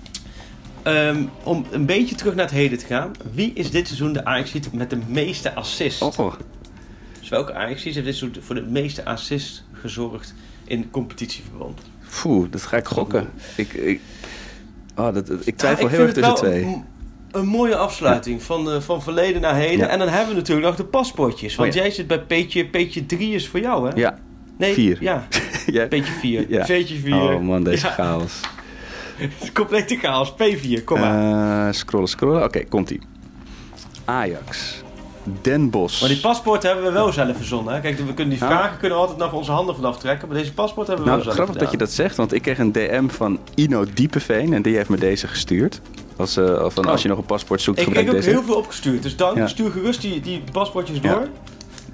Ehm, 0.83 1.23
om 1.43 1.67
een 1.71 1.87
beetje 1.87 2.15
terug 2.15 2.35
naar 2.35 2.45
het 2.45 2.55
heden 2.55 2.79
te 2.79 2.87
gaan. 2.87 3.11
Wie 3.33 3.53
is 3.53 3.71
dit 3.71 3.87
seizoen 3.87 4.13
de 4.13 4.25
ajax 4.25 4.53
met 4.73 4.91
de 4.91 4.99
meeste 5.07 5.55
assists? 5.55 6.03
Oh, 6.03 6.33
Dus 7.21 7.29
welke 7.29 7.55
ajax 7.55 7.83
heeft 7.83 7.97
dit 8.05 8.17
seizoen 8.17 8.43
voor 8.43 8.55
de 8.55 8.63
meeste 8.63 9.05
assists 9.05 9.65
gezorgd 9.81 10.35
in 10.65 10.91
competitieverband? 10.91 11.81
Poeh, 12.23 12.51
dat 12.51 12.63
ga 12.63 12.77
ik 12.77 12.87
gokken. 12.87 13.29
Ik, 13.57 13.73
ik, 13.73 14.01
oh, 14.97 15.15
dat, 15.15 15.31
ik 15.47 15.57
twijfel 15.57 15.85
Ja, 15.85 15.91
ik 15.91 15.97
heel 15.97 16.05
erg 16.07 16.15
tussen 16.15 16.35
twee. 16.35 16.63
Een, 16.63 16.85
een 17.31 17.47
mooie 17.47 17.77
afsluiting 17.77 18.43
van, 18.43 18.71
eh, 18.71 18.81
van 18.81 19.03
verleden 19.03 19.41
naar 19.41 19.55
heden. 19.55 19.79
Ja. 19.79 19.87
En 19.87 19.99
dan 19.99 20.09
hebben 20.09 20.29
we 20.29 20.35
natuurlijk 20.35 20.67
nog 20.67 20.77
de 20.77 20.85
paspoortjes. 20.85 21.55
Want 21.55 21.69
Oh 21.69 21.75
ja. 21.75 21.81
jij 21.83 21.91
zit 21.91 22.07
bij 22.07 22.21
Peetje, 22.21 22.67
Peetje 22.67 23.07
3 23.07 23.35
is 23.35 23.49
voor 23.49 23.61
jou, 23.61 23.89
hè? 23.89 23.97
Ja, 23.97 24.19
nee, 24.57 24.75
vier. 24.75 24.99
Ja, 25.01 25.27
Peetje 25.89 26.13
4. 26.21 26.47
Ja. 26.49 26.65
Peetje 26.65 26.97
4. 26.97 27.15
Oh 27.15 27.41
man, 27.41 27.65
deze 27.65 27.87
chaos. 27.87 28.41
Complete 29.53 29.97
chaos. 29.97 30.33
P4, 30.33 30.85
kom 30.85 31.01
maar. 31.01 31.67
Eh, 31.69 31.73
scrollen, 31.73 32.09
scrollen. 32.09 32.45
Oké, 32.45 32.65
komt-ie. 32.65 33.01
Ajax. 34.05 34.83
Den 35.43 35.71
Bosch. 35.71 36.01
Maar 36.01 36.09
die 36.11 36.21
paspoort 36.21 36.63
hebben 36.63 36.85
we 36.85 36.91
wel 36.93 37.13
zelf 37.13 37.37
verzonnen. 37.37 37.75
Hè? 37.75 37.81
Kijk, 37.81 37.99
we 37.99 38.05
kunnen 38.15 38.29
die 38.29 38.39
vragen 38.39 38.79
kunnen 38.79 38.97
we 38.99 39.03
altijd 39.03 39.19
nog 39.21 39.33
onze 39.33 39.51
handen 39.53 39.75
vanaf 39.75 39.99
trekken. 39.99 40.29
Maar 40.29 40.37
deze 40.37 40.53
paspoort 40.53 40.87
hebben 40.87 41.05
we 41.05 41.11
Nou, 41.11 41.23
wel 41.25 41.33
zelf 41.35 41.45
grappig 41.47 41.63
dat 41.65 41.73
je 41.73 41.79
dat 41.87 41.93
zegt, 41.93 42.17
want 42.17 42.33
ik 42.33 42.43
kreeg 42.43 42.59
een 42.59 42.73
DM 42.73 43.09
van 43.09 43.39
Ino 43.55 43.85
Diepeveen 43.95 44.53
en 44.53 44.63
die 44.63 44.77
heeft 44.77 44.89
me 44.89 44.97
deze 44.97 45.27
gestuurd. 45.29 45.81
Als, 46.17 46.33
van, 46.35 46.85
Oh. 46.85 46.91
als 46.91 47.03
je 47.03 47.09
nog 47.09 47.19
een 47.19 47.25
paspoort 47.25 47.61
zoekt, 47.61 47.79
Ik 47.79 47.85
gebruik 47.85 48.07
heb 48.07 48.15
ook 48.17 48.21
deze. 48.23 48.35
heel 48.37 48.45
veel 48.45 48.57
opgestuurd. 48.57 49.03
Dus 49.03 49.17
dank. 49.17 49.37
Ja. 49.37 49.47
Stuur 49.47 49.71
gerust 49.71 50.01
die, 50.01 50.21
die 50.21 50.43
paspoortjes 50.53 50.99
Ja. 51.03 51.13
door. 51.13 51.29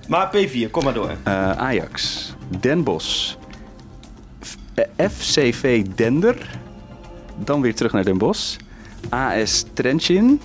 Maar 0.09 0.31
P4, 0.37 0.71
kom 0.71 0.85
maar 0.85 0.95
door. 0.95 1.11
Eh, 1.23 1.51
Ajax. 1.51 2.33
Den 2.61 2.85
Bosch. 2.85 3.35
F- 4.47 4.57
FCV 5.13 5.85
Dender. 5.95 6.37
Dan 7.45 7.61
weer 7.61 7.75
terug 7.75 7.93
naar 7.93 8.05
Den 8.05 8.19
Bosch. 8.19 8.57
AS 9.09 9.65
Trenchin. 9.73 10.41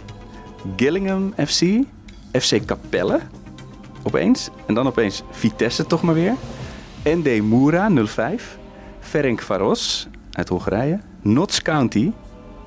Gillingham 0.76 1.34
FC. 1.48 1.62
FC 2.32 2.66
Capelle. 2.66 3.20
Opeens. 4.04 4.50
En 4.66 4.74
dan 4.74 4.88
opeens 4.88 5.24
Vitesse 5.32 5.86
toch 5.86 6.02
maar 6.02 6.14
weer. 6.14 6.34
ND 7.04 7.42
Moura 7.42 7.90
05. 8.06 8.58
Ferenc 9.00 9.42
Varos 9.42 10.08
uit 10.32 10.50
Hongarije. 10.50 11.00
Notts 11.22 11.62
County. 11.62 12.12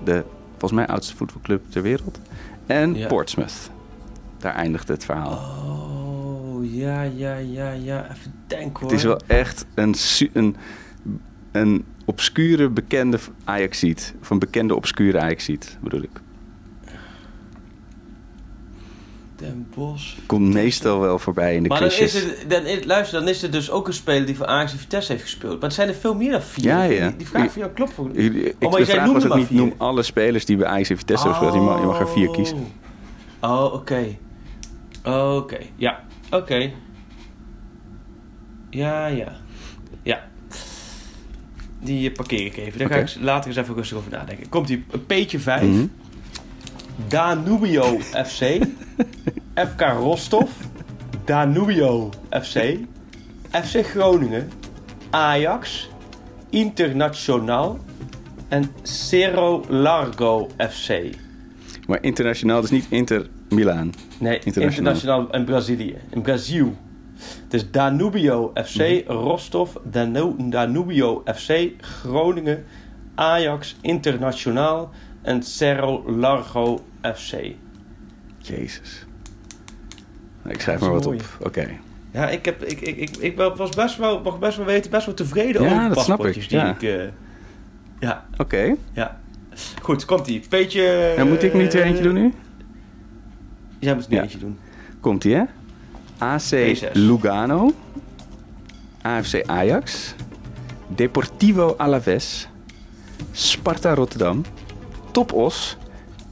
De 0.04 0.24
volgens 0.50 0.72
mij 0.72 0.86
oudste 0.86 1.16
voetbalclub 1.16 1.62
ter 1.68 1.82
wereld. 1.82 2.20
En 2.66 2.94
Ja. 2.94 3.06
Portsmouth. 3.06 3.70
Daar 4.38 4.54
eindigt 4.54 4.88
het 4.88 5.04
verhaal. 5.04 5.30
Oh, 5.32 6.72
ja, 6.74 7.02
ja, 7.02 7.34
ja, 7.36 7.70
ja. 7.70 8.04
Even 8.10 8.34
denken 8.46 8.80
hoor. 8.80 8.88
Het 8.90 8.98
is 8.98 9.04
wel 9.04 9.20
echt 9.26 9.66
een, 9.74 9.94
een, 10.32 10.56
een 11.52 11.84
obscure 12.04 12.68
bekende 12.68 13.18
Ajaxiet. 13.44 14.14
Of 14.20 14.30
een 14.30 14.38
bekende 14.38 14.74
obscure 14.74 15.20
Ajaxiet, 15.20 15.78
bedoel 15.80 16.02
ik. 16.02 16.20
Den 19.42 19.66
Bosch. 19.74 20.14
Komt 20.26 20.52
meestal 20.52 21.00
wel 21.00 21.18
voorbij 21.18 21.54
in 21.56 21.62
de 21.62 21.68
Maar 21.68 21.78
dan 21.80 21.88
is, 21.88 22.14
het, 22.14 22.44
dan, 22.48 22.66
is- 22.66 22.84
luister, 22.84 23.18
dan 23.20 23.28
is 23.28 23.42
er 23.42 23.50
dus 23.50 23.70
ook 23.70 23.86
een 23.86 23.92
speler 23.94 24.26
die 24.26 24.36
voor 24.36 24.46
Ajax 24.46 24.72
en 24.72 24.78
Vitesse 24.78 25.12
heeft 25.12 25.24
gespeeld. 25.24 25.54
Maar 25.60 25.68
er 25.68 25.74
zijn 25.74 25.88
er 25.88 25.94
veel 25.94 26.14
meer 26.14 26.30
dan 26.30 26.42
vier. 26.42 26.64
Ja, 26.64 26.86
Die- 26.86 26.96
ja. 26.96 27.06
Die, 27.08 27.16
die 27.16 27.26
vraag 27.28 27.50
van 27.52 27.60
jou 27.60 27.72
klopt 27.74 27.92
voor 27.92 28.10
Jullie- 28.12 28.42
ik, 28.44 28.54
Oh, 28.60 28.70
maar 28.70 28.70
de 28.80 28.86
jij 28.86 28.94
vraag 28.94 29.04
noemde 29.04 29.12
was 29.14 29.22
ook 29.22 29.28
maar 29.28 29.38
niet, 29.38 29.46
vier. 29.46 29.56
noem 29.58 29.74
alle 29.76 30.02
spelers 30.02 30.44
die 30.44 30.56
bij 30.56 30.66
Ajax 30.66 30.90
en 30.90 30.96
Vitesse 30.96 31.28
hebben 31.28 31.44
gespeeld. 31.48 31.64
Je 31.64 31.70
mag, 31.70 31.80
je 31.80 31.86
mag 31.86 32.00
er 32.00 32.08
vier 32.08 32.30
kiezen. 32.30 32.56
Oh, 33.40 33.64
oké. 33.72 34.04
Oké, 35.04 35.58
ja. 35.76 36.00
Oké. 36.30 36.70
Ja, 38.70 39.06
ja. 39.06 39.32
Ja. 40.02 40.24
Die 41.80 42.08
eh, 42.08 42.14
parkeer 42.14 42.46
ik 42.46 42.56
even. 42.56 42.78
Daar 42.78 42.88
ga 42.88 42.96
ik 42.96 43.14
later 43.20 43.48
eens 43.48 43.58
even 43.58 43.74
rustig 43.74 43.96
over 43.96 44.10
nadenken. 44.10 44.48
Komt 44.48 44.66
die 44.66 44.84
P'tje 45.06 45.38
5. 45.40 45.62
Mhm. 45.62 45.86
Danubio 46.96 47.98
FC. 48.00 48.60
FK 49.70 49.80
Rostov. 49.98 50.48
Danubio 51.24 52.10
FC. 52.30 52.78
FC 53.50 53.82
Groningen. 53.84 54.50
Ajax. 55.10 55.90
Internationaal. 56.50 57.78
En 58.48 58.70
Cerro 58.82 59.64
Largo 59.68 60.48
FC. 60.70 61.14
Maar 61.86 61.98
internationaal, 62.02 62.60
dus 62.60 62.70
niet 62.70 62.86
Inter 62.88 63.26
Milaan. 63.48 63.92
Nee, 64.18 64.38
Internationaal. 64.44 64.68
internationaal 64.68 65.30
in 65.34 65.44
Brazilië. 65.44 65.96
In 66.10 66.22
Brazil. 66.22 66.76
Dus 67.48 67.70
Danubio 67.70 68.52
FC, 68.64 68.76
Mhm. 69.06 69.12
Rostov, 69.16 69.70
Danu- 69.84 70.36
Danubio 70.50 71.22
FC, 71.34 71.70
Groningen, 71.80 72.64
Ajax, 73.14 73.76
Internationaal 73.80 74.90
en 75.22 75.42
Cerro 75.42 76.10
Largo 76.10 76.84
FC. 77.14 77.34
Jezus. 78.38 79.06
Ik 80.48 80.60
schrijf 80.60 80.80
maar 80.80 80.92
wat 80.92 81.04
mooi. 81.04 81.18
op. 81.18 81.46
Oké. 81.46 81.68
Ja, 82.10 82.28
ik, 82.28 82.44
heb, 82.44 82.62
ik, 82.62 82.80
ik, 82.80 82.96
ik, 82.96 83.16
ik 83.16 83.36
was 83.36 83.70
best 83.70 83.96
wel, 83.96 84.20
mag 84.20 84.38
best 84.38 84.56
wel 84.56 84.66
weten, 84.66 84.90
best 84.90 85.06
wel 85.06 85.14
tevreden 85.14 85.62
Ja, 85.62 85.68
over 85.76 85.88
de 85.88 85.94
dat 85.94 86.04
snap 86.04 86.16
paspoortjes 86.16 86.44
ik, 86.44 86.50
die 86.50 86.58
ja. 86.58 86.70
ik... 86.74 86.82
eh, 86.82 87.12
ja, 88.00 88.24
Oké. 88.36 88.74
ja. 88.92 89.20
Goed, 89.82 90.04
komt 90.04 90.26
ie. 90.26 90.42
Beetje... 90.48 90.86
En 91.16 91.28
moet 91.28 91.42
ik 91.42 91.54
niet 91.54 91.74
er 91.74 91.82
eentje 91.82 92.02
doen 92.02 92.14
nu? 92.14 92.32
Jij 93.78 93.94
moet 93.94 94.04
er 94.04 94.10
nu 94.10 94.16
Ja. 94.16 94.22
eentje 94.22 94.38
doen. 94.38 94.58
Komt 95.00 95.24
ie, 95.24 95.34
hè? 95.34 95.42
AC 96.18 96.50
P6. 96.54 96.92
Lugano. 96.92 97.72
AFC 99.02 99.42
Ajax. 99.46 100.14
Deportivo 100.88 101.74
Alaves. 101.78 102.48
Sparta 103.32 103.94
Rotterdam. 103.94 104.42
Topos. 105.12 105.76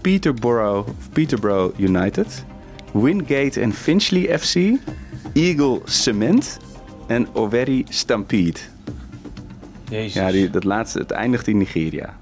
Peterborough, 0.00 0.88
Peterborough 1.12 1.78
United. 1.78 2.44
Wingate 2.92 3.60
en 3.60 3.72
Finchley 3.72 4.38
FC. 4.38 4.78
Eagle 5.32 5.80
Cement. 5.84 6.58
En 7.06 7.28
Owerri 7.32 7.84
Stampede. 7.88 8.58
Jezus. 9.90 10.12
Ja, 10.12 10.30
die, 10.30 10.50
dat 10.50 10.64
laatste, 10.64 10.98
het 10.98 11.10
eindigt 11.10 11.46
in 11.46 11.58
Nigeria. 11.58 12.18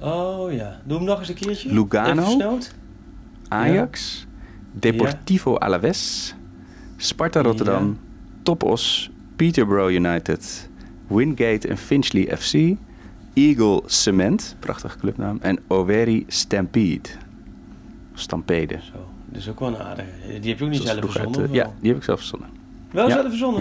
Oh 0.00 0.52
ja. 0.52 0.80
Doe 0.84 0.96
hem 0.96 1.06
nog 1.06 1.18
eens 1.18 1.28
een 1.28 1.34
keertje. 1.34 1.72
Lugano. 1.72 2.58
Ajax, 3.52 4.26
Deportivo 4.72 5.56
Alaves, 5.58 6.34
Sparta 6.96 7.42
Rotterdam, 7.42 7.98
Topos, 8.42 9.10
Peterborough 9.36 9.92
United, 9.92 10.70
Wingate 11.14 11.68
en 11.68 11.76
Finchley 11.78 12.36
FC, 12.36 12.76
Eagle 13.34 13.82
Cement, 13.86 14.56
prachtige 14.58 14.98
clubnaam, 14.98 15.38
en 15.40 15.58
Owerri 15.66 16.24
Stampede. 16.28 17.08
Stampede. 18.14 18.78
Zo, 18.92 18.92
dat 19.28 19.40
is 19.40 19.48
ook 19.48 19.60
wel 19.60 19.68
een 19.68 19.76
aardige. 19.78 20.08
Die 20.40 20.50
heb 20.50 20.58
je 20.58 20.64
ook 20.64 20.70
niet 20.70 20.82
zelf 20.82 20.98
verzonnen? 21.00 21.40
uit, 21.40 21.48
eh, 21.50 21.54
ja, 21.54 21.72
die 21.80 21.88
heb 21.88 21.98
ik 21.98 22.04
zelf 22.04 22.18
verzonnen. 22.18 22.48
Wel 22.90 23.08
Ja. 23.08 23.14
zelf 23.14 23.28
verzonnen? 23.28 23.60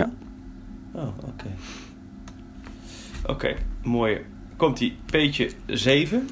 Ja. 0.93 0.99
Oh, 1.02 1.08
oké. 1.28 1.45
Oké, 3.26 3.56
mooi. 3.84 4.18
Komt 4.56 4.78
die 4.78 4.97
P'tje 5.06 5.49
7. 5.66 6.30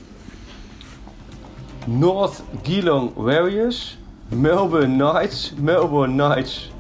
North 1.86 2.44
Geelong 2.64 3.14
Warriors. 3.16 3.98
Melbourne 4.30 4.96
Knights. 5.12 5.54
Melbourne 5.62 6.14
Knights. 6.14 6.72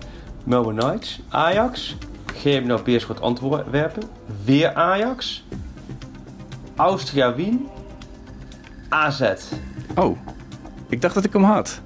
Melbourne 0.43 0.81
Knights. 0.81 1.19
Ajax. 1.29 1.95
GMNO 2.39 2.81
Beerschot 2.83 3.21
Antwerpen. 3.21 4.03
Weer 4.45 4.73
Ajax. 4.73 5.43
Austria 6.75 7.35
Wien. 7.35 7.67
AZ. 8.89 9.21
Oh, 9.95 10.17
ik 10.89 11.01
dacht 11.01 11.13
dat 11.13 11.23
ik 11.23 11.33
hem 11.33 11.43
had. 11.43 11.81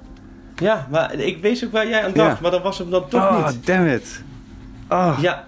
Ja, 0.56 0.86
maar 0.90 1.14
ik 1.14 1.42
weet 1.42 1.64
ook 1.64 1.72
waar 1.72 1.88
jij 1.88 2.04
aan 2.04 2.12
dacht, 2.12 2.36
Ja. 2.36 2.38
maar 2.42 2.50
dat 2.50 2.62
was 2.62 2.78
hem 2.78 2.90
dan 2.90 3.08
toch 3.08 3.22
oh, 3.22 3.46
niet. 3.46 3.66
damn 3.66 3.86
it. 3.86 4.22
Oh, 4.88 5.18
Ja. 5.20 5.44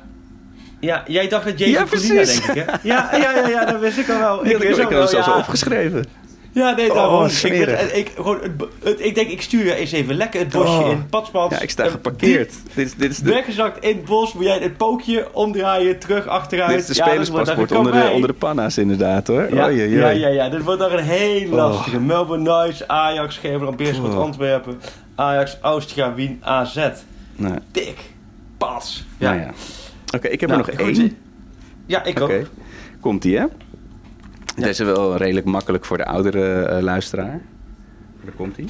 Ja, 0.80 1.02
jij 1.06 1.28
dacht 1.28 1.44
dat 1.44 1.58
Jezus 1.58 1.74
Ja, 1.74 1.84
Colina, 1.84 2.24
denk 2.24 2.44
ik, 2.44 2.54
hè? 2.54 2.88
Ja, 2.88 3.08
ja, 3.16 3.30
ja, 3.30 3.48
ja, 3.48 3.64
dat 3.64 3.80
wist 3.80 3.98
ik 3.98 4.08
al 4.08 4.18
wel. 4.18 4.46
ik, 4.46 4.56
wist 4.58 4.78
ik 4.78 4.84
ook 4.84 4.92
had 4.92 5.00
hem 5.00 5.08
zelfs 5.08 5.28
al 5.28 5.38
opgeschreven. 5.38 6.04
Ja, 6.56 6.70
nee, 6.74 6.88
Oh, 6.90 6.96
daarom. 6.96 7.24
ik, 7.24 7.30
smerig. 7.30 7.80
weet- 7.80 7.96
ik, 7.96 8.12
gewoon, 8.16 8.38
het, 8.42 8.52
het- 8.82 9.04
ik 9.04 9.14
denk, 9.14 9.28
ik 9.30 9.42
stuur 9.42 9.64
je 9.64 9.74
eens 9.74 9.92
even 9.92 10.14
lekker 10.14 10.40
het 10.40 10.48
bosje 10.48 10.82
Oh. 10.82 10.90
in. 10.90 11.06
Patspats. 11.08 11.54
Ja, 11.54 11.60
ik 11.60 11.70
sta 11.70 11.88
geparkeerd. 11.88 12.54
Dit 12.74 12.94
dit 12.98 13.10
is 13.10 13.18
de, 13.18 13.30
Weggezakt 13.32 13.84
in 13.84 13.96
het 13.96 14.04
bos, 14.04 14.32
moet 14.32 14.44
jij 14.44 14.58
het 14.58 14.76
pookje 14.76 15.28
omdraaien, 15.34 15.98
terug, 15.98 16.26
achteruit. 16.26 16.70
dit 16.70 16.78
is 16.80 16.86
de 16.86 16.94
spelerspaspoort 16.94 17.72
onder 17.72 17.92
de, 17.92 18.10
onder 18.14 18.28
de 18.28 18.34
panna's 18.34 18.78
inderdaad 18.78 19.26
hoor. 19.26 19.54
Ja, 19.54 19.66
oei, 19.66 19.82
ja, 19.96 20.08
ja, 20.08 20.28
ja, 20.28 20.48
dit 20.48 20.62
wordt 20.62 20.80
nog 20.80 20.92
een 20.92 21.04
heel 21.04 21.48
lastige. 21.48 21.96
Oh. 21.96 22.02
Melbourne 22.02 22.44
Knights, 22.44 22.88
Ajax, 22.88 23.36
Geverland, 23.38 23.76
Beerschot, 23.76 24.14
Oh. 24.14 24.20
Antwerpen, 24.20 24.80
Ajax, 25.14 25.58
Austria, 25.60 26.14
Wien, 26.14 26.38
AZ. 26.44 26.78
Nou, 27.36 27.58
Dik. 27.72 27.96
Pas. 28.58 29.06
ja. 29.18 29.32
ja. 29.32 29.50
Oké, 30.16 30.28
ik 30.28 30.40
heb 30.40 30.50
Nou, 30.50 30.62
er 30.62 30.66
nog 30.76 30.86
goed, 30.86 30.98
één. 30.98 31.16
Ja, 31.86 32.04
ik 32.04 32.20
ook. 32.20 32.32
komt 33.00 33.22
die 33.22 33.40
hè? 34.56 34.62
Deze 34.62 34.82
is 34.84 34.90
wel 34.94 35.16
redelijk 35.16 35.46
makkelijk 35.46 35.84
voor 35.84 35.96
de 35.96 36.04
oudere 36.06 36.62
eh, 36.62 36.82
luisteraar. 36.82 37.40
Daar 38.24 38.34
komt 38.36 38.56
hij. 38.56 38.66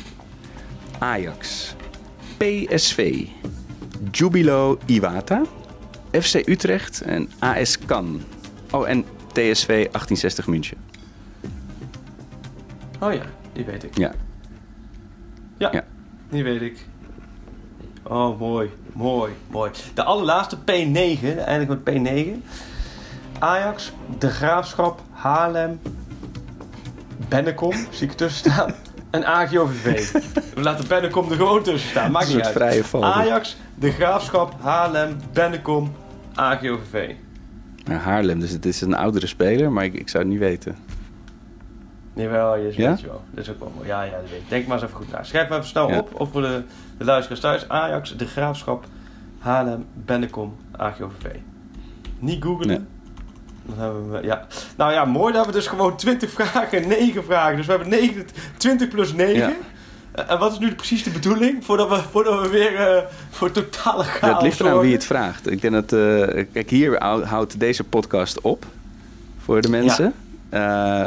Ajax, 0.99 1.75
PSV, 2.37 3.25
Jubilo 4.11 4.79
Iwata, 4.87 5.43
FC 6.13 6.35
Utrecht 6.49 7.01
en 7.01 7.31
AS 7.39 7.79
Can. 7.79 8.21
Oh, 8.71 8.89
en 8.89 9.05
TSV 9.33 9.67
1860 9.67 10.47
München. 10.47 10.77
Oh 13.01 13.13
ja, 13.13 13.23
die 13.53 13.65
weet 13.65 13.83
ik. 13.85 13.97
Ja, 13.99 14.13
Ja, 15.59 15.69
Ja. 15.73 15.85
die 16.29 16.45
weet 16.45 16.61
ik. 16.61 16.87
Oh, 18.03 18.39
mooi. 18.41 18.71
Mooi, 18.93 19.33
mooi. 19.51 19.71
De 19.95 20.03
allerlaatste 20.03 20.57
P9, 20.57 20.65
eindelijk 21.45 21.69
met 21.69 21.95
P9. 21.95 22.29
Ajax, 23.39 23.93
De 24.19 24.29
Graafschap, 24.31 25.01
Haarlem, 25.13 25.81
Bennekom, 27.29 27.73
zie 27.91 28.05
ik 28.07 28.11
er 28.11 28.17
tussen 28.17 28.51
staan. 28.51 28.73
En 29.11 29.25
AGOVV. 29.27 30.13
We 30.55 30.61
laten 30.61 30.89
Bennekom 30.89 31.31
er 31.31 31.37
gewoon 31.37 31.63
tussen 31.63 31.91
staan, 31.91 32.11
maakt 32.11 32.29
niet 32.29 32.41
uit. 32.45 32.53
vrije 32.55 32.85
val. 32.85 33.05
Ajax, 33.05 33.57
De 33.75 33.91
Graafschap, 33.91 34.55
Haarlem, 34.61 35.17
Bennekom, 35.33 35.93
AGOVV. 36.35 37.15
Haarlem, 37.91 38.41
dus 38.41 38.51
het 38.51 38.67
is 38.67 38.81
een 38.81 38.95
oudere 38.95 39.27
speler, 39.27 39.73
maar 39.73 39.85
ik, 39.85 39.95
ik 39.95 40.09
zou 40.09 40.23
het 40.23 40.33
niet 40.33 40.43
weten. 40.43 40.77
Jawel, 42.15 42.57
je 42.57 42.73
Ja? 42.77 42.89
weet 42.89 43.01
je 43.01 43.07
wel. 43.07 43.23
Dat 43.31 43.45
is 43.45 43.51
ook 43.51 43.59
wel 43.59 43.73
mooi. 43.77 43.89
Ja, 43.89 44.03
ja, 44.03 44.11
dat 44.11 44.31
weet 44.31 44.41
ik. 44.41 44.49
Denk 44.49 44.67
maar 44.67 44.77
eens 44.77 44.85
even 44.87 44.97
goed 44.97 45.13
na. 45.13 45.23
Schrijf 45.23 45.49
maar 45.49 45.59
even 45.59 45.71
snel 45.71 45.89
Ja. 45.89 45.99
op. 45.99 46.21
Of 46.21 46.31
voor 46.33 46.43
de, 46.43 46.63
de 46.99 47.05
luisteraars 47.05 47.41
thuis. 47.41 47.69
Ajax, 47.69 48.17
De 48.17 48.27
Graafschap, 48.27 48.85
Haarlem, 49.39 49.87
Bennekom, 49.95 50.57
AGOVV. 50.77 51.27
Niet 52.19 52.43
googlen. 52.43 52.69
Nee. 52.69 52.81
Dan 53.67 53.79
hebben 53.79 54.11
we, 54.11 54.23
ja. 54.23 54.47
Nou 54.77 54.93
ja, 54.93 55.05
mooi. 55.05 55.33
Dan 55.33 55.35
hebben 55.35 55.53
we 55.55 55.59
dus 55.61 55.67
gewoon 55.69 55.97
20 55.97 56.31
vragen 56.31 56.83
en 56.83 56.89
9 56.89 57.25
vragen. 57.25 57.57
Dus 57.57 57.67
we 57.67 57.73
hebben 57.73 57.89
9, 57.91 58.27
20 58.57 58.89
plus 58.89 59.13
9. 59.13 59.35
Ja. 59.37 59.53
Eh, 60.13 60.31
En 60.31 60.39
wat 60.39 60.53
is 60.53 60.59
nu 60.59 60.75
precies 60.75 61.03
de 61.03 61.11
bedoeling? 61.11 61.65
Voordat 61.65 61.89
we, 61.89 61.99
voordat 62.11 62.41
we 62.43 62.49
weer 62.49 62.75
eh, 62.77 63.03
voor 63.31 63.51
totale 63.51 64.03
chaos 64.05 64.21
Ja, 64.31 64.33
het 64.35 64.43
ligt 64.43 64.61
eraan 64.61 64.79
wie 64.81 64.93
het 64.93 65.05
vraagt. 65.05 65.51
Ik 65.51 65.61
denk 65.61 65.75
dat, 65.75 65.93
eh, 65.93 66.45
kijk, 66.53 66.71
hier 66.71 66.97
hou- 67.03 67.25
houdt 67.25 67.61
deze 67.61 67.85
podcast 67.85 68.41
op 68.41 68.65
voor 69.45 69.61
de 69.61 69.69
mensen. 69.69 70.13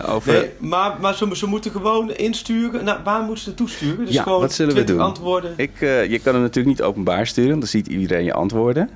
Over, 0.08 0.34
Nee, 0.34 0.50
maar, 0.58 0.96
maar 1.00 1.14
ze, 1.16 1.30
ze 1.36 1.48
moeten 1.48 1.72
gewoon 1.72 2.12
insturen. 2.12 2.84
Nou, 2.84 3.00
waar 3.04 3.20
moeten 3.22 3.40
ze 3.44 3.48
naartoe 3.48 3.70
sturen? 3.70 4.06
Dus 4.06 4.14
Ja, 4.14 4.24
gewoon 4.24 4.40
wat 4.42 4.54
zullen 4.54 4.76
we 4.76 4.84
20 4.84 4.96
doen? 4.96 5.06
antwoorden. 5.06 5.54
Ik, 5.56 5.72
je 5.80 6.20
kan 6.24 6.34
hem 6.34 6.42
natuurlijk 6.42 6.78
niet 6.78 6.82
openbaar 6.88 7.28
sturen, 7.28 7.60
dan 7.60 7.68
ziet 7.68 7.88
iedereen 7.88 8.24
je 8.24 8.34
antwoorden. 8.34 8.90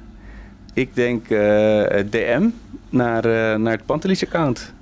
Ik 0.74 0.95
denk 0.95 1.28
DM 2.09 2.47
naar, 2.93 3.25
eh, 3.25 3.59
naar 3.59 3.73
het 3.73 3.85
Pantelis-account. 3.85 4.73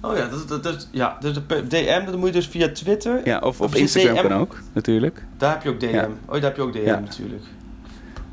Oh 0.00 0.16
ja, 0.16 0.28
dat, 0.28 0.48
dat, 0.48 0.62
dat, 0.62 0.88
ja, 0.90 1.16
dus 1.20 1.32
de 1.34 1.66
DM, 1.66 2.04
dat 2.04 2.16
moet 2.16 2.26
je 2.26 2.32
dus 2.32 2.46
via 2.46 2.68
Twitter. 2.68 3.20
Ja, 3.24 3.38
of 3.38 3.60
op 3.60 3.74
Instagram 3.74 4.14
DM? 4.14 4.22
kan 4.28 4.32
ook, 4.32 4.58
natuurlijk. 4.72 5.22
Daar 5.36 5.52
heb 5.52 5.62
je 5.62 5.68
ook 5.68 5.80
DM. 5.80 5.86
Ja. 5.86 6.08
Oh, 6.26 6.32
daar 6.32 6.42
heb 6.42 6.56
je 6.56 6.62
ook 6.62 6.72
DM 6.72 6.84
Ja. 6.84 6.98
natuurlijk. 7.00 7.42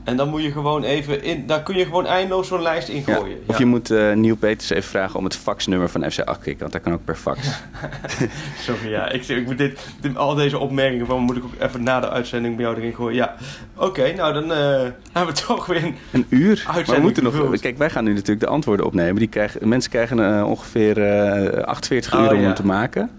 En 0.03 0.17
dan 0.17 0.29
moet 0.29 0.43
je 0.43 0.51
gewoon 0.51 0.83
even 0.83 1.23
in, 1.23 1.47
daar 1.47 1.63
kun 1.63 1.77
je 1.77 1.83
gewoon 1.85 2.05
eindeloos 2.05 2.47
zo'n 2.47 2.61
lijst 2.61 2.87
in 2.87 3.03
Ja. 3.05 3.19
Of 3.45 3.57
je 3.57 3.65
moet 3.65 3.91
eh 3.91 4.13
Nieuw 4.13 4.35
Peters 4.35 4.69
even 4.69 4.89
vragen 4.89 5.17
om 5.19 5.23
het 5.23 5.35
faxnummer 5.35 5.89
van 5.89 6.11
FC 6.11 6.19
Akkik, 6.19 6.59
want 6.59 6.71
dat 6.71 6.81
kan 6.81 6.93
ook 6.93 7.05
per 7.05 7.15
fax. 7.15 7.39
Sorry, 8.65 8.89
ja. 8.89 9.09
Ik, 9.09 9.27
ik 9.27 9.45
moet 9.45 9.57
dit, 9.57 9.79
dit- 10.01 10.17
al 10.17 10.35
deze 10.35 10.57
opmerkingen 10.57 11.05
van 11.05 11.19
moet 11.21 11.37
ik 11.37 11.43
ook 11.43 11.53
even 11.59 11.83
na 11.83 11.99
de 11.99 12.09
uitzending 12.09 12.55
bij 12.55 12.65
jou 12.65 12.77
erin 12.77 12.93
gooien. 12.93 13.15
Ja. 13.15 13.35
Oké, 13.75 14.13
nou 14.13 14.33
dan 14.33 14.51
eh, 14.51 14.57
hebben 15.11 15.33
we 15.35 15.41
toch 15.47 15.65
weer 15.65 15.83
een... 15.83 15.95
Een 16.11 16.25
uur? 16.29 16.63
Maar 16.67 16.83
we 16.85 17.01
moeten 17.01 17.23
nog. 17.23 17.35
gevuld. 17.35 17.59
Kijk, 17.59 17.77
wij 17.77 17.89
gaan 17.89 18.03
nu 18.03 18.13
natuurlijk 18.13 18.39
de 18.39 18.47
antwoorden 18.47 18.85
opnemen. 18.85 19.15
Die 19.15 19.27
krijgen, 19.27 19.67
mensen 19.67 19.91
krijgen 19.91 20.37
eh, 20.37 20.47
ongeveer 20.49 21.03
eh 21.03 21.63
48 21.63 22.13
Oh, 22.13 22.21
uur 22.21 22.29
om 22.31 22.37
ja. 22.37 22.43
hem 22.43 22.53
te 22.53 22.65
maken. 22.65 23.09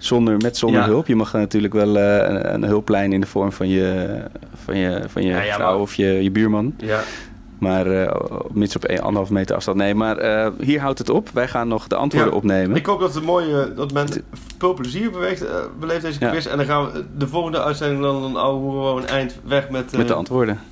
Zonder, 0.00 0.36
met 0.36 0.56
zonder 0.56 0.80
Ja. 0.80 0.86
hulp. 0.86 1.06
Je 1.06 1.16
mag 1.16 1.32
natuurlijk 1.32 1.72
wel 1.72 1.98
eh, 1.98 2.16
een, 2.28 2.54
een 2.54 2.62
hulplijn 2.62 3.12
in 3.12 3.20
de 3.20 3.26
vorm 3.26 3.52
van 3.52 3.68
je, 3.68 4.16
van 4.64 4.76
je, 4.76 5.02
van 5.06 5.22
je 5.22 5.28
Ja, 5.28 5.42
vrouw 5.54 5.72
maar- 5.72 5.80
of 5.80 5.94
je, 5.94 6.06
je 6.06 6.30
buurman. 6.30 6.74
Ja. 6.76 7.00
Maar 7.58 7.86
eh, 7.86 8.20
mits 8.52 8.76
op 8.76 8.88
een, 8.88 9.00
anderhalf 9.00 9.30
meter 9.30 9.54
afstand. 9.56 9.76
Nee, 9.76 9.94
maar 9.94 10.16
eh, 10.16 10.50
hier 10.60 10.80
houdt 10.80 10.98
het 10.98 11.10
op. 11.10 11.28
Wij 11.32 11.48
gaan 11.48 11.68
nog 11.68 11.86
de 11.86 11.94
antwoorden 11.96 12.30
Ja. 12.30 12.36
opnemen. 12.36 12.76
Ik 12.76 12.86
hoop 12.86 13.00
dat 13.00 13.14
het 13.14 13.24
mooie, 13.24 13.72
dat 13.76 13.92
men 13.92 14.08
veel 14.58 14.74
plezier 14.74 15.10
beweegt, 15.10 15.46
eh, 15.46 15.54
beleeft 15.80 16.02
deze 16.02 16.20
Ja. 16.20 16.30
quiz. 16.30 16.46
En 16.46 16.56
dan 16.56 16.66
gaan 16.66 16.92
we 16.92 17.04
de 17.16 17.26
volgende 17.28 17.62
uitzending 17.62 18.00
dan, 18.02 18.32
we 18.32 18.38
gewoon 18.70 18.98
een 19.02 19.06
eind 19.08 19.38
weg 19.44 19.70
met... 19.70 19.96
met 19.96 20.08
de 20.08 20.14
antwoorden. 20.14 20.54
met 20.54 20.64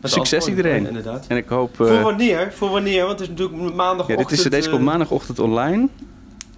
de 0.00 0.08
Succes 0.08 0.32
antwoorden. 0.38 0.56
iedereen. 0.56 0.82
Ja, 0.82 0.88
inderdaad. 0.88 1.24
En 1.28 1.36
ik 1.36 1.48
hoop. 1.48 1.76
Voor 1.76 2.00
wanneer? 2.00 2.52
Voor 2.52 2.70
wanneer? 2.70 3.00
Want 3.06 3.18
het 3.20 3.20
is 3.20 3.28
natuurlijk 3.28 3.74
maandagochtend... 3.74 4.20
ja, 4.20 4.36
dit 4.36 4.44
is, 4.44 4.50
deze 4.50 4.70
komt 4.70 4.82
maandagochtend 4.82 5.38
online. 5.38 5.88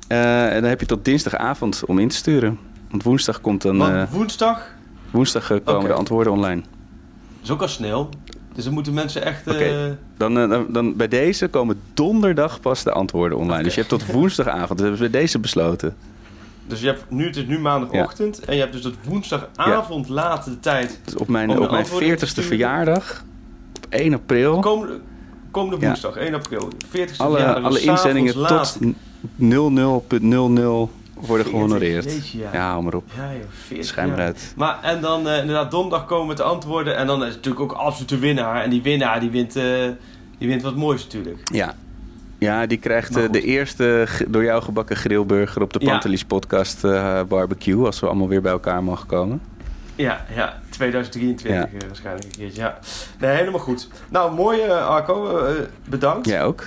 Eh, 0.07 0.55
en 0.55 0.61
dan 0.61 0.71
heb 0.71 0.81
je 0.81 0.87
tot 0.87 1.05
dinsdagavond 1.05 1.83
om 1.87 1.99
in 1.99 2.09
te 2.09 2.17
sturen. 2.17 2.59
Want 2.91 3.03
woensdag 3.03 3.41
komt 3.41 3.63
dan. 3.63 3.77
want 3.79 3.95
eh, 3.95 4.03
woensdag 4.11 4.75
woensdag 5.11 5.51
eh, 5.51 5.59
komen 5.65 5.89
de 5.89 5.93
antwoorden 5.95 6.33
online. 6.33 6.63
is 7.43 7.51
ook 7.51 7.63
al 7.63 7.69
snel. 7.69 8.09
Dus 8.55 8.65
dan 8.65 8.73
moeten 8.75 8.95
mensen 8.95 9.25
echt... 9.25 9.47
Oké. 9.49 9.59
eh, 9.59 9.93
Dan, 10.17 10.35
dan, 10.35 10.67
dan 10.69 10.97
bij 10.97 11.09
deze 11.09 11.49
komen 11.49 11.81
donderdag 11.95 12.61
pas 12.61 12.83
de 12.83 12.93
antwoorden 12.93 13.39
online. 13.39 13.63
Dus 13.63 13.75
je 13.75 13.81
hebt 13.81 13.93
tot 13.93 14.13
woensdagavond. 14.13 14.69
Dat 14.69 14.79
hebben 14.79 14.99
we 14.99 15.11
bij 15.11 15.21
deze 15.21 15.39
besloten. 15.39 15.97
dus 16.67 16.81
je 16.81 16.87
hebt, 16.87 17.05
nu, 17.11 17.27
het 17.27 17.37
is 17.37 17.47
nu 17.47 17.59
maandagochtend. 17.59 18.41
En 18.41 18.55
je 18.55 18.61
hebt 18.61 18.73
dus 18.73 18.83
tot 18.83 18.95
woensdagavond 19.05 20.09
laat 20.09 20.45
de 20.45 20.61
tijd. 20.61 21.01
Dus 21.05 21.17
op 21.17 21.29
mijn, 21.29 21.51
op 21.51 21.57
mijn 21.59 21.71
antwoorden 21.71 22.09
in 22.09 22.17
te 22.17 22.25
40ste 22.25 22.29
sturen. 22.29 22.49
verjaardag, 22.49 23.25
op 23.77 23.87
1 23.89 24.15
april, 24.15 24.61
Komende, 24.61 25.01
komende 25.51 25.81
Ja. 25.81 25.87
woensdag, 25.87 26.17
1 26.17 26.35
april. 26.35 26.69
40 26.91 27.19
alle, 27.19 27.55
alle 27.55 27.81
inzendingen 27.81 28.35
tot 28.35 28.79
00.00 29.27 30.93
worden 31.27 31.47
gehonoreerd. 31.47 32.05
Jeetje, 32.05 32.39
ja. 32.39 32.49
Ja, 32.53 32.71
hou 32.71 32.83
maar 32.83 32.95
op. 32.95 33.05
Ja, 33.17 33.33
joh, 33.33 33.43
40 33.67 33.87
Schijn 33.87 34.09
maar 34.09 34.19
uit. 34.19 34.53
Maar 34.57 34.79
en 34.83 35.01
dan 35.01 35.29
eh, 35.29 35.39
inderdaad 35.39 35.71
donderdag 35.71 36.07
komen 36.07 36.27
met 36.27 36.37
de 36.37 36.43
antwoorden. 36.43 36.97
En 36.97 37.07
dan 37.07 37.21
is 37.21 37.27
het 37.27 37.37
natuurlijk 37.37 37.63
ook 37.63 37.73
absoluut 37.79 38.09
de 38.09 38.19
winnaar. 38.19 38.63
En 38.63 38.71
die 38.71 38.83
winnaar 38.83 39.21
die 39.21 39.31
wint, 39.31 39.57
eh, 39.57 39.65
die 40.39 40.49
wint 40.49 40.63
wat 40.63 40.77
moois 40.77 41.03
natuurlijk. 41.03 41.39
Ja. 41.53 41.75
Ja, 42.39 42.67
die 42.67 42.79
krijgt 42.79 43.17
eh, 43.17 43.31
de 43.31 43.41
eerste 43.43 44.07
door 44.29 44.45
jou 44.45 44.63
gebakken 44.63 44.97
grillburger 44.97 45.63
op 45.63 45.73
de. 45.73 45.79
Pantelis 45.79 46.25
podcast 46.25 46.81
barbecue. 47.29 47.85
Als 47.87 48.01
we 48.01 48.07
allemaal 48.07 48.29
weer 48.29 48.43
bij 48.43 48.53
elkaar 48.53 48.83
mogen 48.83 49.07
komen. 49.07 49.41
Ja, 49.95 50.25
ja 50.35 50.61
2023 50.71 51.57
Ja. 51.61 51.65
eh, 51.67 51.87
waarschijnlijk 51.87 52.25
een 52.25 52.31
keertje. 52.39 52.61
Ja. 52.61 52.79
Nee, 53.21 53.37
helemaal 53.37 53.61
goed. 53.61 53.89
Nou, 54.09 54.35
mooi 54.35 54.61
Arco. 54.71 55.43
bedankt. 55.89 56.27
Jij 56.27 56.45
ook. 56.45 56.65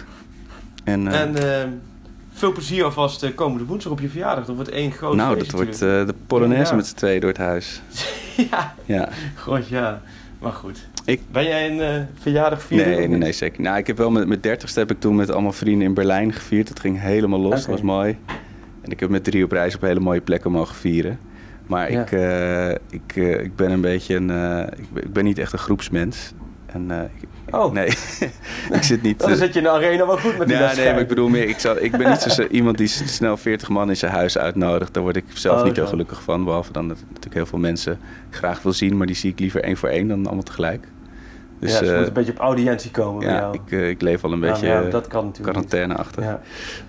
En, 0.84 1.07
En 1.07 1.34
veel 2.40 2.52
plezier 2.52 2.84
alvast 2.84 3.24
eh, 3.24 3.36
komende 3.36 3.66
woensdag 3.66 3.92
op 3.92 4.00
je 4.00 4.10
verjaardag. 4.10 4.46
Dat 4.46 4.56
wordt 4.56 4.70
één 4.72 4.92
groot 4.92 5.16
nou, 5.16 5.38
dat 5.38 5.52
wordt 5.52 5.74
eh, 5.82 6.06
de 6.06 6.14
Polonaise 6.28 6.70
Ja. 6.72 6.76
met 6.76 6.88
z'n 6.88 6.96
tweeën 6.96 7.20
door 7.20 7.30
het 7.30 7.38
huis. 7.40 7.82
ja, 8.52 8.74
Ja. 8.86 9.10
god 9.36 9.68
ja. 9.68 10.02
Maar 10.40 10.52
goed. 10.52 10.88
Ik- 11.06 11.22
Ben 11.32 11.44
jij 11.44 11.70
een 11.72 11.82
eh, 11.82 12.02
verjaardag 12.20 12.62
vieren? 12.62 12.88
Nee, 12.98 13.08
nee, 13.08 13.18
nee, 13.18 13.32
zeker. 13.32 13.62
Nou, 13.62 13.78
ik 13.78 13.88
heb 13.88 13.98
wel 13.98 14.12
met 14.12 14.28
mijn 14.28 14.42
dertigste 14.42 14.80
heb 14.80 14.92
ik 14.92 15.00
toen 15.00 15.16
met 15.16 15.30
allemaal 15.32 15.52
vrienden 15.52 15.88
in 15.88 15.94
Berlijn 15.94 16.34
gevierd. 16.34 16.68
Dat 16.68 16.80
ging 16.80 17.00
helemaal 17.02 17.40
los, 17.40 17.60
dat 17.62 17.66
was 17.66 17.82
mooi. 17.82 18.18
En 18.82 18.92
ik 18.92 19.00
heb 19.00 19.10
met 19.10 19.24
drie 19.24 19.44
op 19.44 19.52
reis 19.52 19.76
op 19.76 19.82
hele 19.82 20.00
mooie 20.00 20.22
plekken 20.22 20.52
mogen 20.52 20.76
vieren. 20.76 21.20
Maar 21.68 21.92
Ja. 21.92 22.06
ik, 22.06 22.12
ik, 22.90 23.16
ik 23.44 23.56
ben 23.56 23.72
een 23.72 23.82
beetje 23.82 24.16
een... 24.16 24.30
ik, 24.78 24.94
ben, 24.94 25.04
ik 25.04 25.14
ben 25.14 25.24
niet 25.24 25.38
echt 25.38 25.54
een 25.54 25.60
groepsmens. 25.60 26.32
En, 26.66 26.92
ik- 26.92 27.28
Oh. 27.52 27.72
Nee, 27.72 27.88
ik 28.78 28.84
zit 28.84 29.02
niet... 29.02 29.20
Dan 29.20 29.30
eh, 29.30 29.38
zit 29.38 29.54
je 29.54 29.60
in 29.60 29.66
de 29.66 29.72
arena 29.72 30.06
wel 30.06 30.18
goed 30.18 30.38
met 30.38 30.47
die 30.47 30.58
nee, 30.58 30.91
maar 30.91 31.00
ik 31.00 31.08
bedoel 31.08 31.30
meer, 31.30 31.47
ik, 31.47 31.60
zou, 31.60 31.80
ik 31.80 31.91
ben 31.91 32.10
niet 32.10 32.20
zo, 32.22 32.43
iemand 32.60 32.78
die 32.78 32.88
snel 32.88 33.38
40 33.38 33.70
man 33.70 33.89
in 33.89 33.97
zijn 33.97 34.12
huis 34.12 34.38
uitnodigt. 34.38 34.93
Daar 34.93 35.04
word 35.04 35.16
ik 35.16 35.26
zelf 35.34 35.60
Oh, 35.60 35.66
niet 35.66 35.76
heel 35.76 35.86
zo. 35.86 35.89
gelukkig 35.89 36.22
van. 36.22 36.43
Behalve 36.43 36.72
dan 36.72 36.88
dat 36.88 36.97
ik 36.97 37.04
natuurlijk 37.08 37.36
heel 37.36 37.45
veel 37.45 37.60
mensen 37.60 38.00
graag 38.30 38.62
wil 38.62 38.74
zien, 38.74 38.97
maar 38.97 39.08
die 39.08 39.16
zie 39.16 39.32
ik 39.32 39.39
liever 39.39 39.64
één 39.64 39.78
voor 39.78 39.89
één 39.89 40.08
dan 40.08 40.26
allemaal 40.26 40.43
tegelijk. 40.43 40.88
Dus, 41.60 41.72
ja, 41.72 41.78
ze 41.78 41.91
eh, 41.91 41.97
moet 41.97 42.07
een 42.07 42.14
beetje 42.14 42.32
op 42.32 42.38
audiëntie 42.38 42.91
komen 42.91 43.20
bij 43.20 43.34
ja, 43.34 43.39
jou. 43.39 43.53
ik, 43.53 43.72
eh, 43.72 43.89
ik 43.89 44.01
leef 44.01 44.24
al 44.24 44.32
een 44.32 44.39
beetje 44.39 44.68
ja, 44.68 44.82
dat 44.82 45.07
kan 45.07 45.26
natuurlijk 45.26 45.53
quarantaine-achtig. 45.53 46.24
Ja. 46.24 46.39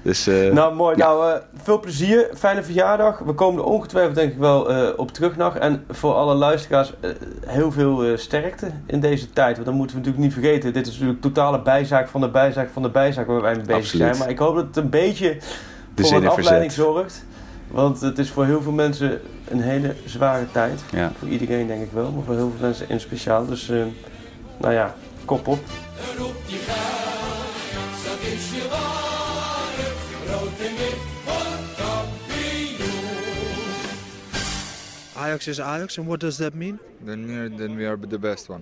Dus, 0.02 0.26
eh, 0.26 0.52
Nou, 0.52 0.74
mooi. 0.74 0.96
Nou, 0.96 1.40
veel 1.62 1.80
plezier. 1.80 2.28
Fijne 2.34 2.62
verjaardag. 2.62 3.18
We 3.18 3.32
komen 3.32 3.60
er 3.60 3.66
ongetwijfeld 3.66 4.14
denk 4.14 4.32
ik 4.32 4.38
wel 4.38 4.92
op 4.96 5.12
terug 5.12 5.36
nog. 5.36 5.56
En 5.56 5.84
voor 5.90 6.14
alle 6.14 6.34
luisteraars, 6.34 6.92
heel 7.46 7.72
veel 7.72 8.18
sterkte 8.18 8.66
in 8.86 9.00
deze 9.00 9.30
tijd. 9.30 9.54
Want 9.54 9.66
dat 9.66 9.74
moeten 9.74 9.96
we 9.96 10.02
natuurlijk 10.02 10.34
niet 10.34 10.44
vergeten. 10.44 10.72
Dit 10.72 10.86
is 10.86 10.92
natuurlijk 10.92 11.20
totale 11.20 11.62
bijzaak 11.62 12.08
van 12.08 12.20
de 12.20 12.28
bijzaak 12.28 12.70
van 12.70 12.82
de 12.82 12.90
bijzaak 12.90 13.26
waar 13.26 13.40
wij 13.42 13.54
mee 13.54 13.64
bezig 13.64 13.82
Absoluut. 13.82 14.06
zijn. 14.06 14.18
Maar 14.18 14.30
ik 14.30 14.38
hoop 14.38 14.54
dat 14.54 14.66
het 14.66 14.76
een 14.76 14.90
beetje 14.90 15.36
De 15.94 16.04
voor 16.04 16.16
een 16.16 16.28
afleiding 16.28 16.72
verzet. 16.72 16.92
zorgt. 16.92 17.24
Want 17.68 18.00
het 18.00 18.18
is 18.18 18.30
voor 18.30 18.44
heel 18.44 18.62
veel 18.62 18.72
mensen 18.72 19.20
een 19.48 19.60
hele 19.60 19.94
zware 20.04 20.44
tijd. 20.52 20.82
Voor 21.18 21.28
iedereen 21.28 21.66
denk 21.66 21.82
ik 21.82 21.92
wel, 21.92 22.10
maar 22.10 22.24
voor 22.24 22.34
heel 22.34 22.52
veel 22.56 22.66
mensen 22.66 22.88
in 22.88 23.00
speciaal. 23.00 23.46
Dus, 23.46 23.72
nou 24.60 24.72
ja, 24.74 24.94
kop 25.24 25.46
op. 25.46 25.58
Roep 26.18 26.36
die 26.46 26.58
geld, 26.58 28.04
dat 28.04 28.20
is 28.32 28.50
je 28.50 28.68
ware. 28.68 29.88
Rood 30.26 30.60
en 30.60 30.76
wit 30.76 31.00
wordt 31.24 31.74
kampioen. 31.76 32.88
Ajax 35.16 35.46
is 35.46 35.60
Ajax, 35.60 35.98
and 35.98 36.06
what 36.06 36.20
does 36.20 36.36
that 36.36 36.54
mean? 36.54 36.78
Then 37.04 37.26
we 37.26 37.34
are, 37.34 37.56
then 37.56 37.76
we 37.76 37.86
are 37.86 37.98
the 38.08 38.18
best 38.18 38.48
one. 38.48 38.58